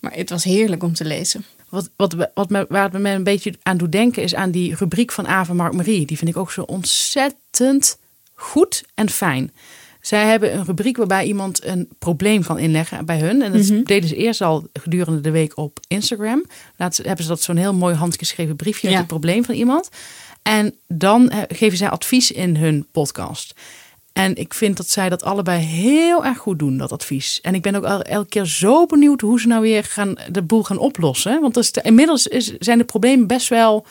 Maar 0.07 0.19
het 0.19 0.31
was 0.31 0.45
heerlijk 0.45 0.83
om 0.83 0.93
te 0.95 1.05
lezen. 1.05 1.45
Wat, 1.69 1.91
wat, 1.97 2.31
wat 2.35 2.51
me, 2.51 2.67
waar 2.69 2.91
het 2.93 3.03
me 3.03 3.11
een 3.11 3.25
beetje 3.25 3.55
aan 3.63 3.77
doet 3.77 3.93
denken 3.93 4.23
is 4.23 4.35
aan 4.35 4.51
die 4.51 4.75
rubriek 4.75 5.13
van 5.13 5.27
Ave 5.27 5.55
Mark 5.55 5.73
Marie. 5.73 6.07
Die 6.07 6.17
vind 6.19 6.31
ik 6.31 6.37
ook 6.37 6.51
zo 6.53 6.63
ontzettend 6.63 7.99
goed 8.35 8.85
en 8.95 9.11
fijn. 9.11 9.53
Zij 10.01 10.27
hebben 10.27 10.55
een 10.55 10.65
rubriek 10.65 10.97
waarbij 10.97 11.25
iemand 11.27 11.65
een 11.65 11.89
probleem 11.99 12.43
kan 12.43 12.59
inleggen 12.59 13.05
bij 13.07 13.19
hun. 13.19 13.43
En 13.43 13.53
dat 13.53 13.69
Mhm. 13.69 13.83
deden 13.83 14.09
ze 14.09 14.17
eerst 14.17 14.41
al 14.41 14.69
gedurende 14.73 15.21
de 15.21 15.31
week 15.31 15.57
op 15.57 15.79
Instagram. 15.89 16.45
Laten, 16.77 17.07
hebben 17.07 17.25
ze 17.25 17.31
dat 17.31 17.43
zo'n 17.43 17.57
heel 17.57 17.75
mooi 17.75 17.95
handgeschreven 17.95 18.57
briefje 18.57 18.83
met 18.87 18.93
Ja. 18.93 18.99
het 18.99 19.09
probleem 19.09 19.45
van 19.45 19.55
iemand. 19.55 19.89
En 20.43 20.75
dan 20.89 21.31
eh, 21.31 21.39
geven 21.49 21.79
zij 21.79 21.89
advies 21.91 22.31
in 22.33 22.57
hun 22.57 22.87
podcast. 22.93 23.55
En 24.17 24.37
ik 24.37 24.55
vind 24.55 24.77
dat 24.77 24.91
zij 24.91 25.09
dat 25.09 25.23
allebei 25.25 25.61
heel 25.65 26.25
erg 26.25 26.39
goed 26.39 26.59
doen, 26.59 26.77
dat 26.77 26.93
advies. 26.93 27.39
En 27.43 27.55
ik 27.55 27.63
ben 27.63 27.75
ook 27.75 27.85
el- 27.85 28.03
elke 28.03 28.29
keer 28.29 28.45
zo 28.47 28.87
benieuwd 28.87 29.21
hoe 29.21 29.41
ze 29.41 29.47
nou 29.47 29.61
weer 29.63 29.85
gaan, 29.85 30.15
de 30.31 30.43
boel 30.43 30.63
gaan 30.63 30.79
oplossen. 30.79 31.41
Want 31.41 31.57
is 31.57 31.73
de- 31.73 31.81
inmiddels 31.83 32.27
is, 32.27 32.53
zijn 32.59 32.79
de 32.79 32.85
problemen 32.85 33.27
best 33.27 33.49
wel 33.49 33.87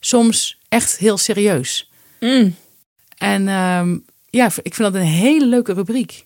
soms 0.00 0.58
echt 0.68 0.96
heel 0.96 1.18
serieus. 1.18 1.90
En 3.18 3.48
ehm, 3.48 3.96
ja, 4.30 4.44
ik 4.46 4.74
vind 4.74 4.92
dat 4.92 4.94
een 4.94 5.00
hele 5.08 5.46
leuke 5.46 5.72
rubriek. 5.72 6.24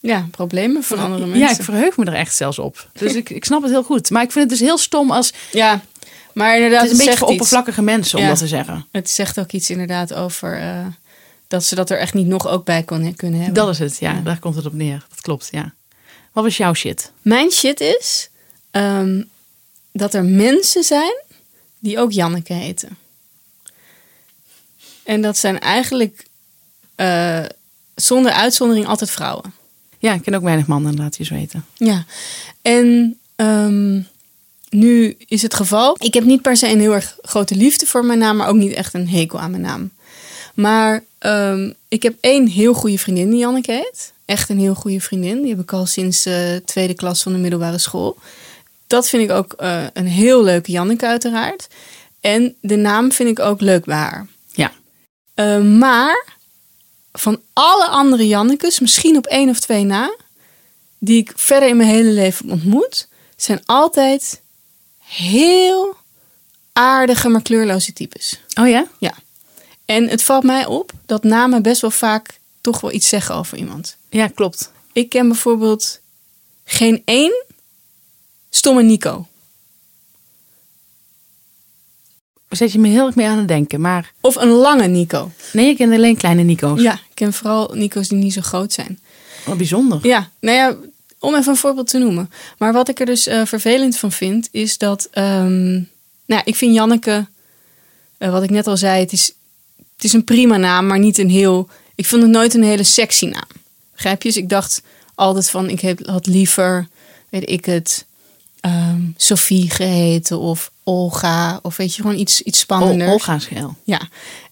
Ja, 0.00 0.26
problemen 0.30 0.82
van 0.82 0.98
andere 0.98 1.26
mensen. 1.26 1.38
Ja, 1.48 1.50
ik 1.50 1.62
verheug 1.62 1.96
me 1.96 2.04
er 2.04 2.14
echt 2.14 2.34
zelfs 2.36 2.58
op. 2.58 2.88
Dus 2.92 3.14
ik, 3.14 3.30
ik 3.30 3.44
snap 3.44 3.62
het 3.62 3.70
heel 3.70 3.82
goed. 3.82 4.10
Maar 4.10 4.22
ik 4.22 4.32
vind 4.32 4.50
het 4.50 4.58
dus 4.58 4.68
heel 4.68 4.78
stom 4.78 5.10
als... 5.10 5.32
Ja, 5.52 5.80
maar 6.34 6.54
inderdaad, 6.54 6.82
Het 6.82 6.90
is 6.90 6.98
een 6.98 7.04
beetje 7.04 7.18
voor 7.18 7.28
oppervlakkige 7.28 7.82
mensen 7.82 8.18
om 8.18 8.24
Ja. 8.24 8.30
dat 8.30 8.38
te 8.38 8.46
zeggen. 8.46 8.86
Het 8.92 9.10
zegt 9.10 9.40
ook 9.40 9.52
iets 9.52 9.70
inderdaad 9.70 10.14
over 10.14 10.58
eh, 10.60 10.86
dat 11.52 11.64
ze 11.64 11.74
dat 11.74 11.90
er 11.90 11.98
echt 11.98 12.14
niet 12.14 12.26
nog 12.26 12.48
ook 12.48 12.64
bij 12.64 12.82
kon, 12.82 13.14
kunnen 13.14 13.40
hebben. 13.40 13.64
Dat 13.64 13.68
is 13.68 13.78
het, 13.78 13.98
ja. 13.98 14.20
Daar 14.24 14.38
komt 14.38 14.54
het 14.54 14.66
op 14.66 14.72
neer. 14.72 15.06
Dat 15.08 15.20
klopt, 15.20 15.48
ja. 15.50 15.74
Wat 16.32 16.44
was 16.44 16.56
jouw 16.56 16.74
shit? 16.74 17.12
Mijn 17.22 17.50
shit 17.50 17.80
is 17.80 18.28
ehm, 18.70 19.22
dat 19.92 20.14
er 20.14 20.24
mensen 20.24 20.82
zijn 20.82 21.22
die 21.78 21.98
ook 21.98 22.12
Janneke 22.12 22.52
heten. 22.52 22.96
En 25.02 25.22
dat 25.22 25.38
zijn 25.38 25.60
eigenlijk 25.60 26.26
eh, 26.94 27.44
zonder 27.94 28.32
uitzondering 28.32 28.86
altijd 28.86 29.10
vrouwen. 29.10 29.54
Ja, 29.98 30.12
ik 30.12 30.22
ken 30.22 30.34
ook 30.34 30.42
weinig 30.42 30.66
mannen, 30.66 30.96
laat 30.96 31.16
je 31.16 31.20
eens 31.20 31.30
weten. 31.30 31.64
Ja, 31.76 32.04
en 32.62 33.18
ehm, 33.36 34.00
nu 34.68 35.16
is 35.18 35.42
het 35.42 35.54
geval. 35.54 35.96
Ik 35.98 36.14
heb 36.14 36.24
niet 36.24 36.42
per 36.42 36.56
se 36.56 36.68
een 36.68 36.80
heel 36.80 36.94
erg 36.94 37.16
grote 37.22 37.54
liefde 37.54 37.86
voor 37.86 38.04
mijn 38.04 38.18
naam, 38.18 38.36
maar 38.36 38.48
ook 38.48 38.56
niet 38.56 38.72
echt 38.72 38.94
een 38.94 39.08
hekel 39.08 39.40
aan 39.40 39.50
mijn 39.50 39.62
naam. 39.62 39.90
Maar 40.54 41.02
ehm, 41.22 41.72
ik 41.88 42.02
heb 42.02 42.14
één 42.20 42.46
heel 42.46 42.72
goede 42.72 42.98
vriendin 42.98 43.30
die 43.30 43.38
Janneke 43.38 43.72
heet. 43.72 44.12
Echt 44.24 44.48
een 44.48 44.58
heel 44.58 44.74
goede 44.74 45.00
vriendin. 45.00 45.40
Die 45.40 45.50
heb 45.50 45.60
ik 45.60 45.72
al 45.72 45.86
sinds 45.86 46.22
de 46.22 46.62
tweede 46.64 46.94
klas 46.94 47.22
van 47.22 47.32
de 47.32 47.38
middelbare 47.38 47.78
school. 47.78 48.18
Dat 48.86 49.08
vind 49.08 49.22
ik 49.22 49.30
ook 49.30 49.52
eh, 49.52 49.84
een 49.92 50.06
heel 50.06 50.44
leuke 50.44 50.70
Janneke 50.70 51.06
uiteraard. 51.06 51.68
En 52.20 52.54
de 52.60 52.76
naam 52.76 53.12
vind 53.12 53.28
ik 53.28 53.38
ook 53.38 53.60
leuk 53.60 53.84
bij 53.84 53.96
haar. 53.96 54.26
Ja. 54.52 54.72
Eh, 55.34 55.60
maar 55.60 56.26
van 57.12 57.40
alle 57.52 57.86
andere 57.86 58.26
Jannekes, 58.26 58.80
misschien 58.80 59.16
op 59.16 59.26
één 59.26 59.48
of 59.48 59.60
twee 59.60 59.84
na, 59.84 60.16
die 60.98 61.20
ik 61.20 61.32
verder 61.36 61.68
in 61.68 61.76
mijn 61.76 61.88
hele 61.88 62.10
leven 62.10 62.50
ontmoet, 62.50 63.08
zijn 63.36 63.62
altijd 63.64 64.40
heel 64.98 65.96
aardige, 66.72 67.28
maar 67.28 67.42
kleurloze 67.42 67.92
types. 67.92 68.40
Oh 68.60 68.68
ja? 68.68 68.86
Ja. 68.98 69.14
En 69.84 70.08
het 70.08 70.22
valt 70.22 70.44
mij 70.44 70.66
op 70.66 70.92
dat 71.06 71.22
namen 71.22 71.62
best 71.62 71.80
wel 71.80 71.90
vaak 71.90 72.40
toch 72.60 72.80
wel 72.80 72.92
iets 72.92 73.08
zeggen 73.08 73.34
over 73.34 73.58
iemand. 73.58 73.96
Ja, 74.10 74.26
klopt. 74.28 74.72
Ik 74.92 75.08
ken 75.08 75.28
bijvoorbeeld 75.28 76.00
geen 76.64 77.02
één 77.04 77.44
stomme 78.50 78.82
Nico. 78.82 79.26
Zet 82.48 82.72
je 82.72 82.78
me 82.78 82.88
heel 82.88 83.06
erg 83.06 83.14
mee 83.14 83.26
aan 83.26 83.38
het 83.38 83.48
denken. 83.48 83.80
Maar 83.80 84.12
Of 84.20 84.36
een 84.36 84.48
lange 84.48 84.86
Nico. 84.86 85.30
nee, 85.52 85.68
ik 85.68 85.76
ken 85.76 85.92
alleen 85.92 86.16
kleine 86.16 86.42
Nico's. 86.42 86.80
Ja, 86.80 86.92
ik 86.92 87.14
ken 87.14 87.32
vooral 87.32 87.70
Nico's 87.74 88.08
die 88.08 88.18
niet 88.18 88.32
zo 88.32 88.40
groot 88.40 88.72
zijn. 88.72 89.00
Wat 89.44 89.56
bijzonder. 89.56 89.98
Ja, 90.06 90.30
nou 90.40 90.56
ja, 90.56 90.76
om 91.18 91.34
even 91.34 91.50
een 91.52 91.56
voorbeeld 91.58 91.86
te 91.88 91.98
noemen. 91.98 92.30
Maar 92.58 92.72
wat 92.72 92.88
ik 92.88 93.00
er 93.00 93.06
dus 93.06 93.26
eh, 93.26 93.44
vervelend 93.44 93.96
van 93.98 94.12
vind, 94.12 94.48
is 94.50 94.78
dat... 94.78 95.08
ehm, 95.10 95.72
nou, 95.72 95.84
ja, 96.26 96.44
ik 96.44 96.56
vind 96.56 96.74
Janneke, 96.74 97.26
eh, 98.18 98.30
wat 98.30 98.42
ik 98.42 98.50
net 98.50 98.66
al 98.66 98.76
zei, 98.76 99.00
het 99.00 99.12
is, 99.12 99.32
het 100.02 100.10
is 100.10 100.12
een 100.12 100.24
prima 100.24 100.56
naam, 100.56 100.86
maar 100.86 100.98
niet 100.98 101.18
een 101.18 101.30
heel... 101.30 101.68
Ik 101.94 102.06
vond 102.06 102.22
het 102.22 102.30
nooit 102.30 102.54
een 102.54 102.62
hele 102.62 102.82
sexy 102.82 103.24
naam. 103.26 103.46
Begrijp 103.92 104.22
je? 104.22 104.28
Dus 104.28 104.36
ik 104.36 104.48
dacht 104.48 104.82
altijd 105.14 105.50
van, 105.50 105.68
ik 105.68 105.80
heb, 105.80 106.06
had 106.06 106.26
liever, 106.26 106.88
weet 107.28 107.48
ik 107.50 107.64
het, 107.64 108.04
ehm, 108.60 109.00
Sophie 109.16 109.70
geheten 109.70 110.38
of 110.38 110.70
Olga. 110.84 111.58
Of 111.62 111.76
weet 111.76 111.94
je, 111.94 112.02
gewoon 112.02 112.18
iets, 112.18 112.40
iets 112.42 112.58
spannender. 112.58 113.06
Ol- 113.06 113.12
Olga 113.12 113.38
Schel. 113.38 113.76
Ja, 113.84 114.00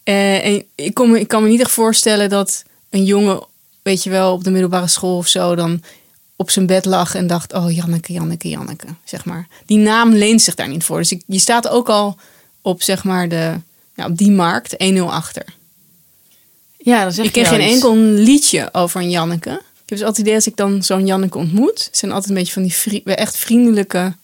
Eh, 0.02 0.46
en 0.46 0.64
ik, 0.74 0.94
kon 0.94 1.10
me, 1.10 1.20
ik 1.20 1.28
kan 1.28 1.42
me 1.42 1.48
niet 1.48 1.60
echt 1.60 1.70
voorstellen 1.70 2.28
dat 2.28 2.64
een 2.90 3.04
jongen, 3.04 3.42
weet 3.82 4.02
je 4.02 4.10
wel, 4.10 4.32
op 4.32 4.44
de 4.44 4.50
middelbare 4.50 4.88
school 4.88 5.16
of 5.16 5.26
zo, 5.28 5.54
dan 5.54 5.82
op 6.36 6.50
zijn 6.50 6.66
bed 6.66 6.84
lag 6.84 7.14
en 7.14 7.26
dacht: 7.26 7.52
Oh, 7.52 7.72
Janneke, 7.74 8.12
Janneke, 8.12 8.48
Janneke. 8.48 8.86
Zeg 9.04 9.24
maar. 9.24 9.48
Die 9.66 9.78
naam 9.78 10.12
leent 10.14 10.42
zich 10.42 10.54
daar 10.54 10.68
niet 10.68 10.84
voor. 10.84 10.98
Dus 10.98 11.10
ik, 11.12 11.22
je 11.26 11.38
staat 11.38 11.68
ook 11.68 11.88
al 11.88 12.16
op, 12.62 12.82
zeg 12.82 13.04
maar, 13.04 13.28
de, 13.28 13.54
op 14.06 14.16
die 14.18 14.30
markt 14.30 14.76
1-0 14.94 14.98
achter. 15.02 15.44
Ja, 16.78 17.02
dan 17.02 17.12
zeg 17.12 17.24
Ik 17.26 17.32
ken 17.32 17.46
geen 17.46 17.60
iets. 17.60 17.72
enkel 17.72 17.96
liedje 17.96 18.68
over 18.72 19.00
een 19.00 19.10
Janneke. 19.10 19.50
heb 19.50 19.60
dus 19.84 19.98
altijd 19.98 20.16
het 20.16 20.18
idee 20.26 20.34
als 20.34 20.46
ik 20.46 20.56
dan 20.56 20.82
zo'n 20.82 21.06
Janneke 21.06 21.38
ontmoet, 21.38 21.88
zijn 21.92 22.12
altijd 22.12 22.30
een 22.30 22.36
beetje 22.36 22.52
van 22.52 22.62
die 22.62 22.74
vri- 22.74 23.02
echt 23.04 23.36
vriendelijke, 23.36 24.14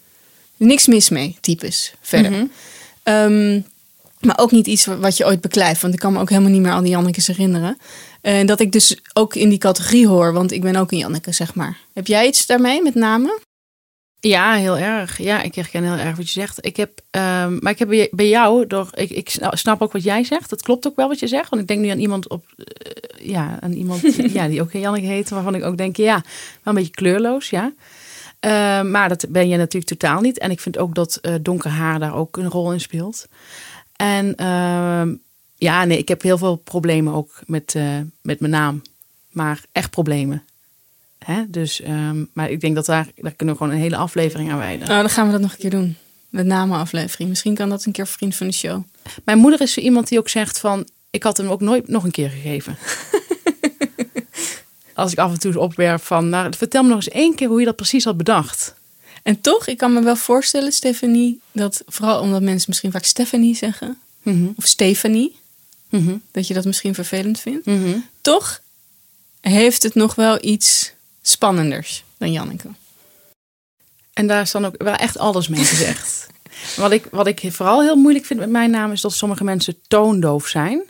niks 0.57 0.87
mis 0.87 1.09
mee 1.09 1.37
types 1.41 1.95
verder. 2.01 2.31
Mhm. 2.31 2.45
Ehm, 3.03 3.61
maar 4.21 4.39
ook 4.39 4.51
niet 4.51 4.67
iets 4.67 4.85
wat 4.85 5.17
je 5.17 5.25
ooit 5.27 5.41
beklijft. 5.41 5.83
Want 5.83 5.95
ik 5.95 6.01
kan 6.01 6.13
me 6.13 6.21
ook 6.21 6.29
helemaal 6.31 6.51
niet 6.51 6.61
meer 6.61 6.73
al 6.73 6.81
die 6.81 6.91
Jannekes 6.91 7.27
herinneren. 7.27 7.79
En 8.21 8.47
dat 8.47 8.61
ik 8.61 8.73
dus 8.73 8.97
ook 9.13 9.35
in 9.35 9.49
die 9.49 9.59
categorie 9.59 10.07
hoor. 10.09 10.33
Want 10.33 10.53
ik 10.53 10.61
ben 10.63 10.77
ook 10.77 10.93
een 10.93 10.99
Janneke, 10.99 11.33
zeg 11.33 11.55
maar. 11.55 11.79
Heb 11.93 12.07
jij 12.07 12.27
iets 12.27 12.47
daarmee 12.47 12.83
met 12.83 12.95
name? 12.95 13.39
Ja, 14.21 14.55
heel 14.55 14.79
erg. 14.79 15.19
Ja, 15.19 15.43
ik 15.43 15.55
herken 15.55 15.85
heel 15.85 16.05
erg 16.07 16.17
wat 16.17 16.27
je 16.27 16.41
zegt. 16.41 16.67
Ik 16.67 16.77
heb, 16.77 17.01
ehm, 17.11 17.57
maar 17.61 17.73
ik 17.73 17.79
heb 17.79 17.89
bij- 18.11 18.29
jou, 18.29 18.67
door, 18.67 18.89
ik, 18.95 19.11
ik 19.11 19.29
sna- 19.29 19.57
snap 19.57 19.83
ook 19.83 19.93
wat 19.93 20.03
jij 20.03 20.25
zegt. 20.25 20.51
Dat 20.51 20.63
klopt 20.63 20.87
ook 20.87 20.97
wel 20.97 21.09
wat 21.09 21.19
je 21.19 21.27
zegt. 21.27 21.49
Want 21.51 21.63
ik 21.63 21.69
denk 21.69 21.81
nu 21.81 21.89
aan 21.89 21.99
iemand 21.99 22.29
op, 22.29 22.45
eh, 22.57 23.29
ja, 23.29 23.59
aan 23.61 23.73
iemand 23.73 24.03
ja, 24.33 24.49
die 24.49 24.61
ook 24.61 24.71
geen 24.71 24.81
Janneke 24.81 25.07
heet. 25.07 25.31
Waarvan 25.31 25.55
ik 25.55 25.65
ook 25.65 25.77
denk, 25.77 25.97
ja, 25.97 26.15
wel 26.15 26.23
een 26.63 26.75
beetje 26.75 26.91
kleurloos, 26.91 27.51
ja. 27.51 27.73
Eh, 28.41 28.83
maar 28.83 29.09
dat 29.09 29.27
ben 29.29 29.49
je 29.49 29.57
natuurlijk 29.57 29.87
totaal 30.01 30.21
niet. 30.21 30.39
En 30.39 30.51
ik 30.51 30.61
vind 30.61 30.79
ook 30.79 30.95
dat 30.95 31.17
eh, 31.17 31.35
donker 31.41 31.71
haar 31.71 31.99
daar 31.99 32.15
ook 32.15 32.37
een 32.37 32.51
rol 32.51 32.73
in 32.73 32.81
speelt. 32.81 33.27
En 33.97 34.35
ehm, 34.35 35.15
ja, 35.57 35.85
nee, 35.85 35.99
ik 35.99 36.09
heb 36.09 36.23
heel 36.23 36.39
veel 36.39 36.57
problemen 36.57 37.15
ook 37.15 37.41
met, 37.47 37.75
eh, 37.75 37.99
met 38.23 38.41
mijn 38.41 38.53
naam. 38.53 38.83
Maar 39.31 39.61
echt 39.73 39.91
problemen. 39.91 40.43
Hè? 41.27 41.43
Dus, 41.49 41.81
ehm, 41.81 42.25
maar 42.33 42.51
ik 42.51 42.61
denk 42.61 42.75
dat 42.75 42.87
daar, 42.87 43.09
daar 43.17 43.33
kunnen 43.33 43.55
we 43.55 43.61
gewoon 43.63 43.77
een 43.77 43.83
hele 43.83 43.97
aflevering 43.97 44.51
aan 44.51 44.59
wijden. 44.59 44.89
Nou, 44.89 45.01
dan 45.01 45.11
gaan 45.11 45.27
we 45.27 45.33
dat 45.33 45.41
nog 45.41 45.53
een 45.53 45.59
keer 45.59 45.71
doen. 45.71 45.97
Met 46.29 46.47
namenaflevering. 46.47 47.29
Misschien 47.29 47.55
kan 47.55 47.69
dat 47.69 47.85
een 47.85 47.93
keer 47.93 48.07
vriend 48.07 48.35
van 48.35 48.47
de 48.47 48.53
show. 48.53 48.83
Mijn 49.25 49.39
moeder 49.39 49.61
is 49.61 49.73
zo 49.73 49.81
iemand 49.81 50.09
die 50.09 50.19
ook 50.19 50.29
zegt 50.29 50.59
van... 50.59 50.89
ik 51.11 51.23
had 51.23 51.37
hem 51.37 51.49
ook 51.49 51.61
nooit 51.61 51.89
nog 51.89 52.05
een 52.05 52.11
keer 52.11 52.31
gegeven. 52.31 52.77
Als 54.95 55.13
ik 55.13 55.19
af 55.19 55.33
en 55.33 55.39
toe 55.39 55.59
opwerp 55.61 56.03
van... 56.03 56.29
Nou, 56.29 56.53
vertel 56.57 56.83
me 56.83 56.89
nog 56.89 56.97
eens 56.97 57.09
één 57.09 57.35
keer 57.35 57.49
hoe 57.49 57.59
je 57.61 57.65
dat 57.67 57.77
precies 57.77 58.05
had 58.05 58.17
bedacht. 58.17 58.75
En 59.23 59.41
toch, 59.41 59.67
ik 59.67 59.77
kan 59.77 59.93
me 59.93 60.03
wel 60.03 60.17
voorstellen, 60.17 60.73
Stephanie, 60.73 61.41
dat 61.53 61.83
vooral 61.87 62.21
omdat 62.21 62.43
mensen 62.43 62.65
misschien 62.69 62.91
vaak 62.91 63.05
Stephanie 63.05 63.55
zeggen. 63.57 63.99
Mhm, 64.23 64.47
Of 64.57 64.67
Stephanie. 64.67 65.37
mhm, 65.91 66.17
Dat 66.31 66.47
je 66.47 66.55
dat 66.55 66.65
misschien 66.65 66.95
vervelend 66.95 67.41
vindt. 67.41 67.67
mhm. 67.67 67.97
Toch 68.21 68.61
heeft 69.41 69.83
het 69.83 69.95
nog 69.95 70.15
wel 70.15 70.39
iets 70.45 70.93
spannenders 71.29 72.05
dan 72.19 72.33
Janneke. 72.33 72.69
En 74.13 74.27
daar 74.27 74.41
is 74.41 74.51
dan 74.51 74.65
ook 74.65 74.75
wel 74.83 74.95
echt 74.95 75.19
alles 75.19 75.49
mee 75.49 75.65
gezegd. 75.65 76.27
wat, 76.77 76.93
ik, 76.93 77.07
wat 77.11 77.27
ik 77.27 77.43
vooral 77.49 77.83
heel 77.83 77.97
moeilijk 77.97 78.25
vind 78.25 78.41
met 78.41 78.51
mijn 78.51 78.71
naam... 78.71 78.93
is 78.93 79.01
dat 79.01 79.13
sommige 79.13 79.45
mensen 79.45 79.77
toondoof 79.89 80.47
zijn. 80.47 80.85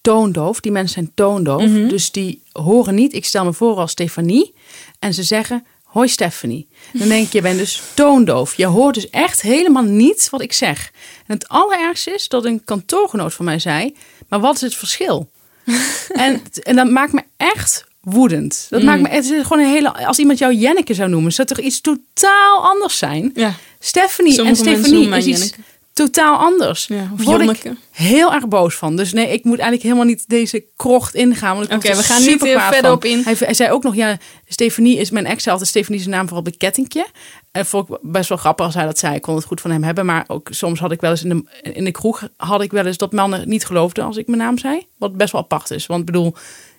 Toondoof. 0.00 0.60
Die 0.60 0.72
mensen 0.72 0.94
zijn 0.94 1.12
toondoof. 1.14 1.62
Mhm. 1.62 1.88
Dus 1.88 2.12
die 2.12 2.42
horen 2.52 2.94
niet... 2.94 3.14
Ik 3.14 3.24
stel 3.24 3.44
me 3.44 3.52
voor 3.52 3.76
als 3.76 3.90
Stefanie. 3.90 4.54
En 4.98 5.14
ze 5.14 5.22
zeggen... 5.22 5.66
Hoi 5.82 6.08
Stephanie. 6.08 6.68
Dan 6.92 7.08
denk 7.08 7.26
ik, 7.26 7.32
je 7.32 7.40
bent 7.40 7.58
dus 7.58 7.82
toondoof. 7.94 8.54
Je 8.54 8.66
hoort 8.66 8.94
dus 8.94 9.10
echt 9.10 9.42
helemaal 9.42 9.82
niet 9.82 10.30
wat 10.30 10.40
ik 10.40 10.52
zeg. 10.52 10.90
En 11.26 11.34
het 11.34 11.48
allerergste 11.48 12.10
is 12.10 12.28
dat 12.28 12.44
een 12.44 12.64
kantoorgenoot 12.64 13.34
van 13.34 13.44
mij 13.44 13.58
zei... 13.58 13.94
Maar 14.28 14.40
wat 14.40 14.54
is 14.54 14.60
het 14.60 14.74
verschil? 14.74 15.30
en, 16.08 16.42
en 16.62 16.76
dat 16.76 16.90
maakt 16.90 17.12
me 17.12 17.22
echt 17.36 17.86
woedend. 18.10 18.66
Dat 18.70 18.80
Mm. 18.80 18.86
maakt 18.86 19.02
me 19.02 19.08
het 19.08 19.24
is 19.24 19.42
gewoon 19.42 19.58
een 19.64 19.70
hele. 19.70 20.06
Als 20.06 20.18
iemand 20.18 20.38
jou 20.38 20.54
Jenneke 20.54 20.94
zou 20.94 21.08
noemen, 21.08 21.32
zou 21.32 21.48
toch 21.48 21.58
iets 21.60 21.80
totaal 21.80 22.62
anders 22.64 22.98
zijn? 22.98 23.30
Ja, 23.34 23.54
Stephanie 23.78 24.32
Sommige 24.32 24.58
en 24.70 24.76
Stephanie 24.76 25.08
is 25.08 25.26
iets 25.26 25.38
Jenneke. 25.38 25.60
totaal 25.92 26.36
anders. 26.38 26.86
ja. 26.86 27.10
of 27.18 27.24
Word 27.24 27.64
ik 27.64 27.72
heel 27.90 28.32
erg 28.32 28.48
boos 28.48 28.74
van. 28.74 28.96
Dus 28.96 29.12
nee, 29.12 29.28
ik 29.32 29.44
moet 29.44 29.54
eigenlijk 29.58 29.82
helemaal 29.82 30.04
niet 30.04 30.24
deze 30.28 30.64
krocht 30.76 31.14
ingaan. 31.14 31.62
Oké, 31.62 31.78
we 31.96 32.02
gaan 32.02 32.22
niet 32.24 32.36
kwaad 32.36 32.62
verder 32.72 32.80
van. 32.90 32.92
op 32.92 33.04
in. 33.04 33.20
Hij, 33.24 33.34
hij 33.38 33.54
zei 33.54 33.70
ook 33.70 33.82
nog, 33.82 33.94
ja, 33.94 34.16
Stephanie 34.48 34.96
is 34.98 35.10
mijn 35.10 35.26
ex, 35.26 35.48
altijd 35.48 35.68
Stephanie 35.68 36.00
zijn 36.00 36.14
naam 36.14 36.28
vooral 36.28 36.44
het 36.44 36.56
kettingje. 36.56 37.06
En 37.52 37.66
vond 37.66 37.88
ik 37.90 37.96
best 38.02 38.28
wel 38.28 38.38
grappig 38.38 38.66
als 38.66 38.74
hij 38.74 38.84
dat 38.84 38.98
zei. 38.98 39.14
Ik 39.14 39.22
kon 39.22 39.34
het 39.34 39.44
goed 39.44 39.60
van 39.60 39.70
hem 39.70 39.82
hebben. 39.82 40.06
Maar 40.06 40.24
ook 40.26 40.48
soms 40.50 40.80
had 40.80 40.92
ik 40.92 41.00
wel 41.00 41.10
eens 41.10 41.24
in 41.24 41.28
de, 41.28 41.70
in 41.72 41.84
de 41.84 41.90
kroeg 41.90 42.28
had 42.36 42.62
ik 42.62 42.70
wel 42.72 42.86
eens 42.86 42.96
dat 42.96 43.12
mannen 43.12 43.48
niet 43.48 43.66
geloofden 43.66 44.04
als 44.04 44.16
ik 44.16 44.26
mijn 44.26 44.38
naam 44.38 44.58
zei. 44.58 44.86
Wat 44.98 45.16
best 45.16 45.32
wel 45.32 45.40
apart 45.40 45.70
is. 45.70 45.86
Want 45.86 46.00
ik 46.00 46.06
bedoel, 46.06 46.34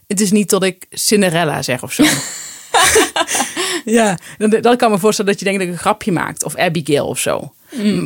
het 0.07 0.21
is 0.21 0.31
niet 0.31 0.49
dat 0.49 0.63
ik 0.63 0.85
Cinderella 0.89 1.61
zeg 1.61 1.83
of 1.83 1.93
zo. 1.93 2.03
ja, 3.97 4.17
dan, 4.37 4.49
dan 4.49 4.77
kan 4.77 4.87
ik 4.87 4.93
me 4.93 4.99
voorstellen 4.99 5.31
dat 5.31 5.39
je 5.39 5.45
denkt 5.45 5.59
dat 5.59 5.67
ik 5.69 5.73
een 5.75 5.81
grapje 5.81 6.11
maakt. 6.11 6.43
Of 6.43 6.55
Abigail 6.55 7.07
of 7.07 7.19
zo. 7.19 7.53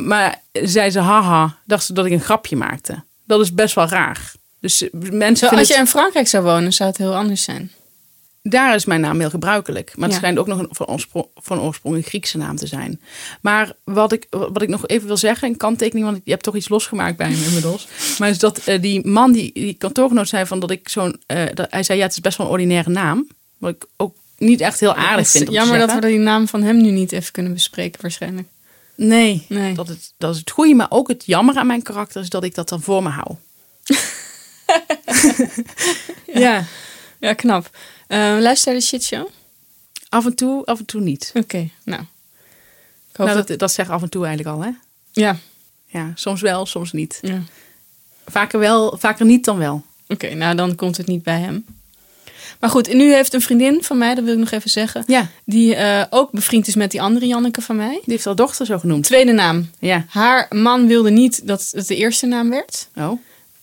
Maar 0.04 0.40
zei 0.52 0.90
ze 0.90 0.98
haha, 1.00 1.56
dacht 1.64 1.84
ze 1.84 1.92
dat 1.92 2.06
ik 2.06 2.12
een 2.12 2.20
grapje 2.20 2.56
maakte. 2.56 3.02
Dat 3.26 3.40
is 3.40 3.54
best 3.54 3.74
wel 3.74 3.86
raar. 3.88 4.32
Dus 4.60 4.84
mensen 4.92 5.48
Zo, 5.48 5.54
als 5.56 5.66
je 5.68 5.72
het- 5.74 5.82
in 5.82 5.88
Frankrijk 5.88 6.28
zou 6.28 6.44
wonen, 6.44 6.72
zou 6.72 6.88
het 6.88 6.98
heel 6.98 7.14
anders 7.14 7.42
zijn. 7.42 7.72
Daar 8.42 8.74
is 8.74 8.84
mijn 8.84 9.00
naam 9.00 9.20
heel 9.20 9.30
gebruikelijk. 9.30 9.92
Maar 9.96 10.04
het 10.04 10.12
Ja. 10.12 10.18
schijnt 10.18 10.38
ook 10.38 10.46
nog 10.46 10.58
een, 10.58 10.68
van, 10.70 10.86
oorsprong, 10.86 11.26
van 11.34 11.60
oorsprong 11.60 11.96
een 11.96 12.02
Griekse 12.02 12.38
naam 12.38 12.56
te 12.56 12.66
zijn. 12.66 13.00
Maar 13.40 13.72
wat 13.84 14.12
ik, 14.12 14.26
wat 14.30 14.62
ik 14.62 14.68
nog 14.68 14.86
even 14.86 15.06
wil 15.06 15.16
zeggen, 15.16 15.48
een 15.48 15.56
kanttekening, 15.56 16.06
want 16.06 16.20
je 16.24 16.30
hebt 16.30 16.42
toch 16.42 16.56
iets 16.56 16.68
losgemaakt 16.68 17.16
bij 17.16 17.30
me 17.30 17.44
inmiddels. 17.44 17.88
Maar 18.18 18.28
is 18.28 18.38
dat 18.38 18.58
eh, 18.58 18.80
die 18.82 19.06
man, 19.06 19.32
die, 19.32 19.52
die 19.54 19.74
kantoorgenoot 19.74 20.28
zei 20.28 20.46
van 20.46 20.60
dat 20.60 20.70
ik 20.70 20.88
zo'n... 20.88 21.22
eh, 21.26 21.44
dat, 21.54 21.66
hij 21.70 21.82
zei, 21.82 21.98
ja, 21.98 22.04
het 22.04 22.12
is 22.12 22.20
best 22.20 22.36
wel 22.38 22.46
een 22.46 22.52
ordinaire 22.52 22.90
naam. 22.90 23.28
Wat 23.58 23.70
ik 23.74 23.84
ook 23.96 24.16
niet 24.38 24.60
echt 24.60 24.80
heel 24.80 24.94
aardig 24.94 25.28
vind 25.28 25.44
om 25.48 25.50
te 25.54 25.58
jammer 25.60 25.78
dat 25.78 25.92
we 25.94 26.00
die 26.00 26.18
naam 26.18 26.48
van 26.48 26.62
hem 26.62 26.76
nu 26.82 26.90
niet 26.90 27.12
even 27.12 27.32
kunnen 27.32 27.52
bespreken, 27.52 28.00
waarschijnlijk. 28.02 28.48
Nee, 28.94 29.46
Nee. 29.48 29.74
Dat, 29.74 29.88
het, 29.88 30.12
dat 30.18 30.32
is 30.34 30.38
het 30.40 30.50
goede. 30.50 30.74
Maar 30.74 30.86
ook 30.90 31.08
het 31.08 31.26
jammer 31.26 31.56
aan 31.56 31.66
mijn 31.66 31.82
karakter 31.82 32.20
is 32.22 32.28
dat 32.28 32.44
ik 32.44 32.54
dat 32.54 32.68
dan 32.68 32.82
voor 32.82 33.02
me 33.02 33.08
hou. 33.08 33.36
ja. 36.44 36.64
Ja, 37.20 37.32
knap. 37.34 37.70
Eh, 38.12 38.36
luister 38.40 38.74
de 38.74 38.80
shitshow? 38.80 39.28
af 40.08 40.24
en 40.26 40.34
toe, 40.34 40.64
af 40.64 40.78
en 40.78 40.84
toe 40.84 41.00
niet. 41.00 41.32
Oké, 41.34 41.68
nou. 41.84 42.00
Ik 43.10 43.16
hoop 43.16 43.26
Nou, 43.26 43.38
dat... 43.38 43.48
dat, 43.48 43.58
dat 43.58 43.72
zegt 43.72 43.90
af 43.90 44.02
en 44.02 44.08
toe 44.08 44.26
eigenlijk 44.26 44.56
al, 44.56 44.62
hè? 44.64 44.70
Ja, 45.12 45.36
Ja, 45.86 46.12
soms 46.14 46.40
wel, 46.40 46.66
soms 46.66 46.92
niet. 46.92 47.18
ja. 47.22 47.42
Vaker 48.26 48.58
wel, 48.58 48.96
vaker 48.98 49.26
niet 49.26 49.44
dan 49.44 49.58
wel. 49.58 49.82
Oké, 50.08 50.34
nou 50.34 50.54
dan 50.56 50.74
komt 50.74 50.96
het 50.96 51.06
niet 51.06 51.22
bij 51.22 51.38
hem. 51.40 51.64
Maar 52.60 52.70
goed, 52.70 52.92
nu 52.92 53.12
heeft 53.14 53.32
een 53.34 53.40
vriendin 53.40 53.82
van 53.84 53.98
mij, 53.98 54.14
dat 54.14 54.24
wil 54.24 54.32
ik 54.32 54.38
nog 54.38 54.50
even 54.50 54.70
zeggen, 54.70 55.04
Ja, 55.06 55.28
die 55.44 55.74
eh, 55.74 56.04
ook 56.10 56.30
bevriend 56.30 56.66
is 56.68 56.74
met 56.74 56.90
die 56.90 57.02
andere 57.02 57.26
Janneke 57.26 57.60
van 57.60 57.76
mij. 57.76 57.90
die 57.92 58.12
heeft 58.12 58.24
haar 58.24 58.36
dochter 58.36 58.66
zo 58.66 58.78
genoemd. 58.78 59.04
Tweede 59.04 59.32
naam. 59.32 59.70
Ja. 59.78 60.04
Haar 60.08 60.46
man 60.50 60.86
wilde 60.86 61.10
niet 61.10 61.46
dat 61.46 61.68
het 61.74 61.86
de 61.88 61.96
eerste 61.96 62.26
naam 62.26 62.50
werd. 62.50 62.88
Oh, 62.96 63.20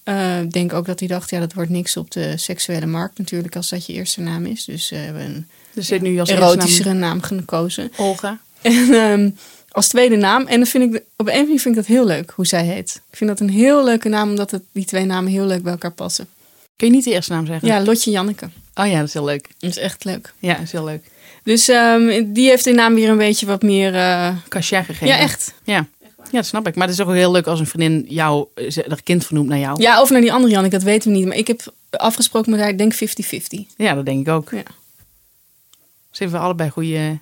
Eh, 0.10 0.42
Ik 0.42 0.52
denk 0.52 0.74
ook 0.74 0.86
dat 0.86 1.00
hij 1.00 1.08
dacht, 1.08 1.30
ja, 1.30 1.40
dat 1.40 1.54
wordt 1.54 1.70
niks 1.70 1.98
op 1.98 2.12
de 2.12 2.38
seksuele 2.38 2.86
markt 2.86 3.18
natuurlijk 3.18 3.56
als 3.56 3.70
dat 3.70 3.86
je 3.86 3.94
eerste 3.94 4.22
naam 4.22 4.46
is. 4.46 4.66
Dus 4.66 4.92
eh, 4.92 5.00
we 5.00 5.06
hebben 5.06 5.24
een 5.26 5.48
dus 5.74 5.90
nu 5.90 6.20
als 6.20 6.30
erotischere 6.30 6.94
naam 6.94 7.22
gekozen. 7.22 7.92
Olga. 7.98 8.40
En 8.62 8.94
ehm, 8.94 9.30
als 9.70 9.88
tweede 9.88 10.16
naam. 10.16 10.48
En 10.48 10.58
dan 10.58 10.66
vind 10.68 10.96
ik, 10.96 11.04
op 11.16 11.28
een 11.28 11.34
manier 11.34 11.60
vind 11.60 11.66
ik 11.66 11.76
dat 11.76 11.86
heel 11.86 12.06
leuk, 12.06 12.32
hoe 12.36 12.48
zij 12.48 12.66
heet. 12.66 13.02
Ik 13.12 13.18
vind 13.18 13.30
dat 13.30 13.40
een 13.40 13.50
heel 13.50 13.84
leuke 13.84 14.10
naam, 14.10 14.30
omdat 14.30 14.52
het, 14.52 14.62
die 14.72 14.86
twee 14.86 15.06
namen 15.06 15.32
heel 15.32 15.46
leuk 15.46 15.64
bij 15.64 15.72
elkaar 15.72 15.92
passen. 15.92 16.28
Kun 16.76 16.88
je 16.88 16.94
niet 16.94 17.04
de 17.04 17.12
eerste 17.12 17.32
naam 17.32 17.46
zeggen? 17.46 17.68
Ja, 17.68 17.84
Lotje 17.84 18.12
Janneke. 18.12 18.50
Oh 18.76 18.88
ja, 18.88 18.98
dat 19.00 19.08
is 19.08 19.14
heel 19.14 19.26
leuk. 19.26 19.50
Dat 19.60 19.70
is 19.70 19.78
echt 19.78 20.04
leuk. 20.04 20.34
Ja, 20.40 20.54
dat 20.54 20.64
is 20.64 20.72
heel 20.72 20.84
leuk. 20.84 21.04
Dus 21.44 21.68
ehm, 21.68 22.34
die 22.34 22.50
heeft 22.50 22.64
de 22.64 22.72
naam 22.72 22.94
weer 22.94 23.10
een 23.10 23.18
beetje 23.18 23.46
wat 23.46 23.62
meer... 23.62 23.92
Cachet 24.48 24.86
gegeven. 24.86 25.08
ja, 25.08 25.18
echt. 25.18 25.54
Ja. 25.64 25.88
Ja, 26.24 26.38
dat 26.38 26.46
snap 26.46 26.68
ik. 26.68 26.76
Maar 26.76 26.88
het 26.88 27.00
is 27.00 27.06
ook 27.06 27.14
heel 27.14 27.32
leuk 27.32 27.48
als 27.48 27.60
een 27.60 27.68
vriendin 27.68 28.06
jou, 28.08 28.48
eh, 28.54 28.78
haar 28.88 29.04
kind 29.04 29.26
vernoemt 29.26 29.48
naar 29.48 29.60
jou. 29.60 29.82
Ja, 29.82 30.02
of 30.02 30.10
naar 30.10 30.22
die 30.22 30.34
andere 30.34 30.54
Janneke, 30.54 30.76
dat 30.76 30.84
weten 30.84 31.12
we 31.12 31.18
niet. 31.18 31.28
Maar 31.28 31.38
ik 31.38 31.48
heb 31.48 31.74
afgesproken 31.90 32.52
met 32.52 32.60
haar, 32.60 32.70
ik 32.70 32.78
denk 32.78 32.94
50-50. 32.94 33.66
Ja, 33.78 33.94
dat 33.94 34.06
denk 34.06 34.28
ik 34.28 34.34
ook. 34.34 34.52
Ja. 34.52 34.64
Ze 36.12 36.24
hebben 36.24 36.42
allebei 36.42 36.70
goede 36.70 37.20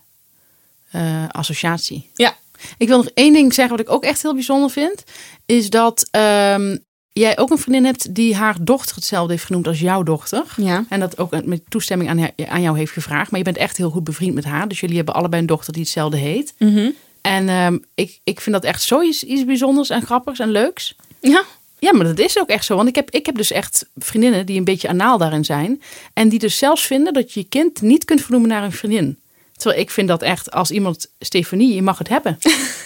eh, 0.91 1.29
associatie. 1.29 2.09
Ja. 2.13 2.35
Ik 2.77 2.87
wil 2.87 2.97
nog 2.97 3.09
één 3.13 3.33
ding 3.33 3.53
zeggen 3.53 3.77
wat 3.77 3.85
ik 3.85 3.93
ook 3.93 4.03
echt 4.03 4.21
heel 4.21 4.33
bijzonder 4.33 4.69
vind. 4.69 5.03
Is 5.45 5.69
dat 5.69 6.07
ehm, 6.11 6.77
jij 7.11 7.37
ook 7.37 7.49
een 7.49 7.57
vriendin 7.57 7.85
hebt 7.85 8.15
die 8.15 8.35
haar 8.35 8.55
dochter 8.61 8.95
hetzelfde 8.95 9.33
heeft 9.33 9.45
genoemd 9.45 9.67
als 9.67 9.79
jouw 9.79 10.03
dochter. 10.03 10.43
Ja. 10.55 10.85
En 10.89 10.99
dat 10.99 11.17
ook 11.17 11.45
met 11.45 11.61
toestemming 11.67 12.09
aan, 12.09 12.29
aan 12.47 12.61
jou 12.61 12.77
heeft 12.77 12.91
gevraagd. 12.91 13.31
Maar 13.31 13.39
je 13.39 13.45
bent 13.45 13.57
echt 13.57 13.77
heel 13.77 13.89
goed 13.89 14.03
bevriend 14.03 14.33
met 14.33 14.43
haar. 14.43 14.67
Dus 14.67 14.79
jullie 14.79 14.95
hebben 14.95 15.13
allebei 15.13 15.41
een 15.41 15.47
dochter 15.47 15.73
die 15.73 15.81
hetzelfde 15.81 16.17
heet. 16.17 16.53
Mhm. 16.57 16.89
En 17.27 17.49
ehm, 17.49 17.77
ik, 17.95 18.19
ik 18.23 18.41
vind 18.41 18.55
dat 18.55 18.63
echt 18.65 18.81
zoiets 18.83 19.23
iets 19.23 19.45
bijzonders 19.45 19.89
en 19.89 20.01
grappigs 20.01 20.39
en 20.39 20.51
leuks. 20.51 20.95
Ja. 21.21 21.43
Ja, 21.79 21.93
maar 21.93 22.05
dat 22.05 22.19
is 22.19 22.39
ook 22.39 22.49
echt 22.49 22.65
zo. 22.65 22.75
Want 22.75 22.87
ik 22.87 22.95
heb, 22.95 23.11
ik 23.11 23.25
heb 23.25 23.35
dus 23.35 23.51
echt 23.51 23.85
vriendinnen 23.97 24.45
die 24.45 24.57
een 24.57 24.63
beetje 24.63 24.87
anaal 24.87 25.17
daarin 25.17 25.45
zijn. 25.45 25.81
En 26.13 26.29
die 26.29 26.39
dus 26.39 26.57
zelfs 26.57 26.85
vinden 26.85 27.13
dat 27.13 27.33
je 27.33 27.39
je 27.39 27.45
kind 27.45 27.81
niet 27.81 28.05
kunt 28.05 28.21
vernoemen 28.21 28.49
naar 28.49 28.63
een 28.63 28.71
vriendin. 28.71 29.19
Terwijl 29.57 29.81
ik 29.81 29.89
vind 29.91 30.07
dat 30.07 30.21
echt, 30.21 30.51
als 30.51 30.71
iemand, 30.71 31.07
Stefanie, 31.19 31.73
je 31.75 31.81
mag 31.81 31.97
het 31.97 32.07
hebben. 32.09 32.37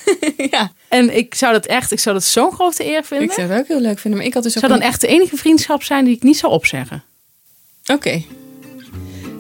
ja. 0.52 0.72
En 0.88 1.18
ik 1.18 1.36
zou 1.36 1.54
dat 1.54 1.66
echt, 1.66 1.92
ik 1.92 2.00
zou 2.00 2.16
dat 2.16 2.24
zo'n 2.24 2.52
grote 2.52 2.86
eer 2.86 3.04
vinden. 3.04 3.28
Ik 3.28 3.34
zou 3.34 3.48
het 3.50 3.60
ook 3.60 3.68
heel 3.68 3.80
leuk 3.82 4.00
vinden. 4.00 4.20
Maar 4.20 4.28
ik 4.30 4.34
had 4.34 4.44
dus 4.44 4.54
ook 4.54 4.60
zou 4.60 4.72
dan 4.72 4.82
een- 4.82 4.88
echt 4.88 5.02
de 5.02 5.08
enige 5.08 5.38
vriendschap 5.38 5.84
zijn 5.84 6.06
die 6.06 6.16
ik 6.16 6.24
niet 6.24 6.38
zou 6.38 6.54
opzeggen. 6.54 7.04
Oké. 7.86 8.22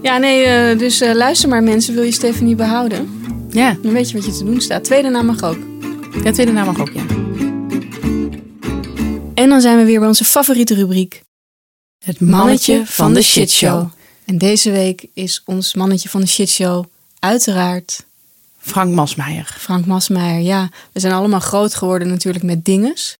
Ja, 0.02 0.18
nee, 0.18 0.44
eh, 0.44 0.78
dus 0.78 1.02
eh, 1.02 1.14
luister 1.14 1.50
maar 1.50 1.64
mensen. 1.64 1.94
Wil 1.94 2.04
je 2.04 2.12
Stefanie 2.12 2.56
behouden? 2.56 3.21
Ja, 3.52 3.78
Dan 3.82 3.94
weet 3.94 4.10
je 4.10 4.18
wat 4.18 4.26
je 4.26 4.32
te 4.38 4.44
doen 4.44 4.62
staat. 4.62 4.84
Tweede 4.84 5.10
naam 5.10 5.26
mag 5.26 5.44
ook. 5.44 5.58
ja 6.24 6.32
tweede 6.32 6.52
naam 6.52 6.66
mag 6.66 6.80
ook, 6.80 6.92
ja. 6.92 7.06
En 9.34 9.50
dan 9.50 9.62
zijn 9.62 9.78
we 9.78 9.86
weer 9.86 10.00
bij 10.00 10.08
onze 10.08 10.24
favoriete 10.24 10.74
rubriek. 10.74 11.24
Het 12.04 12.20
Mannetje 12.20 12.86
van 12.86 13.14
de 13.14 13.22
shitshow. 13.22 13.88
En 14.26 14.38
deze 14.38 14.72
week 14.72 15.06
is 15.14 15.42
ons 15.46 15.74
mannetje 15.74 16.10
van 16.10 16.22
de 16.22 16.28
shitshow 16.28 16.86
uiteraard 17.20 18.06
Frank 18.58 18.94
Masmeijer. 18.94 19.56
Frank 19.60 19.86
Masmeijer. 19.86 20.42
Ja, 20.42 20.70
we 20.92 21.00
zijn 21.00 21.14
allemaal 21.14 21.40
groot 21.40 21.76
geworden 21.76 22.08
natuurlijk 22.08 22.44
met 22.44 22.66
Dinges. 22.66 23.18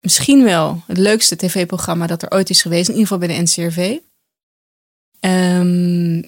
Misschien 0.00 0.44
wel 0.44 0.82
het 0.86 0.98
leukste 0.98 1.36
tv-programma 1.36 2.06
dat 2.06 2.22
er 2.22 2.30
ooit 2.30 2.50
is 2.50 2.62
geweest. 2.62 2.88
In 2.88 2.94
ieder 2.94 3.08
geval 3.08 3.26
bij 3.26 3.36
de 3.36 3.42
NCRV. 3.42 3.98
Ehm 5.20 6.22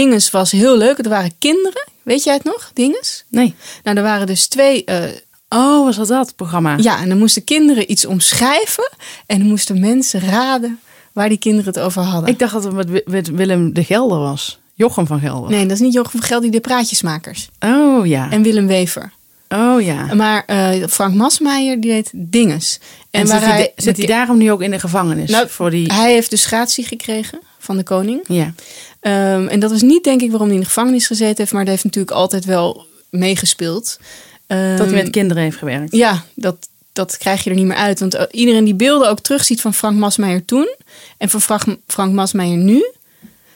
Dinges 0.00 0.30
was 0.30 0.50
heel 0.50 0.76
leuk. 0.76 0.98
Er 0.98 1.08
waren 1.08 1.32
kinderen. 1.38 1.88
Weet 2.02 2.24
jij 2.24 2.34
het 2.34 2.44
nog, 2.44 2.70
Dinges? 2.72 3.24
Nee. 3.28 3.54
Nou, 3.82 3.96
er 3.96 4.02
waren 4.02 4.26
dus 4.26 4.46
twee... 4.46 4.84
eh, 4.84 5.02
Oh, 5.48 5.84
was 5.84 5.96
dat 5.96 6.08
dat 6.08 6.36
programma? 6.36 6.76
ja, 6.80 7.00
en 7.00 7.08
dan 7.08 7.18
moesten 7.18 7.44
kinderen 7.44 7.90
iets 7.90 8.04
omschrijven. 8.06 8.90
En 9.26 9.38
dan 9.38 9.46
moesten 9.48 9.80
mensen 9.80 10.20
raden 10.20 10.80
waar 11.12 11.28
die 11.28 11.38
kinderen 11.38 11.72
het 11.74 11.82
over 11.82 12.02
hadden. 12.02 12.30
Ik 12.30 12.38
dacht 12.38 12.52
dat 12.52 12.64
het 12.64 12.72
met, 12.74 12.90
Wi- 12.90 13.02
met 13.04 13.28
Willem 13.30 13.72
de 13.72 13.84
Gelder 13.84 14.18
was. 14.18 14.58
Jochem 14.74 15.06
van 15.06 15.20
Gelder. 15.20 15.50
Nee, 15.50 15.62
dat 15.62 15.70
is 15.70 15.80
niet 15.80 15.92
Jochem 15.92 16.10
van 16.20 16.22
Gelder, 16.28 16.50
die 16.50 16.60
de 16.60 16.68
praatjesmakers. 16.68 17.48
Oh 17.60 18.06
ja. 18.06 18.30
En 18.30 18.42
Willem 18.42 18.66
Wever. 18.66 19.12
oh 19.48 19.80
ja. 19.82 20.14
Maar 20.14 20.42
eh, 20.46 20.86
Frank 20.88 21.14
Masmeijer, 21.14 21.80
die 21.80 21.90
deed 21.90 22.10
Dinges. 22.14 22.78
En, 23.10 23.26
waar 23.26 23.40
zit, 23.40 23.48
hij, 23.48 23.72
de- 23.76 23.82
zit 23.82 23.96
hij 23.96 24.06
daarom 24.06 24.38
nu 24.38 24.50
ook 24.52 24.62
in 24.62 24.70
de 24.70 24.80
gevangenis? 24.80 25.30
Nou, 25.30 25.48
voor 25.48 25.70
die... 25.70 25.92
Hij 25.92 26.12
heeft 26.12 26.30
dus 26.30 26.44
gratie 26.46 26.84
gekregen 26.86 27.40
van 27.64 27.76
de 27.76 27.82
koning. 27.82 28.20
Ja. 28.28 28.54
Ehm, 29.00 29.46
en 29.46 29.60
dat 29.60 29.70
is 29.70 29.82
niet 29.82 30.04
denk 30.04 30.20
ik 30.20 30.30
waarom 30.30 30.46
hij 30.46 30.56
in 30.56 30.62
de 30.62 30.68
gevangenis 30.68 31.06
gezeten 31.06 31.36
heeft, 31.36 31.52
maar 31.52 31.62
dat 31.64 31.72
heeft 31.72 31.84
natuurlijk 31.84 32.16
altijd 32.16 32.44
wel 32.44 32.86
meegespeeld. 33.10 33.98
Ehm, 34.46 34.76
Dat 34.76 34.86
hij 34.86 34.94
met 34.94 35.10
kinderen 35.10 35.42
heeft 35.42 35.56
gewerkt. 35.56 35.96
Ja, 35.96 36.24
dat, 36.34 36.68
dat 36.92 37.16
krijg 37.16 37.44
je 37.44 37.50
er 37.50 37.56
niet 37.56 37.66
meer 37.66 37.76
uit. 37.76 38.00
Want 38.00 38.14
eh, 38.14 38.22
iedereen 38.30 38.64
die 38.64 38.74
beelden 38.74 39.08
ook 39.08 39.20
terugziet 39.20 39.60
van 39.60 39.74
Frank 39.74 39.98
Masmeijer 39.98 40.44
toen 40.44 40.74
en 41.18 41.30
van 41.30 41.40
Frank, 41.40 41.62
Frank 41.86 42.12
Masmeijer 42.12 42.56
nu, 42.56 42.84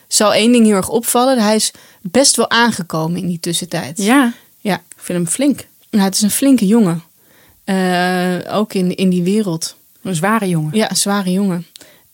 zal 0.09 0.35
één 0.35 0.53
ding 0.53 0.67
heel 0.67 0.75
erg 0.75 0.89
opvallen. 0.89 1.39
Hij 1.39 1.55
is 1.55 1.71
best 2.01 2.37
wel 2.37 2.51
aangekomen 2.51 3.21
in 3.21 3.27
die 3.27 3.41
tussentijd. 3.41 4.03
Ja. 4.03 4.33
Ja. 4.61 4.75
Ik 4.75 4.97
vind 4.97 5.19
hem 5.19 5.27
flink. 5.27 5.67
Nou, 5.91 6.05
het 6.05 6.15
is 6.15 6.23
een 6.23 6.31
flinke 6.31 6.67
jongen. 6.67 7.03
Eh, 7.65 8.37
ook 8.51 8.73
in, 8.73 8.97
in 8.97 9.09
die 9.09 9.23
wereld. 9.23 9.77
Een 10.03 10.15
zware 10.15 10.49
jongen. 10.49 10.77
Ja, 10.77 10.91
een 10.91 10.97
zware 10.97 11.33
jongen. 11.33 11.67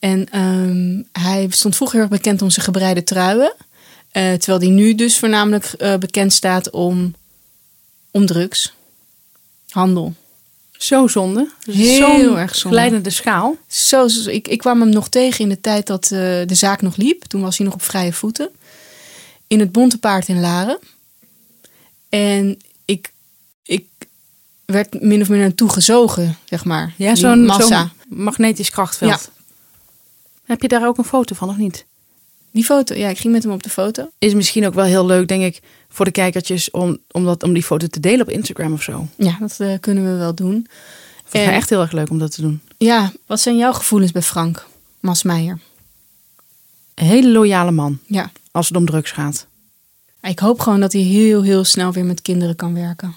En 0.05 0.29
ehm, 0.31 1.03
hij 1.25 1.47
stond 1.51 1.77
vroeger 1.77 1.99
heel 2.01 2.09
erg 2.09 2.17
bekend 2.19 2.43
om 2.43 2.51
zijn 2.51 2.65
gebreide 2.65 3.05
truien. 3.05 3.55
Eh, 4.11 4.33
terwijl 4.33 4.59
hij 4.59 4.69
nu 4.69 4.95
dus 4.95 5.19
voornamelijk 5.19 5.65
eh, 5.65 5.97
bekend 5.97 6.33
staat 6.33 6.71
om, 6.71 7.15
om 8.11 8.27
drugs. 8.27 8.75
Handel. 9.69 10.15
Zo 10.73 11.07
zonde. 11.07 11.49
Heel 11.71 11.97
Zo'n 12.27 12.37
erg 12.37 12.55
zonde. 12.57 12.77
glijdende 12.77 13.11
schaal. 13.11 13.57
Zo, 13.67 14.09
zo- 14.09 14.31
ik, 14.31 14.49
ik 14.49 14.59
kwam 14.59 14.81
hem 14.81 14.89
nog 14.89 15.09
tegen 15.09 15.41
in 15.41 15.49
de 15.49 15.61
tijd 15.61 15.87
dat 15.87 16.05
eh, 16.05 16.11
de 16.47 16.55
zaak 16.55 16.83
nog 16.83 16.97
liep. 16.97 17.23
Toen 17.25 17.41
was 17.41 17.57
hij 17.57 17.67
nog 17.67 17.75
op 17.75 17.83
vrije 17.83 18.13
voeten. 18.13 18.49
In 19.47 19.61
het 19.61 19.73
Bonte 19.73 19.99
Paard 19.99 20.29
in 20.29 20.41
Laren. 20.41 20.79
En 22.09 22.59
ik, 22.85 23.13
ik 23.63 23.87
werd 24.65 25.01
min 25.01 25.21
of 25.21 25.29
meer 25.29 25.39
naartoe 25.41 25.69
gezogen, 25.69 26.39
zeg 26.45 26.65
maar. 26.65 26.95
Ja, 26.97 27.15
zo'n 27.15 27.45
massa. 27.45 27.91
zo'n 28.09 28.19
magnetisch 28.25 28.71
krachtveld. 28.71 29.31
Heb 30.45 30.63
je 30.63 30.69
daar 30.69 30.87
ook 30.87 30.99
een 30.99 31.05
foto 31.05 31.35
van 31.35 31.49
of 31.49 31.57
niet? 31.57 31.87
Die 32.51 32.65
foto, 32.65 32.95
ja, 32.95 33.09
ik 33.09 33.19
ging 33.19 33.33
met 33.33 33.43
hem 33.43 33.53
op 33.53 33.63
de 33.63 33.69
foto. 33.69 34.11
Is 34.19 34.35
misschien 34.35 34.67
ook 34.67 34.75
wel 34.75 34.85
heel 34.85 35.07
leuk, 35.07 35.29
denk 35.29 35.43
ik, 35.43 35.63
voor 35.89 36.05
de 36.05 36.11
kijkertjes 36.11 36.71
om, 36.71 36.99
om, 37.11 37.25
dat, 37.25 37.43
om 37.43 37.53
die 37.53 37.63
foto 37.63 37.87
te 37.87 38.01
delen 38.01 38.21
op 38.21 38.29
Instagram 38.33 38.73
of 38.73 38.83
zo. 38.83 39.07
Ja, 39.17 39.37
dat 39.41 39.61
eh, 39.61 39.75
kunnen 39.81 40.05
we 40.13 40.17
wel 40.19 40.35
doen. 40.35 40.57
Ik 40.57 41.31
vind 41.31 41.45
het 41.45 41.53
En- 41.53 41.59
echt 41.59 41.71
heel 41.71 41.81
erg 41.81 41.93
leuk 41.93 42.11
om 42.11 42.19
dat 42.19 42.31
te 42.35 42.41
doen. 42.41 42.61
Ja, 42.79 43.13
wat 43.27 43.41
zijn 43.41 43.57
jouw 43.57 43.73
gevoelens 43.73 44.13
bij 44.13 44.23
Frank 44.23 44.67
Masmeijer? 45.01 45.59
Een 46.95 47.07
hele 47.07 47.31
loyale 47.31 47.71
man 47.71 47.99
Ja, 48.07 48.31
als 48.51 48.69
het 48.69 48.77
om 48.77 48.87
drugs 48.87 49.11
gaat. 49.11 49.47
ik 50.23 50.39
hoop 50.39 50.61
gewoon 50.61 50.81
dat 50.81 50.93
hij 50.93 51.03
heel, 51.03 51.43
heel 51.43 51.65
snel 51.65 51.93
weer 51.93 52.05
met 52.05 52.23
kinderen 52.23 52.57
kan 52.57 52.75
werken. 52.75 53.15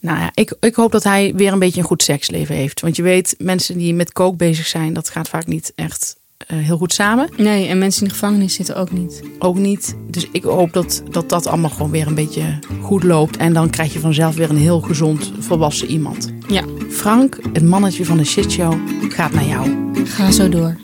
Nou 0.00 0.18
ja, 0.18 0.30
ik, 0.34 0.54
ik 0.60 0.74
hoop 0.74 0.92
dat 0.92 1.04
hij 1.04 1.34
weer 1.34 1.52
een 1.52 1.58
beetje 1.58 1.80
een 1.80 1.86
goed 1.86 2.02
seksleven 2.02 2.54
heeft. 2.56 2.80
Want 2.80 2.96
je 2.96 3.02
weet, 3.02 3.34
mensen 3.38 3.78
die 3.78 3.94
met 3.94 4.12
kook 4.12 4.36
bezig 4.36 4.66
zijn, 4.66 4.92
dat 4.92 5.08
gaat 5.08 5.28
vaak 5.28 5.46
niet 5.46 5.72
echt 5.74 6.16
heel 6.46 6.76
goed 6.76 6.92
samen. 6.92 7.28
Nee, 7.36 7.66
en 7.66 7.78
mensen 7.78 8.02
in 8.02 8.08
de 8.08 8.14
gevangenis 8.14 8.54
zitten 8.54 8.76
ook 8.76 8.92
niet. 8.92 9.22
Ook 9.38 9.58
niet. 9.58 9.96
Dus 10.10 10.28
ik 10.32 10.42
hoop 10.42 10.72
dat, 10.72 11.02
dat 11.10 11.28
dat 11.28 11.46
allemaal 11.46 11.70
gewoon 11.70 11.90
weer 11.90 12.06
een 12.06 12.14
beetje 12.14 12.58
goed 12.82 13.02
loopt. 13.02 13.36
En 13.36 13.52
dan 13.52 13.70
krijg 13.70 13.92
je 13.92 13.98
vanzelf 13.98 14.34
weer 14.34 14.50
een 14.50 14.56
heel 14.56 14.80
gezond, 14.80 15.32
volwassen 15.38 15.88
iemand. 15.88 16.32
Ja, 16.48 16.64
Frank, 16.90 17.38
het 17.52 17.64
mannetje 17.64 18.04
van 18.04 18.16
de 18.16 18.24
shitshow, 18.24 18.74
gaat 19.08 19.32
naar 19.32 19.46
jou. 19.46 19.92
ga 20.06 20.30
zo 20.30 20.48
door. 20.48 20.76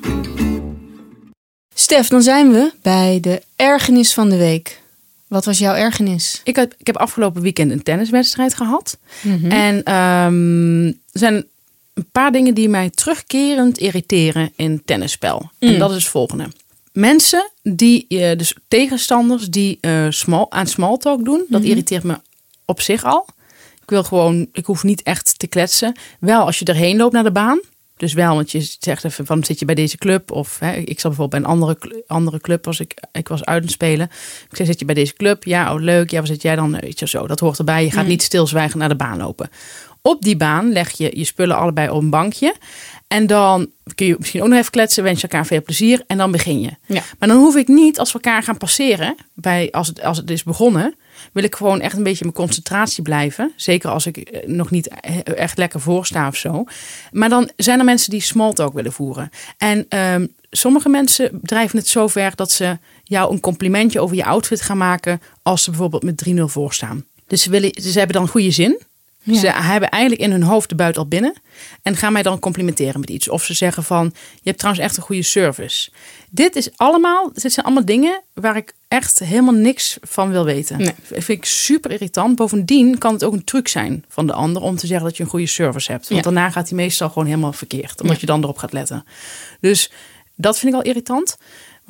Stef, 1.74 2.08
dan 2.08 2.22
zijn 2.22 2.52
we 2.52 2.72
bij 2.82 3.18
de 3.20 3.42
ergernis 3.56 4.14
van 4.14 4.28
de 4.28 4.36
week. 4.36 4.80
Wat 5.28 5.44
was 5.44 5.58
jouw 5.58 5.74
ergernis? 5.74 6.40
Ik 6.44 6.56
heb, 6.56 6.74
ik 6.78 6.86
heb 6.86 6.96
afgelopen 6.96 7.42
weekend 7.42 7.70
een 7.70 7.82
tenniswedstrijd 7.82 8.54
gehad. 8.54 8.98
Mhm. 9.22 9.50
En 9.50 9.82
ehm, 9.82 10.86
er 10.86 11.18
zijn 11.18 11.44
een 12.00 12.10
paar 12.12 12.32
dingen 12.32 12.54
die 12.54 12.68
mij 12.68 12.90
terugkerend 12.90 13.78
irriteren 13.78 14.52
in 14.56 14.82
tennisspel. 14.84 15.50
En 15.58 15.72
Mm. 15.72 15.78
dat 15.78 15.90
is 15.90 15.96
het 15.96 16.04
volgende. 16.04 16.48
Mensen 16.92 17.50
die, 17.62 18.06
eh, 18.08 18.38
dus 18.38 18.54
tegenstanders 18.68 19.48
die 19.48 19.78
eh 19.80 20.06
small, 20.08 20.46
aan 20.48 20.66
small 20.66 20.96
talk 20.96 21.24
doen, 21.24 21.44
dat 21.48 21.60
Mhm. 21.60 21.70
irriteert 21.70 22.02
me 22.02 22.20
op 22.64 22.80
zich 22.80 23.04
al. 23.04 23.26
Ik 23.82 23.90
wil 23.90 24.04
gewoon, 24.04 24.48
ik 24.52 24.64
hoef 24.66 24.82
niet 24.82 25.02
echt 25.02 25.38
te 25.38 25.46
kletsen. 25.46 25.96
Wel 26.20 26.44
als 26.44 26.58
je 26.58 26.64
erheen 26.64 26.96
loopt 26.96 27.12
naar 27.12 27.22
de 27.24 27.32
baan. 27.32 27.60
Dus 27.96 28.12
wel, 28.12 28.34
want 28.34 28.50
je 28.50 28.76
zegt 28.80 29.04
even 29.04 29.26
van 29.26 29.44
zit 29.44 29.58
je 29.58 29.64
bij 29.64 29.74
deze 29.74 29.96
club? 29.96 30.30
Of 30.30 30.58
hè, 30.58 30.72
ik 30.72 31.00
zat 31.00 31.10
bijvoorbeeld 31.14 31.30
bij 31.30 31.40
een 31.40 31.56
andere, 31.58 32.04
andere 32.06 32.40
club 32.40 32.66
als 32.66 32.80
ik, 32.80 32.94
ik 33.12 33.28
was 33.28 33.44
uit 33.44 33.56
aan 33.56 33.62
het 33.62 33.70
spelen. 33.70 34.10
Ik 34.50 34.56
zei, 34.56 34.68
zit 34.68 34.78
je 34.78 34.84
bij 34.84 34.94
deze 34.94 35.14
club? 35.14 35.44
Ja, 35.44 35.74
oh 35.74 35.80
leuk. 35.80 36.10
Ja, 36.10 36.18
waar 36.18 36.26
zit 36.26 36.42
jij 36.42 36.56
dan? 36.56 36.80
Weet 36.80 36.98
je, 36.98 37.08
zo, 37.08 37.26
dat 37.26 37.40
hoort 37.40 37.58
erbij. 37.58 37.84
Je 37.84 37.90
gaat 37.90 38.02
Mm. 38.02 38.08
niet 38.08 38.22
stilzwijgen 38.22 38.78
naar 38.78 38.88
de 38.88 38.96
baan 38.96 39.18
lopen. 39.18 39.50
Op 40.02 40.22
die 40.22 40.36
baan 40.36 40.72
leg 40.72 40.90
je 40.90 41.10
je 41.18 41.24
spullen 41.24 41.56
allebei 41.56 41.90
op 41.90 42.02
een 42.02 42.10
bankje. 42.10 42.54
En 43.06 43.26
dan 43.26 43.70
kun 43.94 44.06
je 44.06 44.14
misschien 44.18 44.42
ook 44.42 44.48
nog 44.48 44.58
even 44.58 44.70
kletsen. 44.70 45.02
Wens 45.02 45.20
je 45.20 45.28
elkaar 45.28 45.46
veel 45.46 45.62
plezier. 45.62 46.02
En 46.06 46.18
dan 46.18 46.30
begin 46.30 46.60
je. 46.60 46.70
Ja. 46.86 47.02
Maar 47.18 47.28
dan 47.28 47.38
hoef 47.38 47.56
ik 47.56 47.68
niet, 47.68 47.98
als 47.98 48.12
we 48.12 48.20
elkaar 48.22 48.42
gaan 48.42 48.56
passeren, 48.56 49.14
bij, 49.34 49.68
als, 49.70 49.86
het, 49.86 50.02
als 50.02 50.16
het 50.16 50.30
is 50.30 50.42
begonnen, 50.42 50.94
wil 51.32 51.44
ik 51.44 51.54
gewoon 51.54 51.80
echt 51.80 51.96
een 51.96 52.02
beetje 52.02 52.24
mijn 52.24 52.36
concentratie 52.36 53.02
blijven. 53.02 53.52
Zeker 53.56 53.90
als 53.90 54.06
ik 54.06 54.16
eh, 54.16 54.48
nog 54.48 54.70
niet 54.70 54.88
eh, 54.88 55.16
echt 55.24 55.58
lekker 55.58 55.80
voor 55.80 56.06
sta 56.06 56.28
of 56.28 56.36
zo. 56.36 56.64
Maar 57.10 57.28
dan 57.28 57.50
zijn 57.56 57.78
er 57.78 57.84
mensen 57.84 58.10
die 58.10 58.20
small 58.20 58.52
talk 58.52 58.74
willen 58.74 58.92
voeren. 58.92 59.30
En 59.56 59.86
ehm, 59.88 60.26
sommige 60.50 60.88
mensen 60.88 61.40
drijven 61.42 61.78
het 61.78 61.88
zo 61.88 62.06
ver 62.06 62.32
dat 62.34 62.50
ze 62.50 62.78
jou 63.04 63.32
een 63.32 63.40
complimentje 63.40 64.00
over 64.00 64.16
je 64.16 64.24
outfit 64.24 64.62
gaan 64.62 64.78
maken 64.78 65.20
als 65.42 65.62
ze 65.62 65.70
bijvoorbeeld 65.70 66.02
met 66.02 66.28
3-0 66.28 66.40
voor 66.42 66.72
staan. 66.72 67.04
Dus 67.26 67.42
ze, 67.42 67.50
willen, 67.50 67.70
ze 67.82 67.98
hebben 67.98 68.16
dan 68.16 68.28
goede 68.28 68.50
zin. 68.50 68.80
Ja. 69.22 69.38
Ze 69.38 69.46
hebben 69.50 69.88
eigenlijk 69.90 70.22
in 70.22 70.30
hun 70.30 70.42
hoofd 70.42 70.68
de 70.68 70.74
buit 70.74 70.98
al 70.98 71.06
binnen. 71.06 71.32
En 71.82 71.96
gaan 71.96 72.12
mij 72.12 72.22
dan 72.22 72.38
complimenteren 72.38 73.00
met 73.00 73.10
iets. 73.10 73.28
Of 73.28 73.44
ze 73.44 73.54
zeggen 73.54 73.82
van, 73.84 74.04
je 74.34 74.40
hebt 74.42 74.58
trouwens 74.58 74.84
echt 74.86 74.96
een 74.96 75.02
goede 75.02 75.22
service. 75.22 75.90
Dit 76.30 76.56
is 76.56 76.68
allemaal, 76.76 77.30
dit 77.32 77.52
zijn 77.52 77.66
allemaal 77.66 77.84
dingen 77.84 78.22
waar 78.34 78.56
ik 78.56 78.74
echt 78.88 79.18
helemaal 79.18 79.54
niks 79.54 79.96
van 80.00 80.30
wil 80.30 80.44
weten. 80.44 80.76
Nee. 80.78 80.86
Dat 80.86 81.24
vind 81.24 81.28
ik 81.38 81.44
super 81.44 81.90
irritant. 81.90 82.36
Bovendien 82.36 82.98
kan 82.98 83.12
het 83.12 83.24
ook 83.24 83.32
een 83.32 83.44
truc 83.44 83.68
zijn 83.68 84.04
van 84.08 84.26
de 84.26 84.32
ander 84.32 84.62
om 84.62 84.76
te 84.76 84.86
zeggen 84.86 85.06
dat 85.06 85.16
je 85.16 85.22
een 85.22 85.28
goede 85.28 85.46
service 85.46 85.92
hebt. 85.92 86.08
Want 86.08 86.24
Ja. 86.24 86.30
daarna 86.30 86.50
gaat 86.50 86.68
hij 86.68 86.76
meestal 86.76 87.08
gewoon 87.08 87.28
helemaal 87.28 87.52
verkeerd. 87.52 88.00
Omdat 88.00 88.14
Ja. 88.16 88.20
je 88.20 88.26
dan 88.26 88.42
erop 88.42 88.58
gaat 88.58 88.72
letten. 88.72 89.04
Dus 89.60 89.90
dat 90.34 90.58
vind 90.58 90.72
ik 90.74 90.78
al 90.80 90.84
irritant. 90.86 91.36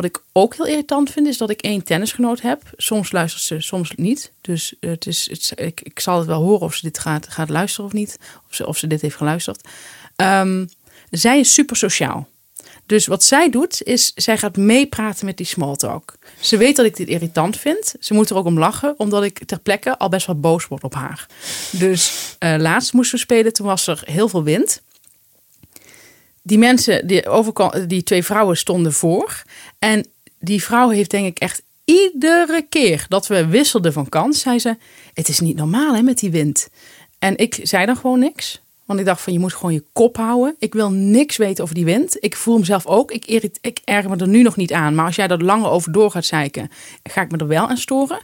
Wat 0.00 0.08
ik 0.08 0.22
ook 0.32 0.54
heel 0.56 0.66
irritant 0.66 1.10
vind, 1.10 1.26
is 1.26 1.38
dat 1.38 1.50
ik 1.50 1.60
één 1.60 1.84
tennisgenoot 1.84 2.40
heb. 2.40 2.62
Soms 2.76 3.12
luistert 3.12 3.42
ze, 3.42 3.60
soms 3.60 3.92
niet. 3.96 4.32
Dus 4.40 4.74
het 4.80 5.06
is, 5.06 5.28
het 5.30 5.40
is- 5.40 5.52
ik, 5.52 5.80
ik 5.80 6.00
zal 6.00 6.18
het 6.18 6.26
wel 6.26 6.42
horen 6.42 6.60
of 6.60 6.74
ze 6.74 6.82
dit 6.82 6.98
gaat, 6.98 7.28
gaat 7.28 7.48
luisteren 7.48 7.86
of 7.86 7.92
niet. 7.92 8.18
Of 8.48 8.54
ze, 8.54 8.66
of 8.66 8.78
ze 8.78 8.86
dit 8.86 9.00
heeft 9.00 9.16
geluisterd. 9.16 9.68
Ehm, 10.16 10.66
zij 11.10 11.38
is 11.38 11.52
super 11.54 11.76
sociaal. 11.76 12.28
Dus 12.86 13.06
wat 13.06 13.24
zij 13.24 13.50
doet, 13.50 13.82
is 13.82 14.12
zij 14.14 14.38
gaat 14.38 14.56
meepraten 14.56 15.26
met 15.26 15.36
die 15.36 15.46
small 15.46 15.76
talk. 15.76 16.14
Ze 16.40 16.56
weet 16.56 16.76
dat 16.76 16.86
ik 16.86 16.96
dit 16.96 17.08
irritant 17.08 17.56
vind. 17.56 17.94
Ze 18.00 18.14
moet 18.14 18.30
er 18.30 18.36
ook 18.36 18.46
om 18.46 18.58
lachen, 18.58 18.94
omdat 18.98 19.22
ik 19.22 19.44
ter 19.44 19.60
plekke 19.60 19.98
al 19.98 20.08
best 20.08 20.26
wel 20.26 20.40
boos 20.40 20.66
word 20.68 20.82
op 20.82 20.94
haar. 20.94 21.26
Dus 21.70 22.12
eh, 22.38 22.54
laatst 22.58 22.92
moesten 22.92 23.14
we 23.18 23.24
spelen, 23.24 23.52
toen 23.52 23.66
was 23.66 23.86
er 23.86 24.02
heel 24.04 24.28
veel 24.28 24.42
wind. 24.42 24.82
Die 26.42 26.58
mensen, 26.58 27.06
die, 27.06 27.28
overkant, 27.28 27.88
die 27.88 28.02
twee 28.02 28.24
vrouwen 28.24 28.56
stonden 28.56 28.92
voor. 28.92 29.42
En 29.78 30.06
die 30.38 30.62
vrouw 30.62 30.88
heeft 30.88 31.10
denk 31.10 31.26
ik 31.26 31.38
echt 31.38 31.62
iedere 31.84 32.66
keer 32.68 33.06
dat 33.08 33.26
we 33.26 33.46
wisselden 33.46 33.92
van 33.92 34.08
kant, 34.08 34.36
zei 34.36 34.58
ze: 34.58 34.76
Het 35.14 35.28
is 35.28 35.40
niet 35.40 35.56
normaal 35.56 35.94
hè, 35.94 36.02
met 36.02 36.18
die 36.18 36.30
wind. 36.30 36.68
En 37.18 37.36
ik 37.36 37.60
zei 37.62 37.86
dan 37.86 37.96
gewoon 37.96 38.18
niks. 38.18 38.60
Want 38.90 39.02
ik 39.02 39.08
dacht 39.08 39.20
van 39.20 39.32
je 39.32 39.38
moet 39.38 39.54
gewoon 39.54 39.72
je 39.72 39.84
kop 39.92 40.16
houden. 40.16 40.56
Ik 40.58 40.72
wil 40.72 40.90
niks 40.90 41.36
weten 41.36 41.64
over 41.64 41.74
die 41.74 41.84
wind. 41.84 42.16
Ik 42.20 42.36
voel 42.36 42.54
hem 42.54 42.64
zelf 42.64 42.86
ook. 42.86 43.10
Ik, 43.10 43.26
irrit, 43.26 43.58
ik 43.60 43.80
erger 43.84 44.10
me 44.10 44.16
er 44.16 44.28
nu 44.28 44.42
nog 44.42 44.56
niet 44.56 44.72
aan. 44.72 44.94
Maar 44.94 45.06
als 45.06 45.16
jij 45.16 45.28
er 45.28 45.44
langer 45.44 45.70
over 45.70 45.92
door 45.92 46.10
gaat 46.10 46.24
zeiken, 46.24 46.70
ga 47.02 47.22
ik 47.22 47.30
me 47.30 47.38
er 47.38 47.46
wel 47.46 47.68
aan 47.68 47.76
storen. 47.76 48.18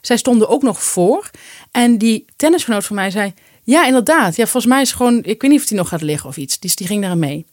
Zij 0.00 0.16
stonden 0.16 0.48
ook 0.48 0.62
nog 0.62 0.82
voor. 0.82 1.30
En 1.70 1.98
die 1.98 2.24
tennisgenoot 2.36 2.84
van 2.84 2.96
mij 2.96 3.10
zei: 3.10 3.34
Ja, 3.62 3.86
inderdaad. 3.86 4.36
Ja, 4.36 4.42
volgens 4.42 4.72
mij 4.72 4.80
is 4.80 4.92
gewoon. 4.92 5.18
Ik 5.22 5.42
weet 5.42 5.50
niet 5.50 5.60
of 5.60 5.66
die 5.66 5.76
nog 5.76 5.88
gaat 5.88 6.02
liggen 6.02 6.28
of 6.28 6.36
iets. 6.36 6.58
Dus 6.58 6.76
die 6.76 6.86
ging 6.86 7.02
daar 7.02 7.18
mee. 7.18 7.46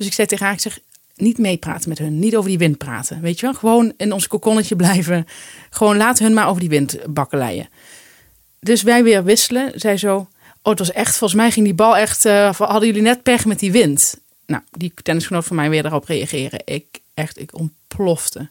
Dus 0.00 0.08
ik 0.08 0.14
zei 0.14 0.28
tegen 0.28 0.44
haar: 0.44 0.54
ik 0.54 0.60
zeg, 0.60 0.78
niet 1.14 1.38
meepraten 1.38 1.88
met 1.88 1.98
hun. 1.98 2.18
Niet 2.18 2.36
over 2.36 2.48
die 2.48 2.58
wind 2.58 2.78
praten. 2.78 3.20
Weet 3.20 3.40
je 3.40 3.46
wel? 3.46 3.54
Gewoon 3.54 3.92
in 3.96 4.12
ons 4.12 4.26
kokonnetje 4.26 4.76
blijven. 4.76 5.26
Gewoon 5.70 5.96
laat 5.96 6.18
hun 6.18 6.34
maar 6.34 6.48
over 6.48 6.60
die 6.60 6.68
wind 6.68 6.98
bakkeleien. 7.08 7.68
Dus 8.60 8.82
wij 8.82 9.02
weer 9.02 9.24
wisselen. 9.24 9.72
Zij 9.74 9.96
zo. 9.96 10.16
Oh, 10.62 10.70
het 10.70 10.78
was 10.78 10.92
echt, 10.92 11.16
volgens 11.16 11.40
mij 11.40 11.50
ging 11.50 11.64
die 11.64 11.74
bal 11.74 11.96
echt. 11.96 12.24
eh, 12.24 12.54
hadden 12.54 12.86
jullie 12.86 13.02
net 13.02 13.22
pech 13.22 13.44
met 13.44 13.58
die 13.58 13.72
wind? 13.72 14.20
Nou, 14.46 14.62
die 14.70 14.92
tennisgenoot 15.02 15.44
van 15.44 15.56
mij 15.56 15.70
weer 15.70 15.82
daarop 15.82 16.04
reageren. 16.04 16.60
Ik 16.64 16.86
echt, 17.14 17.40
ik 17.40 17.58
ontplofte. 17.58 18.48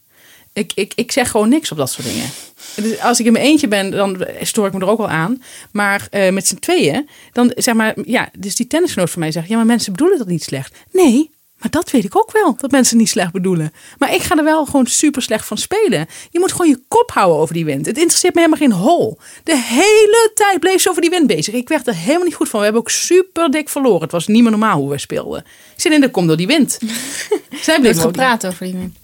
Ik, 0.54 0.72
ik, 0.76 0.94
ik 0.96 1.12
zeg 1.12 1.32
gewoon 1.32 1.50
niks 1.50 1.72
op 1.72 1.78
dat 1.78 1.92
soort 1.92 2.08
dingen. 2.08 2.30
Dus 2.76 3.00
als 3.00 3.20
ik 3.20 3.26
in 3.26 3.32
mijn 3.34 3.46
eentje 3.46 3.68
ben, 3.68 3.92
dan 3.92 4.26
stoor 4.42 4.68
ik 4.68 4.74
me 4.74 4.80
er 4.80 4.88
ook 4.88 4.98
wel 4.98 5.10
aan. 5.10 5.44
Maar 5.72 6.08
eh, 6.12 6.32
met 6.34 6.48
z'n 6.48 6.56
tweeën, 6.56 7.10
dan 7.34 7.52
zeg 7.56 7.74
maar, 7.74 7.96
ja, 8.06 8.30
dus 8.38 8.56
die 8.56 8.68
tennisgenoot 8.68 9.10
van 9.10 9.20
mij 9.20 9.32
zegt, 9.32 9.48
ja, 9.48 9.56
maar 9.56 9.66
mensen 9.66 9.92
bedoelen 9.92 10.18
dat 10.18 10.28
niet 10.28 10.44
slecht. 10.44 10.76
Nee, 10.92 11.32
maar 11.60 11.70
dat 11.70 11.92
weet 11.92 12.04
ik 12.04 12.18
ook 12.18 12.32
wel, 12.32 12.56
dat 12.58 12.72
mensen 12.72 12.98
niet 12.98 13.10
slecht 13.10 13.32
bedoelen. 13.32 13.74
Maar 13.98 14.14
ik 14.14 14.22
ga 14.22 14.38
er 14.38 14.44
wel 14.44 14.66
gewoon 14.66 14.86
super 14.86 15.22
slecht 15.22 15.46
van 15.46 15.58
spelen. 15.58 16.08
Je 16.30 16.40
moet 16.40 16.52
gewoon 16.52 16.68
je 16.68 16.82
kop 16.88 17.12
houden 17.12 17.38
over 17.38 17.54
die 17.54 17.66
wind. 17.66 17.86
Het 17.86 17.98
interesseert 17.98 18.34
me 18.36 18.42
helemaal 18.42 18.68
geen 18.68 18.80
hol. 18.80 19.18
De 19.44 19.58
hele 19.58 20.32
tijd 20.34 20.60
bleef 20.60 20.82
ze 20.82 20.90
over 20.90 21.02
die 21.02 21.10
wind 21.10 21.28
bezig. 21.28 21.54
Ik 21.54 21.70
werd 21.70 21.88
er 21.88 21.96
helemaal 21.96 22.26
niet 22.26 22.36
goed 22.36 22.50
van. 22.50 22.60
We 22.60 22.66
hebben 22.66 22.82
ook 22.82 22.90
super 22.90 23.52
dik 23.52 23.70
verloren. 23.70 24.02
Het 24.02 24.12
was 24.12 24.28
niet 24.28 24.42
meer 24.42 24.52
normaal 24.52 24.78
hoe 24.78 24.90
we 24.90 24.98
speelden. 24.98 25.40
Ik 25.76 25.82
zit 25.82 25.92
in 25.92 26.02
de 26.02 26.12
kom 26.12 26.28
door 26.28 26.38
die 26.38 26.48
wind. 26.48 26.80
Zij 27.62 27.80
bleef 27.80 28.00
gepraat 28.00 28.46
over 28.46 28.66
die 28.66 28.76
wind. 28.76 28.98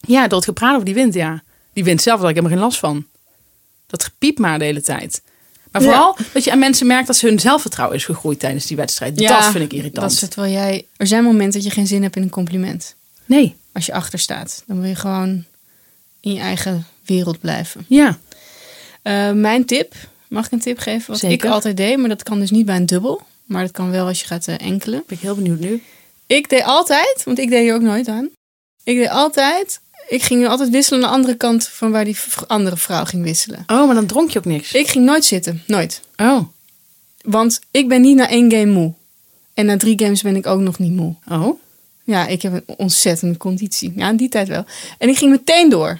ja, 0.00 0.26
door 0.26 0.38
het 0.38 0.48
gepraat 0.48 0.72
over 0.72 0.84
die 0.84 0.94
wind, 0.94 1.14
ja. 1.14 1.42
Die 1.72 1.84
wind 1.84 2.02
zelf, 2.02 2.20
daar 2.20 2.26
heb 2.26 2.36
ik 2.36 2.42
helemaal 2.42 2.58
geen 2.58 2.68
last 2.68 2.80
van. 2.80 3.06
Dat 3.86 4.04
gepiep 4.04 4.38
maar 4.38 4.58
de 4.58 4.64
hele 4.64 4.82
tijd. 4.82 5.22
Maar 5.72 5.82
Ja. 5.82 5.88
vooral 5.88 6.16
dat 6.32 6.44
je 6.44 6.50
aan 6.52 6.58
mensen 6.58 6.86
merkt 6.86 7.06
dat 7.06 7.16
ze 7.16 7.26
hun 7.26 7.40
zelfvertrouwen 7.40 7.96
is 7.96 8.04
gegroeid 8.04 8.38
tijdens 8.38 8.66
die 8.66 8.76
wedstrijd. 8.76 9.18
dat 9.18 9.44
vind 9.44 9.64
ik 9.64 9.72
irritant. 9.72 10.00
Dat 10.06 10.10
is 10.12 10.20
het 10.20 10.34
wel 10.34 10.46
jij. 10.46 10.86
Er 10.96 11.06
zijn 11.06 11.24
momenten 11.24 11.52
dat 11.60 11.68
je 11.68 11.74
geen 11.74 11.86
zin 11.86 12.02
hebt 12.02 12.16
in 12.16 12.22
een 12.22 12.30
compliment. 12.30 12.94
Nee, 13.24 13.54
Als 13.72 13.86
je 13.86 13.92
achter 13.92 14.18
staat. 14.18 14.62
Dan 14.66 14.80
wil 14.80 14.88
je 14.88 14.94
gewoon 14.94 15.44
in 16.20 16.32
je 16.32 16.40
eigen 16.40 16.86
wereld 17.06 17.40
blijven. 17.40 17.84
ja. 17.88 18.18
Eh, 19.02 19.30
mijn 19.32 19.64
tip. 19.64 19.94
Mag 20.28 20.46
ik 20.46 20.52
een 20.52 20.60
tip 20.60 20.78
geven? 20.78 21.10
Wat 21.10 21.18
Zeker. 21.20 21.46
ik 21.46 21.52
altijd 21.52 21.76
deed. 21.76 21.96
Maar 21.98 22.08
dat 22.08 22.22
kan 22.22 22.38
dus 22.38 22.50
niet 22.50 22.66
bij 22.66 22.76
een 22.76 22.86
dubbel. 22.86 23.22
Maar 23.44 23.62
dat 23.62 23.70
kan 23.72 23.90
wel 23.90 24.06
als 24.06 24.20
je 24.20 24.26
gaat 24.26 24.46
eh, 24.48 24.54
enkelen. 24.60 25.02
Ben 25.06 25.16
ik 25.16 25.22
heel 25.22 25.34
benieuwd 25.34 25.58
nu. 25.60 25.82
Ik 26.26 26.48
deed 26.48 26.62
altijd. 26.62 27.22
Want 27.24 27.38
ik 27.38 27.50
deed 27.50 27.60
hier 27.62 27.74
ook 27.74 27.80
nooit 27.82 28.08
aan. 28.08 28.28
Ik 28.84 28.96
deed 28.96 29.08
altijd. 29.08 29.80
Ik 30.08 30.22
ging 30.22 30.46
altijd 30.48 30.70
wisselen 30.70 31.00
naar 31.00 31.08
de 31.08 31.14
andere 31.16 31.34
kant 31.34 31.68
van 31.68 31.90
waar 31.90 32.04
die 32.04 32.16
andere 32.46 32.76
vrouw 32.76 33.04
ging 33.04 33.22
wisselen. 33.24 33.64
Oh, 33.66 33.86
maar 33.86 33.94
dan 33.94 34.06
dronk 34.06 34.30
je 34.30 34.38
ook 34.38 34.44
niks. 34.44 34.72
Ik 34.72 34.88
ging 34.88 35.04
nooit 35.04 35.24
zitten. 35.24 35.62
Nooit. 35.66 36.00
Oh, 36.16 36.40
Want 37.22 37.60
ik 37.70 37.88
ben 37.88 38.00
niet 38.00 38.16
na 38.16 38.28
één 38.28 38.50
game 38.52 38.72
moe. 38.72 38.92
En 39.54 39.66
na 39.66 39.76
drie 39.76 39.98
games 39.98 40.22
ben 40.22 40.36
ik 40.36 40.46
ook 40.46 40.60
nog 40.60 40.78
niet 40.78 40.92
moe. 40.92 41.14
oh. 41.28 41.60
Ja, 42.04 42.26
ik 42.26 42.42
heb 42.42 42.52
een 42.52 42.74
ontzettende 42.76 43.36
conditie. 43.36 43.92
Ja, 43.96 44.08
in 44.08 44.16
die 44.16 44.28
tijd 44.28 44.48
wel. 44.48 44.64
En 44.98 45.08
ik 45.08 45.16
ging 45.16 45.30
meteen 45.30 45.68
door. 45.68 45.98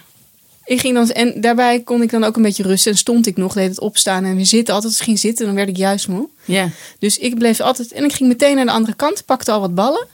Ik 0.65 0.79
ging 0.79 0.93
dan, 0.93 1.09
en 1.09 1.41
daarbij 1.41 1.79
kon 1.79 2.01
ik 2.01 2.09
dan 2.11 2.23
ook 2.23 2.35
een 2.35 2.41
beetje 2.41 2.63
rusten. 2.63 2.91
En 2.91 2.97
stond 2.97 3.27
ik 3.27 3.37
nog, 3.37 3.53
deed 3.53 3.69
het 3.69 3.79
opstaan 3.79 4.23
en 4.23 4.35
weer 4.35 4.45
zitten. 4.45 4.73
Altijd 4.73 4.91
als 4.91 5.01
ik 5.01 5.07
ging 5.07 5.19
zitten, 5.19 5.45
dan 5.45 5.55
werd 5.55 5.69
ik 5.69 5.77
juist 5.77 6.07
moe. 6.07 6.29
Ja. 6.45 6.69
Dus 6.99 7.17
ik 7.17 7.37
bleef 7.37 7.59
altijd... 7.59 7.91
En 7.91 8.03
ik 8.03 8.13
ging 8.13 8.29
meteen 8.29 8.55
naar 8.55 8.65
de 8.65 8.71
andere 8.71 8.95
kant, 8.95 9.25
pakte 9.25 9.51
al 9.51 9.59
wat 9.59 9.75
ballen. 9.75 10.07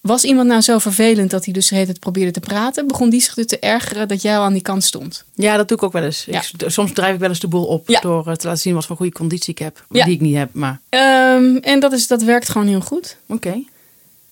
Was 0.00 0.24
iemand 0.24 0.48
nou 0.48 0.60
zo 0.60 0.78
vervelend 0.78 1.30
dat 1.30 1.44
hij 1.44 1.54
dus 1.54 1.68
tijd 1.68 1.98
probeerde 2.00 2.30
te 2.30 2.40
praten? 2.40 2.86
Begon 2.86 3.10
die 3.10 3.20
zich 3.20 3.34
te 3.44 3.58
ergeren 3.58 4.08
dat 4.08 4.22
jij 4.22 4.36
al 4.38 4.44
aan 4.44 4.52
die 4.52 4.62
kant 4.62 4.84
stond? 4.84 5.24
ja, 5.34 5.56
dat 5.56 5.68
doe 5.68 5.76
ik 5.76 5.82
ook 5.82 5.92
wel 5.92 6.02
eens. 6.02 6.24
Ja. 6.24 6.42
Ik, 6.58 6.70
soms 6.70 6.92
drijf 6.92 7.14
ik 7.14 7.20
wel 7.20 7.28
eens 7.28 7.40
de 7.40 7.48
boel 7.48 7.64
op 7.66 7.88
Ja. 7.88 8.00
door 8.00 8.26
eh, 8.28 8.34
te 8.34 8.46
laten 8.46 8.60
zien 8.62 8.74
wat 8.74 8.86
voor 8.86 8.96
goede 8.96 9.12
conditie 9.12 9.50
ik 9.52 9.58
heb. 9.58 9.84
Ja. 9.90 10.04
Die 10.04 10.14
ik 10.14 10.20
niet 10.20 10.36
heb, 10.36 10.48
maar 10.52 10.80
Ehm, 10.88 11.56
en 11.56 11.80
dat, 11.80 11.92
is, 11.92 12.06
dat 12.06 12.22
werkt 12.22 12.48
gewoon 12.48 12.66
heel 12.66 12.80
goed. 12.80 13.16
oké. 13.26 13.62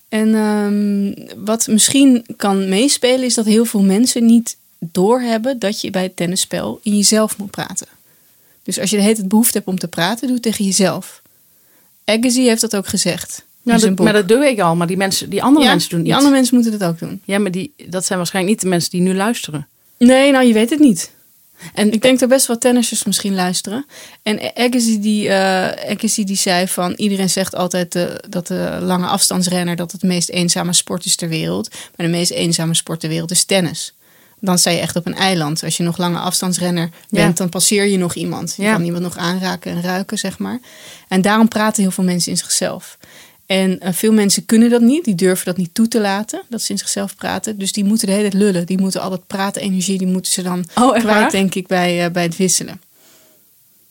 En 0.09 0.35
ehm, 0.35 1.45
wat 1.45 1.67
misschien 1.67 2.27
kan 2.37 2.69
meespelen 2.69 3.25
is 3.25 3.35
dat 3.35 3.45
heel 3.45 3.65
veel 3.65 3.83
mensen 3.83 4.27
niet 4.27 4.57
doorhebben 4.79 5.59
dat 5.59 5.81
je 5.81 5.91
bij 5.91 6.03
het 6.03 6.17
tennisspel 6.17 6.81
in 6.83 6.97
jezelf 6.97 7.37
moet 7.39 7.51
praten. 7.51 7.87
Dus 8.63 8.81
als 8.81 8.91
je 8.91 8.97
de 8.97 9.03
hele 9.03 9.15
tijd 9.15 9.29
behoefte 9.29 9.57
hebt 9.57 9.69
om 9.71 9.79
te 9.79 9.89
praten, 9.89 10.27
doe 10.27 10.35
het 10.35 10.43
tegen 10.43 10.65
jezelf. 10.65 11.23
Agassi 12.05 12.47
heeft 12.47 12.61
dat 12.61 12.77
ook 12.77 12.87
gezegd. 12.87 13.45
Nou, 13.69 13.81
dat, 13.81 13.99
maar 14.05 14.13
dat 14.13 14.29
doe 14.29 14.47
ik 14.47 14.61
al. 14.61 14.77
Maar 14.77 14.87
die, 14.87 14.97
mensen, 14.97 15.31
die 15.31 15.43
andere 15.43 15.65
Ja, 15.65 15.71
mensen 15.71 15.91
doen 15.91 16.03
die 16.03 16.15
andere 16.15 16.35
mensen 16.35 16.55
moeten 16.55 16.79
dat 16.79 16.89
ook 16.89 16.99
doen. 16.99 17.21
Ja, 17.25 17.39
maar 17.39 17.51
die, 17.51 17.73
dat 17.89 18.05
zijn 18.05 18.19
waarschijnlijk 18.19 18.55
niet 18.55 18.63
de 18.65 18.69
mensen 18.71 18.91
die 18.91 19.01
nu 19.01 19.15
luisteren. 19.15 19.67
Nee, 19.99 20.33
nou 20.33 20.45
je 20.47 20.53
weet 20.53 20.71
het 20.71 20.79
niet. 20.79 21.11
En 21.75 21.93
Ik 21.93 22.03
denk 22.03 22.19
dat 22.19 22.29
best 22.29 22.47
wel 22.47 22.59
tennissers 22.59 23.05
misschien 23.05 23.35
luisteren. 23.35 23.87
En 24.23 24.41
Agassi 24.55 25.01
die, 25.01 25.33
Agassi 25.33 26.25
die 26.25 26.37
zei 26.37 26.69
van... 26.69 26.93
iedereen 26.97 27.31
zegt 27.31 27.55
altijd 27.55 27.95
eh, 27.95 28.05
dat 28.29 28.47
de 28.47 28.79
lange 28.81 29.07
afstandsrenner... 29.07 29.77
dat 29.77 29.93
het 29.93 30.03
meest 30.03 30.29
eenzame 30.29 30.73
sport 30.73 31.05
is 31.05 31.17
ter 31.17 31.29
wereld. 31.29 31.69
Maar 31.97 32.07
de 32.07 32.13
meest 32.13 32.31
eenzame 32.31 32.75
sport 32.75 33.01
ter 33.01 33.09
wereld 33.09 33.31
is 33.31 33.45
tennis. 33.45 33.93
Dan 34.41 34.59
sta 34.59 34.71
je 34.71 34.79
echt 34.79 34.97
op 34.97 35.07
een 35.07 35.15
eiland. 35.15 35.65
Als 35.65 35.77
je 35.77 35.83
nog 35.83 35.97
lange 35.97 36.19
afstandsrenner 36.19 36.89
bent, 37.11 37.29
Ja. 37.29 37.35
dan 37.35 37.49
passeer 37.49 37.85
je 37.87 37.97
nog 37.99 38.15
iemand. 38.15 38.55
Je 38.57 38.63
Ja. 38.63 38.73
kan 38.73 38.85
iemand 38.85 39.03
nog 39.03 39.17
aanraken 39.17 39.73
en 39.73 39.83
ruiken, 39.83 40.19
zeg 40.19 40.39
maar. 40.39 40.61
En 41.09 41.23
daarom 41.23 41.49
praten 41.49 41.83
heel 41.83 41.91
veel 41.93 42.05
mensen 42.05 42.31
in 42.33 42.39
zichzelf. 42.39 42.99
En 43.49 43.81
eh, 43.81 43.93
veel 43.93 44.13
mensen 44.13 44.47
kunnen 44.47 44.71
dat 44.71 44.81
niet. 44.81 45.05
Die 45.05 45.15
durven 45.15 45.45
dat 45.47 45.57
niet 45.57 45.75
toe 45.75 45.89
te 45.89 46.01
laten. 46.01 46.43
Dat 46.49 46.63
ze 46.63 46.73
in 46.73 46.79
zichzelf 46.79 47.17
praten. 47.17 47.59
Dus 47.59 47.73
die 47.73 47.85
moeten 47.85 48.07
de 48.07 48.13
hele 48.13 48.29
tijd 48.31 48.43
lullen. 48.43 48.67
Die 48.67 48.79
moeten 48.79 49.01
al 49.01 49.11
dat 49.11 49.27
praten 49.27 49.63
energie... 49.63 49.99
die 49.99 50.07
moeten 50.07 50.33
ze 50.33 50.43
dan 50.43 50.65
Oh, 50.75 50.89
kwijt, 50.91 51.05
waar? 51.05 51.31
denk 51.31 51.55
ik, 51.55 51.67
bij, 51.67 52.05
eh, 52.05 52.11
bij 52.11 52.23
het 52.23 52.37
wisselen. 52.37 52.81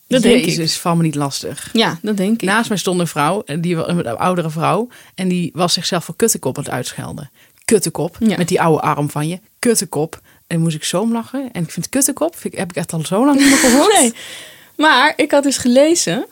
Dat 0.07 0.21
denk 0.21 0.35
ik. 0.39 0.45
Jezus, 0.45 0.77
val 0.77 0.95
me 0.95 1.03
niet 1.03 1.15
lastig. 1.15 1.69
Ja, 1.73 1.99
dat 2.01 2.17
denk 2.17 2.33
ik. 2.41 2.47
Naast 2.49 2.69
mij 2.69 2.77
stond 2.77 2.99
een 2.99 3.07
vrouw, 3.07 3.43
die 3.59 3.75
was 3.75 3.87
een 3.87 4.07
oudere 4.07 4.49
vrouw, 4.49 4.87
en 5.15 5.27
die 5.27 5.49
was 5.53 5.73
zichzelf 5.73 6.05
voor 6.05 6.15
kuttekop 6.15 6.57
aan 6.57 6.63
het 6.63 6.73
uitschelden. 6.73 7.29
Kuttekop, 7.65 8.15
Ja. 8.19 8.37
met 8.37 8.47
die 8.47 8.61
oude 8.61 8.81
arm 8.81 9.09
van 9.09 9.27
je. 9.27 9.39
Kuttekop. 9.59 10.21
En 10.47 10.59
moest 10.59 10.75
ik 10.75 10.83
zo 10.83 11.01
om 11.01 11.11
lachen. 11.11 11.49
En 11.51 11.63
ik 11.63 11.71
vind 11.71 11.89
kuttekop, 11.89 12.35
vind 12.37 12.53
ik, 12.53 12.59
heb 12.59 12.69
ik 12.69 12.75
echt 12.75 12.93
al 12.93 13.05
zo 13.05 13.25
lang 13.25 13.39
niet 13.39 13.47
meer 13.49 13.57
gehoord. 13.69 13.93
Nee. 14.01 14.13
Maar 14.75 15.13
ik 15.15 15.31
had 15.31 15.43
dus 15.43 15.57
gelezen 15.57 16.25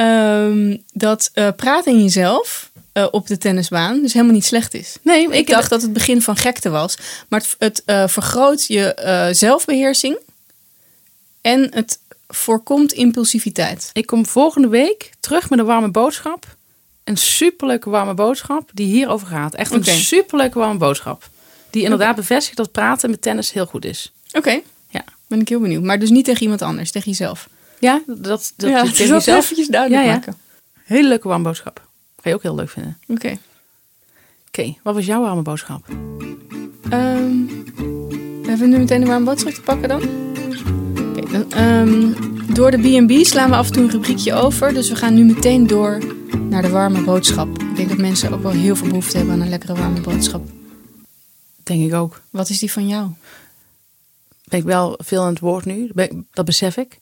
ehm, 0.00 0.76
dat 0.92 1.30
eh, 1.32 1.48
praten 1.56 1.92
in 1.92 2.02
jezelf 2.02 2.70
eh, 2.92 3.06
op 3.10 3.26
de 3.26 3.38
tennisbaan 3.38 4.00
dus 4.02 4.12
helemaal 4.12 4.34
niet 4.34 4.44
slecht 4.44 4.74
is. 4.74 4.96
Nee, 5.02 5.28
Ik 5.30 5.46
dacht 5.46 5.70
dat 5.70 5.82
het 5.82 5.92
begin 5.92 6.22
van 6.22 6.36
gekte 6.36 6.70
was. 6.70 6.96
Maar 7.28 7.40
het, 7.40 7.56
het 7.58 7.82
eh, 7.84 8.08
vergroot 8.08 8.66
je 8.66 8.94
eh, 8.94 9.28
zelfbeheersing 9.34 10.18
en 11.40 11.74
het 11.74 11.98
voorkomt 12.28 12.92
impulsiviteit. 12.92 13.90
Ik 13.92 14.06
kom 14.06 14.26
volgende 14.26 14.68
week 14.68 15.10
terug 15.20 15.50
met 15.50 15.58
een 15.58 15.64
warme 15.64 15.90
boodschap. 15.90 16.56
Een 17.04 17.16
superleuke 17.16 17.90
warme 17.90 18.14
boodschap 18.14 18.70
die 18.74 18.86
hierover 18.86 19.26
gaat. 19.26 19.54
Echt 19.54 19.72
een 19.72 19.84
superleuke 19.84 20.58
warme 20.58 20.78
boodschap. 20.78 21.28
Die 21.70 21.82
inderdaad 21.82 22.16
bevestigt 22.16 22.56
dat 22.56 22.72
praten 22.72 23.10
met 23.10 23.22
tennis 23.22 23.52
heel 23.52 23.66
goed 23.66 23.84
is. 23.84 24.12
Oké, 24.32 24.60
Ja, 24.88 25.04
ben 25.26 25.40
ik 25.40 25.48
heel 25.48 25.60
benieuwd. 25.60 25.82
Maar 25.82 25.98
dus 25.98 26.10
niet 26.10 26.24
tegen 26.24 26.42
iemand 26.42 26.62
anders, 26.62 26.90
tegen 26.90 27.10
jezelf. 27.10 27.48
Ja 27.80 28.02
dat, 28.06 28.52
dat 28.56 28.70
ja, 28.70 28.82
je 28.82 28.90
tegen 28.90 29.14
jezelf. 29.14 29.44
eventjes 29.44 29.68
duidelijk 29.68 30.04
Ja, 30.04 30.12
maken. 30.12 30.34
Hele 30.84 31.08
leuke 31.08 31.28
warme 31.28 31.44
boodschap. 31.44 31.88
Ga 32.22 32.28
je 32.28 32.34
ook 32.34 32.42
heel 32.42 32.54
leuk 32.54 32.70
vinden. 32.70 32.98
Oké. 33.08 33.38
Oké, 34.48 34.74
wat 34.82 34.94
was 34.94 35.06
jouw 35.06 35.20
warme 35.20 35.42
boodschap? 35.42 35.86
Ehm, 36.90 37.36
hebben 38.46 38.58
we 38.58 38.66
nu 38.66 38.78
meteen 38.78 39.02
een 39.02 39.08
warme 39.08 39.24
boodschap 39.24 39.52
te 39.52 39.60
pakken 39.60 39.88
dan? 39.88 40.02
Oké, 41.08 41.30
dan 41.32 41.52
ehm, 41.52 42.12
door 42.54 42.70
de 42.70 42.78
B&B 42.78 43.24
slaan 43.26 43.50
we 43.50 43.56
af 43.56 43.66
en 43.66 43.72
toe 43.72 43.82
een 43.82 43.90
rubriekje 43.90 44.34
over. 44.34 44.74
Dus 44.74 44.88
we 44.88 44.96
gaan 44.96 45.14
nu 45.14 45.24
meteen 45.24 45.66
door 45.66 45.98
naar 46.48 46.62
de 46.62 46.68
warme 46.70 47.02
boodschap. 47.02 47.62
Ik 47.62 47.76
denk 47.76 47.88
dat 47.88 47.98
mensen 47.98 48.32
ook 48.32 48.42
wel 48.42 48.52
heel 48.52 48.76
veel 48.76 48.88
behoefte 48.88 49.16
hebben 49.16 49.34
aan 49.34 49.40
een 49.40 49.48
lekkere 49.48 49.74
warme 49.74 50.00
boodschap. 50.00 50.48
Denk 51.62 51.84
ik 51.84 51.94
ook. 51.94 52.20
Wat 52.30 52.48
is 52.48 52.58
die 52.58 52.72
van 52.72 52.88
jou? 52.88 53.10
Ben 54.44 54.58
ik 54.58 54.64
wel 54.64 54.98
veel 55.02 55.22
aan 55.22 55.28
het 55.28 55.38
woord 55.38 55.64
nu. 55.64 55.90
Dat 56.32 56.44
besef 56.44 56.76
ik. 56.76 56.98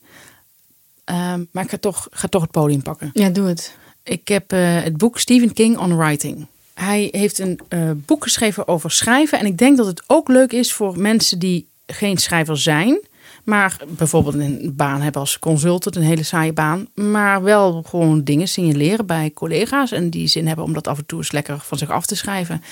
Ehm, 1.08 1.44
maar 1.50 1.64
ik 1.64 1.70
ga 1.70 1.78
toch, 1.78 2.08
ga 2.10 2.28
toch 2.28 2.42
het 2.42 2.50
podium 2.50 2.82
pakken. 2.82 3.10
Ja, 3.12 3.28
doe 3.28 3.46
het. 3.46 3.74
Ik 4.02 4.28
heb 4.28 4.52
eh, 4.52 4.82
het 4.82 4.96
boek 4.96 5.18
Stephen 5.18 5.52
King 5.52 5.78
on 5.78 5.96
Writing. 5.96 6.46
Hij 6.74 7.08
heeft 7.10 7.38
een 7.38 7.60
eh, 7.68 7.90
boek 7.94 8.22
geschreven 8.22 8.68
over 8.68 8.90
schrijven. 8.90 9.38
En 9.38 9.46
ik 9.46 9.58
denk 9.58 9.76
dat 9.76 9.86
het 9.86 10.02
ook 10.06 10.28
leuk 10.28 10.52
is 10.52 10.72
voor 10.72 10.98
mensen 10.98 11.38
die 11.38 11.66
geen 11.86 12.16
schrijver 12.16 12.56
zijn. 12.56 13.00
Maar 13.48 13.76
bijvoorbeeld 13.88 14.34
een 14.34 14.72
baan 14.76 15.00
hebben 15.00 15.20
als 15.20 15.38
consultant, 15.38 15.96
een 15.96 16.02
hele 16.02 16.22
saaie 16.22 16.52
baan. 16.52 16.86
Maar 16.94 17.42
wel 17.42 17.82
gewoon 17.82 18.24
dingen 18.24 18.48
signaleren 18.48 19.06
bij 19.06 19.30
collega's. 19.34 19.92
En 19.92 20.10
die 20.10 20.26
zin 20.26 20.46
hebben 20.46 20.64
om 20.64 20.72
dat 20.72 20.86
af 20.86 20.98
en 20.98 21.06
toe 21.06 21.18
eens 21.18 21.32
lekker 21.32 21.58
van 21.58 21.78
zich 21.78 21.90
af 21.90 22.06
te 22.06 22.16
schrijven. 22.16 22.62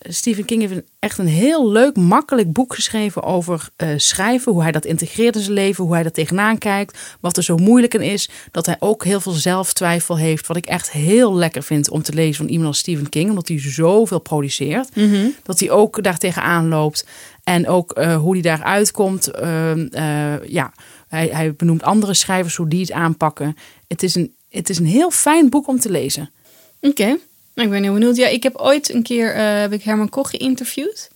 Stephen 0.00 0.44
King 0.44 0.68
heeft 0.68 0.82
echt 0.98 1.18
een 1.18 1.26
heel 1.26 1.70
leuk, 1.70 1.96
makkelijk 1.96 2.52
boek 2.52 2.74
geschreven 2.74 3.22
over 3.22 3.68
eh, 3.76 3.88
schrijven. 3.96 4.52
Hoe 4.52 4.62
hij 4.62 4.72
dat 4.72 4.84
integreert 4.84 5.36
in 5.36 5.42
zijn 5.42 5.54
leven, 5.54 5.84
hoe 5.84 5.94
hij 5.94 6.02
dat 6.02 6.14
tegenaan 6.14 6.58
kijkt. 6.58 6.98
Wat 7.20 7.36
er 7.36 7.42
zo 7.42 7.56
moeilijk 7.56 7.94
in 7.94 8.00
is. 8.00 8.30
Dat 8.50 8.66
hij 8.66 8.76
ook 8.78 9.04
heel 9.04 9.20
veel 9.20 9.32
zelftwijfel 9.32 10.16
heeft. 10.18 10.46
Wat 10.46 10.56
ik 10.56 10.66
echt 10.66 10.90
heel 10.90 11.34
lekker 11.34 11.62
vind 11.62 11.90
om 11.90 12.02
te 12.02 12.14
lezen 12.14 12.34
van 12.34 12.48
iemand 12.48 12.68
als 12.68 12.78
Stephen 12.78 13.08
King. 13.08 13.28
Omdat 13.28 13.48
hij 13.48 13.60
zoveel 13.60 14.20
produceert. 14.20 14.88
Dat 15.42 15.60
hij 15.60 15.70
ook 15.70 16.02
daar 16.02 16.18
tegenaan 16.18 16.68
loopt. 16.68 17.06
En 17.44 17.68
ook 17.68 17.92
eh, 17.92 18.16
hoe 18.16 18.32
hij 18.32 18.42
daaruit 18.42 18.90
komt. 18.90 19.30
Ehm, 19.30 19.86
eh, 19.90 20.48
ja, 20.48 20.72
hij, 21.08 21.28
hij 21.28 21.54
benoemt 21.54 21.82
andere 21.82 22.14
schrijvers 22.14 22.56
hoe 22.56 22.68
die 22.68 22.80
het 22.80 22.92
aanpakken. 22.92 23.56
Het 23.88 24.02
is, 24.02 24.14
een, 24.14 24.34
het 24.48 24.70
is 24.70 24.78
een 24.78 24.86
heel 24.86 25.10
fijn 25.10 25.48
boek 25.48 25.68
om 25.68 25.80
te 25.80 25.90
lezen. 25.90 26.30
Oké. 26.80 27.18
Nou, 27.54 27.68
ik 27.68 27.70
ben 27.70 27.82
heel 27.82 27.92
benieuwd. 27.92 28.16
Ja, 28.16 28.26
ik 28.26 28.42
heb 28.42 28.56
ooit 28.56 28.94
een 28.94 29.02
keer 29.02 29.34
eh, 29.34 29.60
heb 29.60 29.72
ik 29.72 29.82
Herman 29.82 30.08
Koch 30.08 30.30
geïnterviewd. 30.30 31.10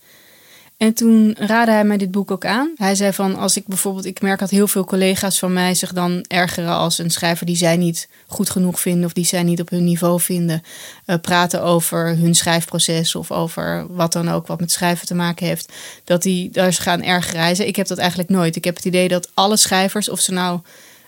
En 0.77 0.93
toen 0.93 1.35
raadde 1.39 1.71
hij 1.71 1.83
mij 1.83 1.97
dit 1.97 2.11
boek 2.11 2.31
ook 2.31 2.45
aan. 2.45 2.71
Hij 2.75 2.95
zei 2.95 3.13
van, 3.13 3.35
als 3.35 3.57
ik 3.57 3.67
bijvoorbeeld... 3.67 4.05
Ik 4.05 4.21
merk 4.21 4.39
dat 4.39 4.49
heel 4.49 4.67
veel 4.67 4.85
collega's 4.85 5.39
van 5.39 5.53
mij 5.53 5.75
zich 5.75 5.93
dan 5.93 6.25
ergeren... 6.27 6.75
als 6.75 6.97
een 6.97 7.09
schrijver 7.09 7.45
die 7.45 7.55
zij 7.55 7.77
niet 7.77 8.07
goed 8.27 8.49
genoeg 8.49 8.79
vinden... 8.79 9.05
of 9.05 9.13
die 9.13 9.25
zij 9.25 9.43
niet 9.43 9.61
op 9.61 9.69
hun 9.69 9.83
niveau 9.83 10.19
vinden... 10.19 10.61
eh, 11.05 11.15
praten 11.21 11.63
over 11.63 12.07
hun 12.07 12.35
schrijfproces... 12.35 13.15
of 13.15 13.31
over 13.31 13.85
wat 13.89 14.13
dan 14.13 14.29
ook 14.29 14.47
wat 14.47 14.59
met 14.59 14.71
schrijven 14.71 15.07
te 15.07 15.15
maken 15.15 15.47
heeft... 15.47 15.73
dat 16.03 16.21
die 16.21 16.49
daar 16.49 16.73
ze 16.73 16.81
gaan 16.81 17.03
ergeren. 17.03 17.67
Ik 17.67 17.75
heb 17.75 17.87
dat 17.87 17.97
eigenlijk 17.97 18.29
nooit. 18.29 18.55
Ik 18.55 18.63
heb 18.63 18.75
het 18.75 18.85
idee 18.85 19.07
dat 19.07 19.29
alle 19.33 19.57
schrijvers... 19.57 20.09
of, 20.09 20.19
ze 20.19 20.31
nou, 20.31 20.59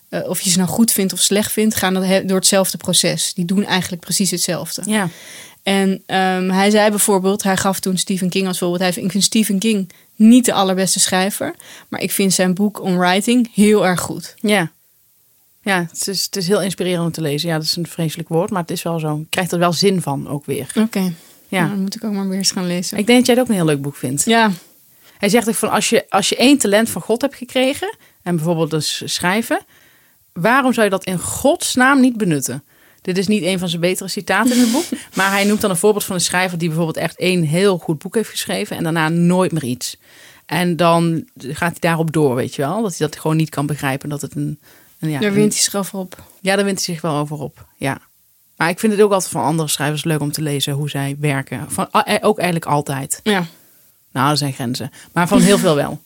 eh, 0.10 0.30
of 0.30 0.42
je 0.42 0.50
ze 0.50 0.58
nou 0.58 0.70
goed 0.70 0.92
vindt 0.92 1.14
of 1.14 1.20
slecht 1.20 1.52
vindt... 1.52 1.76
gaan 1.76 1.94
door 2.26 2.38
hetzelfde 2.38 2.78
proces. 2.78 3.34
Die 3.34 3.46
doen 3.46 3.66
eigenlijk 3.66 4.02
precies 4.02 4.32
hetzelfde. 4.32 4.82
Ja. 4.86 5.10
En 5.70 6.04
ehm, 6.06 6.50
hij 6.50 6.70
zei 6.70 6.90
bijvoorbeeld, 6.90 7.44
hij 7.44 7.58
gaf 7.58 7.80
toen 7.80 7.98
Stephen 7.98 8.30
King 8.30 8.48
als 8.48 8.58
voorbeeld. 8.58 8.96
Hij 8.96 9.04
ik 9.04 9.12
vind 9.12 9.24
Stephen 9.24 9.60
King 9.60 9.92
niet 10.16 10.46
de 10.46 10.54
allerbeste 10.54 11.00
schrijver. 11.00 11.56
Maar 11.90 12.02
ik 12.02 12.12
vind 12.12 12.34
zijn 12.34 12.54
boek 12.54 12.82
On 12.82 12.98
Writing 12.98 13.50
heel 13.54 13.86
erg 13.86 14.00
goed. 14.00 14.36
Ja. 14.40 14.72
Ja, 15.62 15.86
het 15.92 16.08
is, 16.08 16.26
het 16.26 16.36
is 16.36 16.48
heel 16.48 16.62
inspirerend 16.62 17.06
om 17.06 17.12
te 17.12 17.22
lezen. 17.22 17.50
Ja, 17.50 17.56
dat 17.56 17.64
is 17.64 17.76
een 17.76 17.88
vreselijk 17.88 18.30
woord, 18.30 18.50
maar 18.50 18.62
het 18.62 18.72
is 18.72 18.84
wel 18.84 19.00
zo. 19.00 19.18
Je 19.18 19.26
krijgt 19.30 19.52
er 19.52 19.60
wel 19.60 19.74
zin 19.74 20.02
van 20.02 20.28
ook 20.28 20.46
weer. 20.46 20.72
Oké, 20.76 21.14
Ja. 21.48 21.60
nou, 21.60 21.70
dan 21.70 21.82
moet 21.82 21.96
ik 21.96 22.04
ook 22.04 22.14
maar 22.14 22.28
weer 22.28 22.38
eens 22.38 22.52
gaan 22.52 22.68
lezen. 22.68 22.98
Ik 22.98 23.06
denk 23.06 23.18
dat 23.18 23.28
jij 23.28 23.36
het 23.36 23.44
ook 23.44 23.50
een 23.50 23.56
heel 23.56 23.66
leuk 23.66 23.82
boek 23.82 23.96
vindt. 23.96 24.26
Ja, 24.26 24.52
Hij 25.18 25.30
zegt 25.30 25.48
ook 25.48 25.56
van 25.56 25.70
als 25.72 25.90
je, 25.90 26.06
als 26.10 26.30
je 26.30 26.36
één 26.36 26.58
talent 26.58 26.90
van 26.90 27.02
God 27.02 27.22
hebt 27.22 27.36
gekregen, 27.36 27.98
en 28.24 28.36
bijvoorbeeld 28.36 28.72
dus 28.72 29.02
schrijven, 29.06 29.60
waarom 30.34 30.74
zou 30.74 30.86
je 30.86 30.92
dat 30.92 31.04
in 31.06 31.20
godsnaam 31.20 32.00
niet 32.00 32.18
benutten? 32.18 32.64
Dit 33.02 33.18
is 33.18 33.28
niet 33.28 33.44
een 33.44 33.60
van 33.60 33.70
zijn 33.70 33.82
betere 33.82 34.10
citaten 34.10 34.56
in 34.56 34.60
het 34.60 34.72
boek, 34.72 34.86
maar 35.16 35.32
hij 35.32 35.44
noemt 35.44 35.62
dan 35.62 35.70
een 35.70 35.78
voorbeeld 35.78 36.04
van 36.04 36.16
een 36.16 36.22
schrijver 36.22 36.58
die 36.58 36.68
bijvoorbeeld 36.68 36.98
echt 36.98 37.18
één 37.18 37.44
heel 37.44 37.78
goed 37.78 37.98
boek 37.98 38.16
heeft 38.16 38.30
geschreven 38.30 38.78
en 38.78 38.84
daarna 38.84 39.10
nooit 39.10 39.52
meer 39.52 39.64
iets. 39.64 39.98
En 40.46 40.76
dan 40.76 41.30
gaat 41.38 41.70
hij 41.72 41.80
daarop 41.80 42.14
door, 42.14 42.36
weet 42.36 42.56
je 42.56 42.62
wel, 42.62 42.82
dat 42.82 42.98
hij 42.98 43.08
dat 43.08 43.20
gewoon 43.20 43.38
niet 43.38 43.50
kan 43.50 43.66
begrijpen 43.66 44.10
dat 44.10 44.22
het 44.22 44.36
een, 44.36 44.60
een 45.00 45.10
ja, 45.10 45.20
daar 45.20 45.34
wint 45.34 45.54
hij 45.54 45.62
zich 45.62 45.76
over 45.76 46.00
op. 46.00 46.24
ja, 46.42 46.56
daar 46.56 46.66
wint 46.66 46.86
hij 46.86 46.94
zich 46.94 47.02
wel 47.04 47.18
over 47.18 47.38
op. 47.38 47.66
Ja. 47.78 48.02
Maar 48.56 48.70
ik 48.70 48.80
vind 48.80 48.94
het 48.94 49.02
ook 49.02 49.12
altijd 49.12 49.32
van 49.32 49.44
andere 49.44 49.70
schrijvers 49.70 50.04
leuk 50.04 50.20
om 50.20 50.32
te 50.32 50.42
lezen 50.42 50.74
hoe 50.74 50.90
zij 50.90 51.16
werken. 51.20 51.72
Van, 51.72 51.92
eh, 51.92 52.16
ook 52.22 52.38
eigenlijk 52.38 52.72
altijd. 52.72 53.20
Ja. 53.24 53.46
Nou, 54.12 54.32
er 54.32 54.38
zijn 54.38 54.54
grenzen. 54.54 54.92
Maar 55.12 55.28
van 55.28 55.42
heel 55.42 55.58
veel 55.58 55.76
wel. 55.76 56.02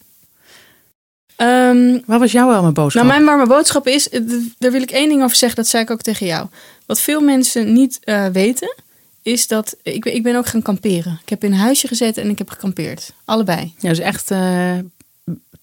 Ehm, 1.35 1.99
Wat 2.05 2.19
was 2.19 2.31
jouw 2.31 2.47
warme 2.47 2.71
boodschap? 2.71 3.03
nou, 3.03 3.15
mijn 3.15 3.25
warme 3.37 3.53
boodschap 3.53 3.87
is, 3.87 4.09
daar 4.57 4.71
wil 4.71 4.81
ik 4.81 4.91
één 4.91 5.09
ding 5.09 5.23
over 5.23 5.35
zeggen. 5.37 5.57
Dat 5.57 5.67
zei 5.67 5.83
ik 5.83 5.91
ook 5.91 6.01
tegen 6.01 6.25
jou. 6.25 6.47
Wat 6.85 6.99
veel 6.99 7.21
mensen 7.21 7.73
niet 7.73 7.99
eh, 8.03 8.25
weten, 8.27 8.75
is 9.21 9.47
dat 9.47 9.75
ik, 9.83 10.03
ben- 10.03 10.15
ik 10.15 10.23
ben 10.23 10.35
ook 10.35 10.45
gaan 10.47 10.61
kamperen. 10.61 11.19
Ik 11.23 11.29
heb 11.29 11.43
in 11.43 11.51
een 11.51 11.57
huisje 11.59 11.87
gezeten 11.87 12.23
en 12.23 12.29
ik 12.29 12.37
heb 12.37 12.49
gekampeerd. 12.49 13.13
Allebei. 13.25 13.73
Ja, 13.79 13.89
dus 13.89 13.99
echt 13.99 14.31
eh, 14.31 14.77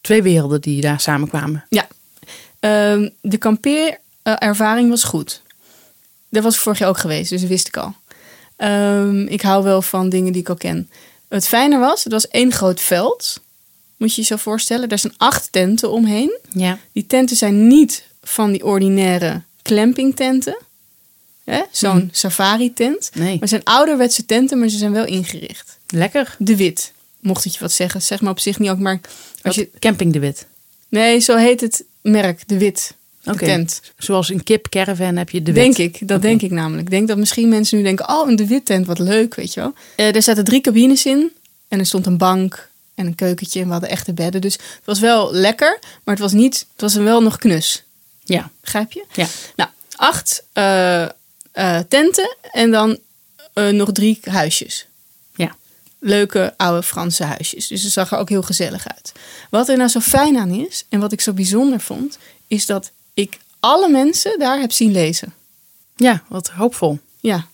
twee 0.00 0.22
werelden 0.22 0.60
die 0.60 0.80
daar 0.80 1.00
samenkwamen. 1.00 1.64
Ehm, 2.60 3.08
de 3.20 3.38
kampeerervaring 3.38 4.90
was 4.90 5.04
goed. 5.04 5.42
Dat 6.28 6.42
was 6.42 6.58
vorig 6.58 6.78
jaar 6.78 6.88
ook 6.88 6.98
geweest, 6.98 7.30
dus 7.30 7.40
dat 7.40 7.50
wist 7.50 7.66
ik 7.68 7.76
al. 7.76 7.94
Ehm, 8.56 9.26
ik 9.26 9.42
hou 9.42 9.64
wel 9.64 9.82
van 9.82 10.08
dingen 10.08 10.32
die 10.32 10.42
ik 10.42 10.48
al 10.48 10.54
ken. 10.54 10.90
Het 11.28 11.48
fijne 11.48 11.78
was, 11.78 12.04
het 12.04 12.12
was 12.12 12.28
één 12.28 12.52
groot 12.52 12.80
veld. 12.80 13.40
Moet 14.00 14.14
je 14.14 14.20
je 14.20 14.26
zo 14.26 14.36
voorstellen. 14.36 14.88
Er 14.88 14.98
zijn 14.98 15.12
acht 15.16 15.48
tenten 15.52 15.90
omheen. 15.90 16.38
Ja. 16.52 16.78
Die 16.92 17.06
tenten 17.06 17.36
zijn 17.36 17.66
niet 17.66 18.02
van 18.22 18.52
die 18.52 18.64
ordinaire 18.64 19.42
clampingtenten. 19.62 20.58
Hè? 21.44 21.62
Zo'n 21.70 21.96
Mhm. 21.96 22.06
safari-tent. 22.10 23.10
Nee. 23.14 23.36
Maar 23.38 23.48
zijn 23.48 23.64
ouderwetse 23.64 24.26
tenten, 24.26 24.58
maar 24.58 24.68
ze 24.68 24.78
zijn 24.78 24.92
wel 24.92 25.06
ingericht. 25.06 25.78
Lekker. 25.86 26.34
De 26.38 26.56
wit, 26.56 26.92
mocht 27.20 27.44
het 27.44 27.54
je 27.54 27.60
wat 27.60 27.72
zeggen. 27.72 28.02
Zeg 28.02 28.20
maar 28.20 28.30
op 28.30 28.40
zich 28.40 28.58
niet 28.58 28.70
ook, 28.70 28.78
maar 28.78 29.00
als 29.42 29.54
je... 29.54 29.68
Camping 29.78 30.12
de 30.12 30.18
Wit. 30.18 30.46
Nee, 30.88 31.18
zo 31.18 31.36
heet 31.36 31.60
het 31.60 31.84
merk, 32.00 32.42
de 32.48 32.58
wit. 32.58 32.94
De 33.22 33.30
Oké. 33.30 33.44
tent. 33.44 33.80
Zoals 33.98 34.28
een 34.28 34.42
kip 34.42 34.68
caravan 34.68 35.16
heb 35.16 35.30
je 35.30 35.42
de 35.42 35.52
Wit. 35.52 35.76
Denk 35.76 35.94
ik, 35.94 36.08
dat 36.08 36.22
denk 36.22 36.42
ik 36.42 36.50
namelijk. 36.50 36.82
Ik 36.82 36.90
denk 36.90 37.08
dat 37.08 37.18
misschien 37.18 37.48
mensen 37.48 37.76
nu 37.78 37.82
denken, 37.82 38.08
oh, 38.08 38.28
een 38.28 38.36
de 38.36 38.46
wit 38.46 38.64
tent, 38.64 38.86
wat 38.86 38.98
leuk, 38.98 39.34
weet 39.34 39.54
je 39.54 39.60
wel. 39.60 39.72
Eh, 39.96 40.14
er 40.14 40.22
zaten 40.22 40.44
drie 40.44 40.60
cabines 40.60 41.06
in 41.06 41.32
en 41.68 41.78
er 41.78 41.86
stond 41.86 42.06
een 42.06 42.18
bank 42.18 42.68
en 43.00 43.06
een 43.06 43.14
keukentje 43.14 43.60
en 43.60 43.66
we 43.66 43.72
hadden 43.72 43.90
echte 43.90 44.12
bedden. 44.12 44.40
Dus 44.40 44.52
het 44.52 44.84
was 44.84 45.00
wel 45.00 45.32
lekker, 45.32 45.78
maar 46.04 46.14
het 46.14 46.22
was 46.22 46.32
niet, 46.32 46.66
het 46.72 46.80
was 46.80 46.94
wel 46.94 47.22
nog 47.22 47.38
knus. 47.38 47.84
Ja. 48.24 48.50
Begrijp 48.60 48.92
je? 48.92 49.04
Ja. 49.12 49.26
Nou, 49.56 49.70
acht 49.96 50.44
eh, 50.52 51.02
eh, 51.02 51.08
tenten 51.88 52.36
en 52.52 52.70
dan 52.70 52.98
eh, 53.52 53.68
nog 53.68 53.92
drie 53.92 54.18
huisjes. 54.24 54.86
Ja. 55.34 55.56
Leuke 55.98 56.54
oude 56.56 56.82
Franse 56.82 57.24
huisjes. 57.24 57.66
Dus 57.66 57.82
het 57.82 57.92
zag 57.92 58.12
er 58.12 58.18
ook 58.18 58.28
heel 58.28 58.42
gezellig 58.42 58.88
uit. 58.88 59.12
Wat 59.50 59.68
er 59.68 59.76
nou 59.76 59.88
zo 59.88 60.00
fijn 60.00 60.38
aan 60.38 60.50
is 60.50 60.84
en 60.88 61.00
wat 61.00 61.12
ik 61.12 61.20
zo 61.20 61.32
bijzonder 61.32 61.80
vond, 61.80 62.18
is 62.46 62.66
dat 62.66 62.90
ik 63.14 63.38
alle 63.60 63.88
mensen 63.88 64.38
daar 64.38 64.60
heb 64.60 64.72
zien 64.72 64.90
lezen. 64.90 65.34
Ja, 65.96 66.22
wat 66.28 66.48
hoopvol. 66.48 66.98
Ja. 67.20 67.46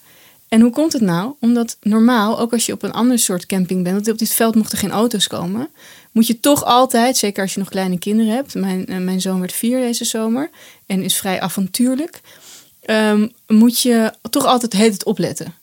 En 0.49 0.61
hoe 0.61 0.70
komt 0.70 0.92
het 0.92 1.03
nou? 1.03 1.34
Omdat 1.40 1.76
normaal, 1.80 2.40
ook 2.40 2.53
als 2.53 2.66
je 2.66 2.72
op 2.72 2.82
een 2.82 2.92
ander 2.92 3.18
soort 3.18 3.47
camping 3.47 3.82
bent, 3.82 3.94
want 3.94 4.09
op 4.09 4.18
dit 4.18 4.32
veld 4.32 4.55
mochten 4.55 4.78
geen 4.78 4.90
auto's 4.90 5.26
komen, 5.26 5.68
moet 6.12 6.26
je 6.26 6.40
toch 6.40 6.64
altijd, 6.64 7.16
zeker 7.16 7.42
als 7.42 7.55
je 7.55 7.59
nog 7.59 7.68
kleine 7.68 7.99
kinderen 7.99 8.32
hebt, 8.32 8.55
mijn, 8.55 8.86
eh, 8.86 8.99
mijn 8.99 9.20
zoon 9.20 9.40
werd 9.40 9.53
vier 9.53 9.80
deze 9.80 10.05
zomer 10.05 10.51
en 10.86 11.03
is 11.03 11.16
vrij 11.16 11.40
avontuurlijk, 11.40 12.20
ehm, 12.80 13.28
moet 13.47 13.80
je 13.80 14.12
toch 14.30 14.44
altijd 14.44 14.72
het 14.72 14.92
het 14.92 15.05
opletten. 15.05 15.55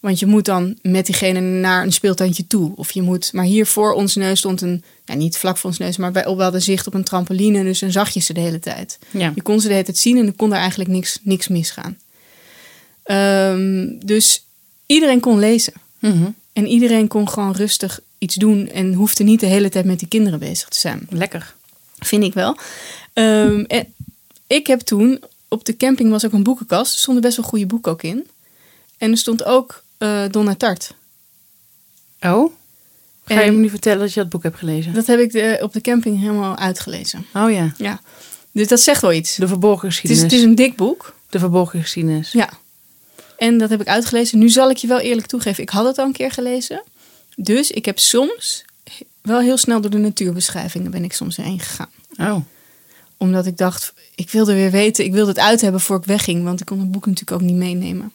Want 0.00 0.18
je 0.18 0.26
moet 0.26 0.44
dan 0.44 0.78
met 0.82 1.06
diegene 1.06 1.40
naar 1.40 1.82
een 1.82 1.92
speeltuintje 1.92 2.46
toe. 2.46 2.72
Of 2.76 2.90
je 2.90 3.02
moet, 3.02 3.32
maar 3.32 3.44
hier 3.44 3.66
voor 3.66 3.92
ons 3.92 4.14
neus 4.14 4.38
stond 4.38 4.60
een, 4.60 4.84
ja, 5.04 5.14
niet 5.14 5.36
vlak 5.36 5.56
voor 5.56 5.70
ons 5.70 5.78
neus, 5.78 5.96
maar 5.96 6.12
bij, 6.12 6.24
we 6.24 6.42
hadden 6.42 6.62
zicht 6.62 6.86
op 6.86 6.94
een 6.94 7.04
trampoline. 7.04 7.62
Dus 7.62 7.78
dan 7.78 7.90
zag 7.90 8.10
je 8.10 8.20
ze 8.20 8.32
de 8.32 8.40
hele 8.40 8.58
tijd. 8.58 8.98
Ja. 9.10 9.32
Je 9.34 9.42
kon 9.42 9.60
ze 9.60 9.66
de 9.66 9.72
hele 9.72 9.84
tijd 9.84 9.98
zien 9.98 10.18
en 10.18 10.26
er 10.26 10.32
kon 10.32 10.50
daar 10.50 10.58
eigenlijk 10.58 10.90
niks, 10.90 11.18
niks 11.22 11.48
misgaan. 11.48 11.98
Ehm, 13.08 13.86
dus 14.04 14.44
iedereen 14.86 15.20
kon 15.20 15.38
lezen. 15.38 15.72
Mhm. 15.98 16.28
En 16.52 16.66
iedereen 16.66 17.08
kon 17.08 17.28
gewoon 17.28 17.52
rustig 17.52 18.00
iets 18.18 18.34
doen 18.34 18.68
en 18.68 18.92
hoefde 18.92 19.24
niet 19.24 19.40
de 19.40 19.46
hele 19.46 19.68
tijd 19.68 19.84
met 19.84 19.98
die 19.98 20.08
kinderen 20.08 20.38
bezig 20.38 20.68
te 20.68 20.78
zijn. 20.78 21.06
Lekker. 21.10 21.54
Vind 21.98 22.24
ik 22.24 22.34
wel. 22.34 22.56
Ehm, 23.12 23.60
en 23.66 23.94
ik 24.46 24.66
heb 24.66 24.80
toen, 24.80 25.20
op 25.48 25.64
de 25.64 25.76
camping 25.76 26.10
was 26.10 26.24
ook 26.26 26.32
een 26.32 26.42
boekenkast. 26.42 26.92
Er 26.92 26.98
stonden 26.98 27.22
best 27.22 27.36
wel 27.36 27.46
goede 27.46 27.66
boeken 27.66 27.92
ook 27.92 28.02
in. 28.02 28.28
En 28.98 29.10
er 29.10 29.16
stond 29.18 29.44
ook 29.44 29.82
eh 29.98 30.22
Donna 30.30 30.54
Tart. 30.54 30.94
Oh? 32.20 32.52
Ga 33.24 33.34
je 33.34 33.40
En- 33.40 33.54
me 33.54 33.60
nu 33.60 33.68
vertellen 33.68 33.98
dat 33.98 34.12
je 34.12 34.20
dat 34.20 34.28
boek 34.28 34.42
hebt 34.42 34.58
gelezen? 34.58 34.92
Dat 34.94 35.06
heb 35.06 35.18
ik 35.20 35.32
de, 35.32 35.58
op 35.62 35.72
de 35.72 35.80
camping 35.80 36.20
helemaal 36.20 36.56
uitgelezen. 36.56 37.26
Oh 37.34 37.50
ja. 37.50 37.74
Ja. 37.76 38.00
Dus 38.52 38.68
dat 38.68 38.80
zegt 38.80 39.00
wel 39.02 39.12
iets. 39.12 39.36
De 39.36 39.48
verborgen 39.48 39.88
Het 39.88 39.96
is, 39.96 40.00
geschiedenis. 40.00 40.32
het 40.32 40.40
is 40.40 40.46
een 40.48 40.54
dik 40.54 40.76
boek. 40.76 41.14
De 41.30 41.38
verborgen 41.38 41.80
geschiedenis. 41.82 42.32
Ja. 42.32 42.50
En 43.38 43.58
dat 43.58 43.70
heb 43.70 43.80
ik 43.80 43.88
uitgelezen. 43.88 44.38
Nu 44.38 44.48
zal 44.48 44.70
ik 44.70 44.76
je 44.76 44.86
wel 44.86 45.00
eerlijk 45.00 45.26
toegeven, 45.26 45.62
ik 45.62 45.70
had 45.70 45.86
het 45.86 45.98
al 45.98 46.06
een 46.06 46.12
keer 46.12 46.30
gelezen. 46.30 46.82
Dus 47.36 47.70
ik 47.70 47.84
heb 47.84 47.98
soms 47.98 48.64
wel 49.22 49.40
heel 49.40 49.56
snel 49.56 49.80
door 49.80 49.90
de 49.90 49.98
natuurbeschrijvingen 49.98 50.90
ben 50.90 51.04
ik 51.04 51.12
soms 51.12 51.36
heen 51.36 51.60
gegaan. 51.60 51.90
Oh. 52.16 52.36
Omdat 53.16 53.46
ik 53.46 53.56
dacht, 53.56 53.92
ik 54.14 54.30
wilde 54.30 54.54
weer 54.54 54.70
weten, 54.70 55.04
ik 55.04 55.12
wilde 55.12 55.30
het 55.30 55.38
uit 55.38 55.60
hebben 55.60 55.80
voor 55.80 55.96
ik 55.96 56.04
wegging. 56.04 56.44
Want 56.44 56.60
ik 56.60 56.66
kon 56.66 56.78
het 56.78 56.90
boek 56.90 57.06
natuurlijk 57.06 57.40
ook 57.40 57.46
niet 57.48 57.56
meenemen. 57.56 58.12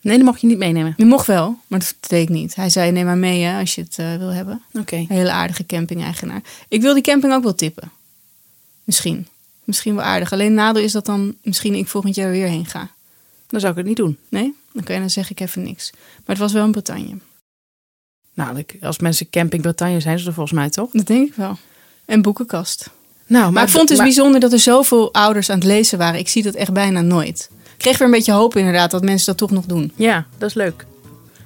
Nee, 0.00 0.16
die 0.16 0.24
mag 0.24 0.38
je 0.38 0.46
niet 0.46 0.58
meenemen. 0.58 0.94
Je 0.96 1.04
mocht 1.04 1.26
wel, 1.26 1.58
maar 1.66 1.78
dat 1.78 1.94
deed 2.00 2.22
ik 2.22 2.28
niet. 2.28 2.54
Hij 2.54 2.70
zei, 2.70 2.90
neem 2.90 3.04
maar 3.04 3.18
mee 3.18 3.42
hè, 3.42 3.60
als 3.60 3.74
je 3.74 3.80
het 3.80 3.98
eh, 3.98 4.16
wil 4.16 4.28
hebben. 4.28 4.62
Oké. 4.72 4.96
Een 4.96 5.06
hele 5.08 5.30
aardige 5.30 5.66
camping-eigenaar. 5.66 6.42
Ik 6.68 6.80
wil 6.80 6.94
die 6.94 7.02
camping 7.02 7.32
ook 7.32 7.42
wel 7.42 7.54
tippen. 7.54 7.90
Misschien. 8.84 9.26
Misschien 9.64 9.94
wel 9.94 10.04
aardig. 10.04 10.32
Alleen 10.32 10.54
nadeel 10.54 10.82
is 10.82 10.92
dat 10.92 11.06
dan 11.06 11.34
misschien 11.42 11.74
ik 11.74 11.88
volgend 11.88 12.14
jaar 12.14 12.30
weer 12.30 12.46
heen 12.46 12.66
ga. 12.66 12.90
Dan 13.54 13.62
zou 13.62 13.72
ik 13.72 13.78
het 13.78 13.88
niet 13.88 13.96
doen. 13.96 14.18
Nee? 14.28 14.54
Oké, 14.74 14.98
dan 14.98 15.10
zeg 15.10 15.30
ik 15.30 15.40
even 15.40 15.62
niks. 15.62 15.90
Maar 15.92 16.22
het 16.26 16.38
was 16.38 16.52
wel 16.52 16.64
in 16.64 16.70
Bretagne. 16.72 17.16
Nou, 18.34 18.64
als 18.80 18.98
mensen 18.98 19.30
camping 19.30 19.62
Bretagne 19.62 20.00
zijn 20.00 20.18
ze 20.18 20.26
er 20.26 20.32
volgens 20.32 20.58
mij 20.58 20.70
toch? 20.70 20.90
Dat 20.92 21.06
denk 21.06 21.28
ik 21.28 21.34
wel. 21.34 21.58
En 22.04 22.22
boekenkast. 22.22 22.90
Nou, 23.26 23.52
Maar, 23.52 23.62
ik 23.62 23.68
vond 23.68 23.80
het 23.80 23.88
dus 23.88 23.96
maar- 23.96 24.06
bijzonder 24.06 24.40
dat 24.40 24.52
er 24.52 24.58
zoveel 24.58 25.12
ouders 25.12 25.50
aan 25.50 25.58
het 25.58 25.66
lezen 25.66 25.98
waren. 25.98 26.18
Ik 26.18 26.28
zie 26.28 26.42
dat 26.42 26.54
echt 26.54 26.72
bijna 26.72 27.00
nooit. 27.00 27.50
Ik 27.52 27.78
kreeg 27.78 27.98
weer 27.98 28.06
een 28.06 28.12
beetje 28.14 28.32
hoop 28.32 28.56
inderdaad 28.56 28.90
dat 28.90 29.02
mensen 29.02 29.26
dat 29.26 29.36
toch 29.36 29.50
nog 29.50 29.64
doen. 29.64 29.92
Ja, 29.96 30.26
dat 30.38 30.48
is 30.48 30.54
leuk. 30.54 30.86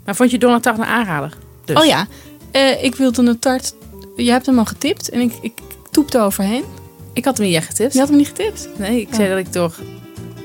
Maar 0.04 0.16
vond 0.16 0.30
je 0.30 0.38
Donald 0.38 0.62
Tart 0.62 0.78
een 0.78 0.84
aanrader? 0.84 1.36
Dus. 1.64 1.76
Oh 1.76 1.84
ja, 1.84 2.06
eh, 2.50 2.84
ik 2.84 2.94
wilde 2.94 3.22
een 3.22 3.38
tart. 3.38 3.74
Je 4.16 4.30
hebt 4.30 4.46
hem 4.46 4.58
al 4.58 4.64
getipt 4.64 5.08
en 5.08 5.20
ik, 5.20 5.32
ik 5.40 5.52
toepte 5.90 6.18
overheen. 6.20 6.64
Ik 7.12 7.24
had 7.24 7.38
hem 7.38 7.46
niet 7.46 7.56
echt 7.56 7.66
getipt. 7.66 7.92
Je 7.92 7.98
had 7.98 8.08
hem 8.08 8.16
niet 8.16 8.26
getipt? 8.26 8.68
Nee, 8.76 9.00
ik 9.00 9.08
zei 9.14 9.28
dat 9.28 9.38
ik 9.38 9.46
toch... 9.52 9.80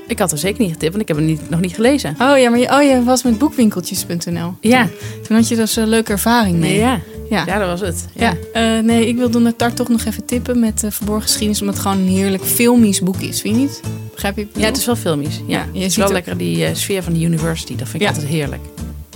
Ik 0.06 0.18
had 0.18 0.30
hem 0.30 0.38
zeker 0.38 0.60
niet 0.62 0.72
getipt, 0.72 0.90
want 0.90 1.02
ik 1.02 1.08
heb 1.08 1.16
hem 1.16 1.26
niet, 1.26 1.50
nog 1.50 1.60
niet 1.60 1.74
gelezen. 1.74 2.10
Oh 2.18 2.38
ja, 2.38 2.50
maar 2.50 2.58
je, 2.58 2.70
oh, 2.70 2.82
je 2.82 3.02
was 3.04 3.22
met 3.22 3.38
boekwinkeltjes.nl. 3.38 4.54
Ja. 4.60 4.88
Toen 5.26 5.36
had 5.36 5.48
je 5.48 5.56
dus 5.56 5.76
een 5.76 5.88
leuke 5.88 6.12
ervaring 6.12 6.58
mee. 6.58 6.78
Ja. 6.78 7.00
ja. 7.30 7.42
ja, 7.46 7.58
dat 7.58 7.68
was 7.68 7.80
het. 7.88 8.06
Ja, 8.14 8.34
eh, 8.52 8.78
nee, 8.78 9.06
ik 9.08 9.16
wilde 9.16 9.56
tart 9.56 9.76
toch 9.76 9.88
nog 9.88 10.04
even 10.04 10.24
tippen 10.24 10.58
met 10.60 10.82
uh, 10.84 10.90
Verborgen 10.90 11.22
Geschiedenis. 11.22 11.60
Omdat 11.60 11.74
het 11.76 11.86
gewoon 11.86 11.98
een 12.00 12.08
heerlijk 12.12 12.42
filmisch 12.44 13.00
boek 13.00 13.16
is. 13.20 13.40
Vind 13.40 13.54
je 13.54 13.60
niet? 13.60 13.80
Begrijp 14.12 14.36
je? 14.36 14.46
Ja, 14.54 14.64
het 14.66 14.76
is 14.76 14.86
wel 14.86 14.96
filmisch. 14.96 15.40
Ja, 15.46 15.58
Ja, 15.58 15.66
je 15.72 15.78
het 15.80 15.90
is 15.90 15.96
wel 15.96 16.06
ook- 16.06 16.12
lekker 16.12 16.36
die 16.36 16.64
eh, 16.64 16.74
sfeer 16.74 17.02
van 17.02 17.12
de 17.12 17.20
university. 17.20 17.76
Dat 17.76 17.88
vind 17.88 18.02
ik 18.02 18.08
Ja. 18.08 18.14
altijd 18.14 18.26
heerlijk. 18.32 18.62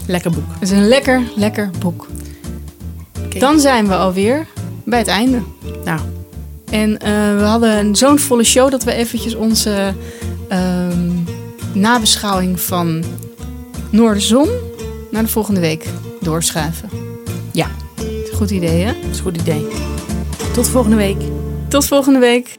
Lekker 0.07 0.31
boek. 0.31 0.45
Het 0.53 0.63
is 0.63 0.71
een 0.71 0.89
lekker, 0.89 1.23
lekker 1.37 1.71
boek. 1.79 2.07
Dan 3.39 3.61
zijn 3.61 3.89
we 3.89 3.95
alweer 3.97 4.47
bij 4.85 4.99
het 4.99 5.09
einde. 5.09 5.39
Nou, 5.85 6.01
En 6.71 6.99
eh, 6.99 7.37
we 7.37 7.43
hadden 7.43 7.97
zo'n 7.97 8.19
volle 8.19 8.45
show 8.45 8.71
dat 8.71 8.85
we 8.85 8.93
eventjes 8.93 9.35
onze 9.35 9.95
ehm, 10.49 11.11
nabeschouwing 11.73 12.61
van 12.61 13.05
Noorderzon 13.91 14.49
naar 15.11 15.23
de 15.23 15.29
volgende 15.29 15.61
week 15.61 15.87
doorschuiven. 16.21 16.89
Ja. 17.53 17.71
Goed 18.35 18.51
idee, 18.51 18.85
hè? 18.85 18.93
dat 18.93 19.11
is 19.11 19.17
een 19.17 19.25
goed 19.25 19.37
idee. 19.37 19.67
Tot 20.53 20.69
volgende 20.69 20.97
week. 20.97 21.21
Tot 21.69 21.87
volgende 21.87 22.19
week. 22.19 22.57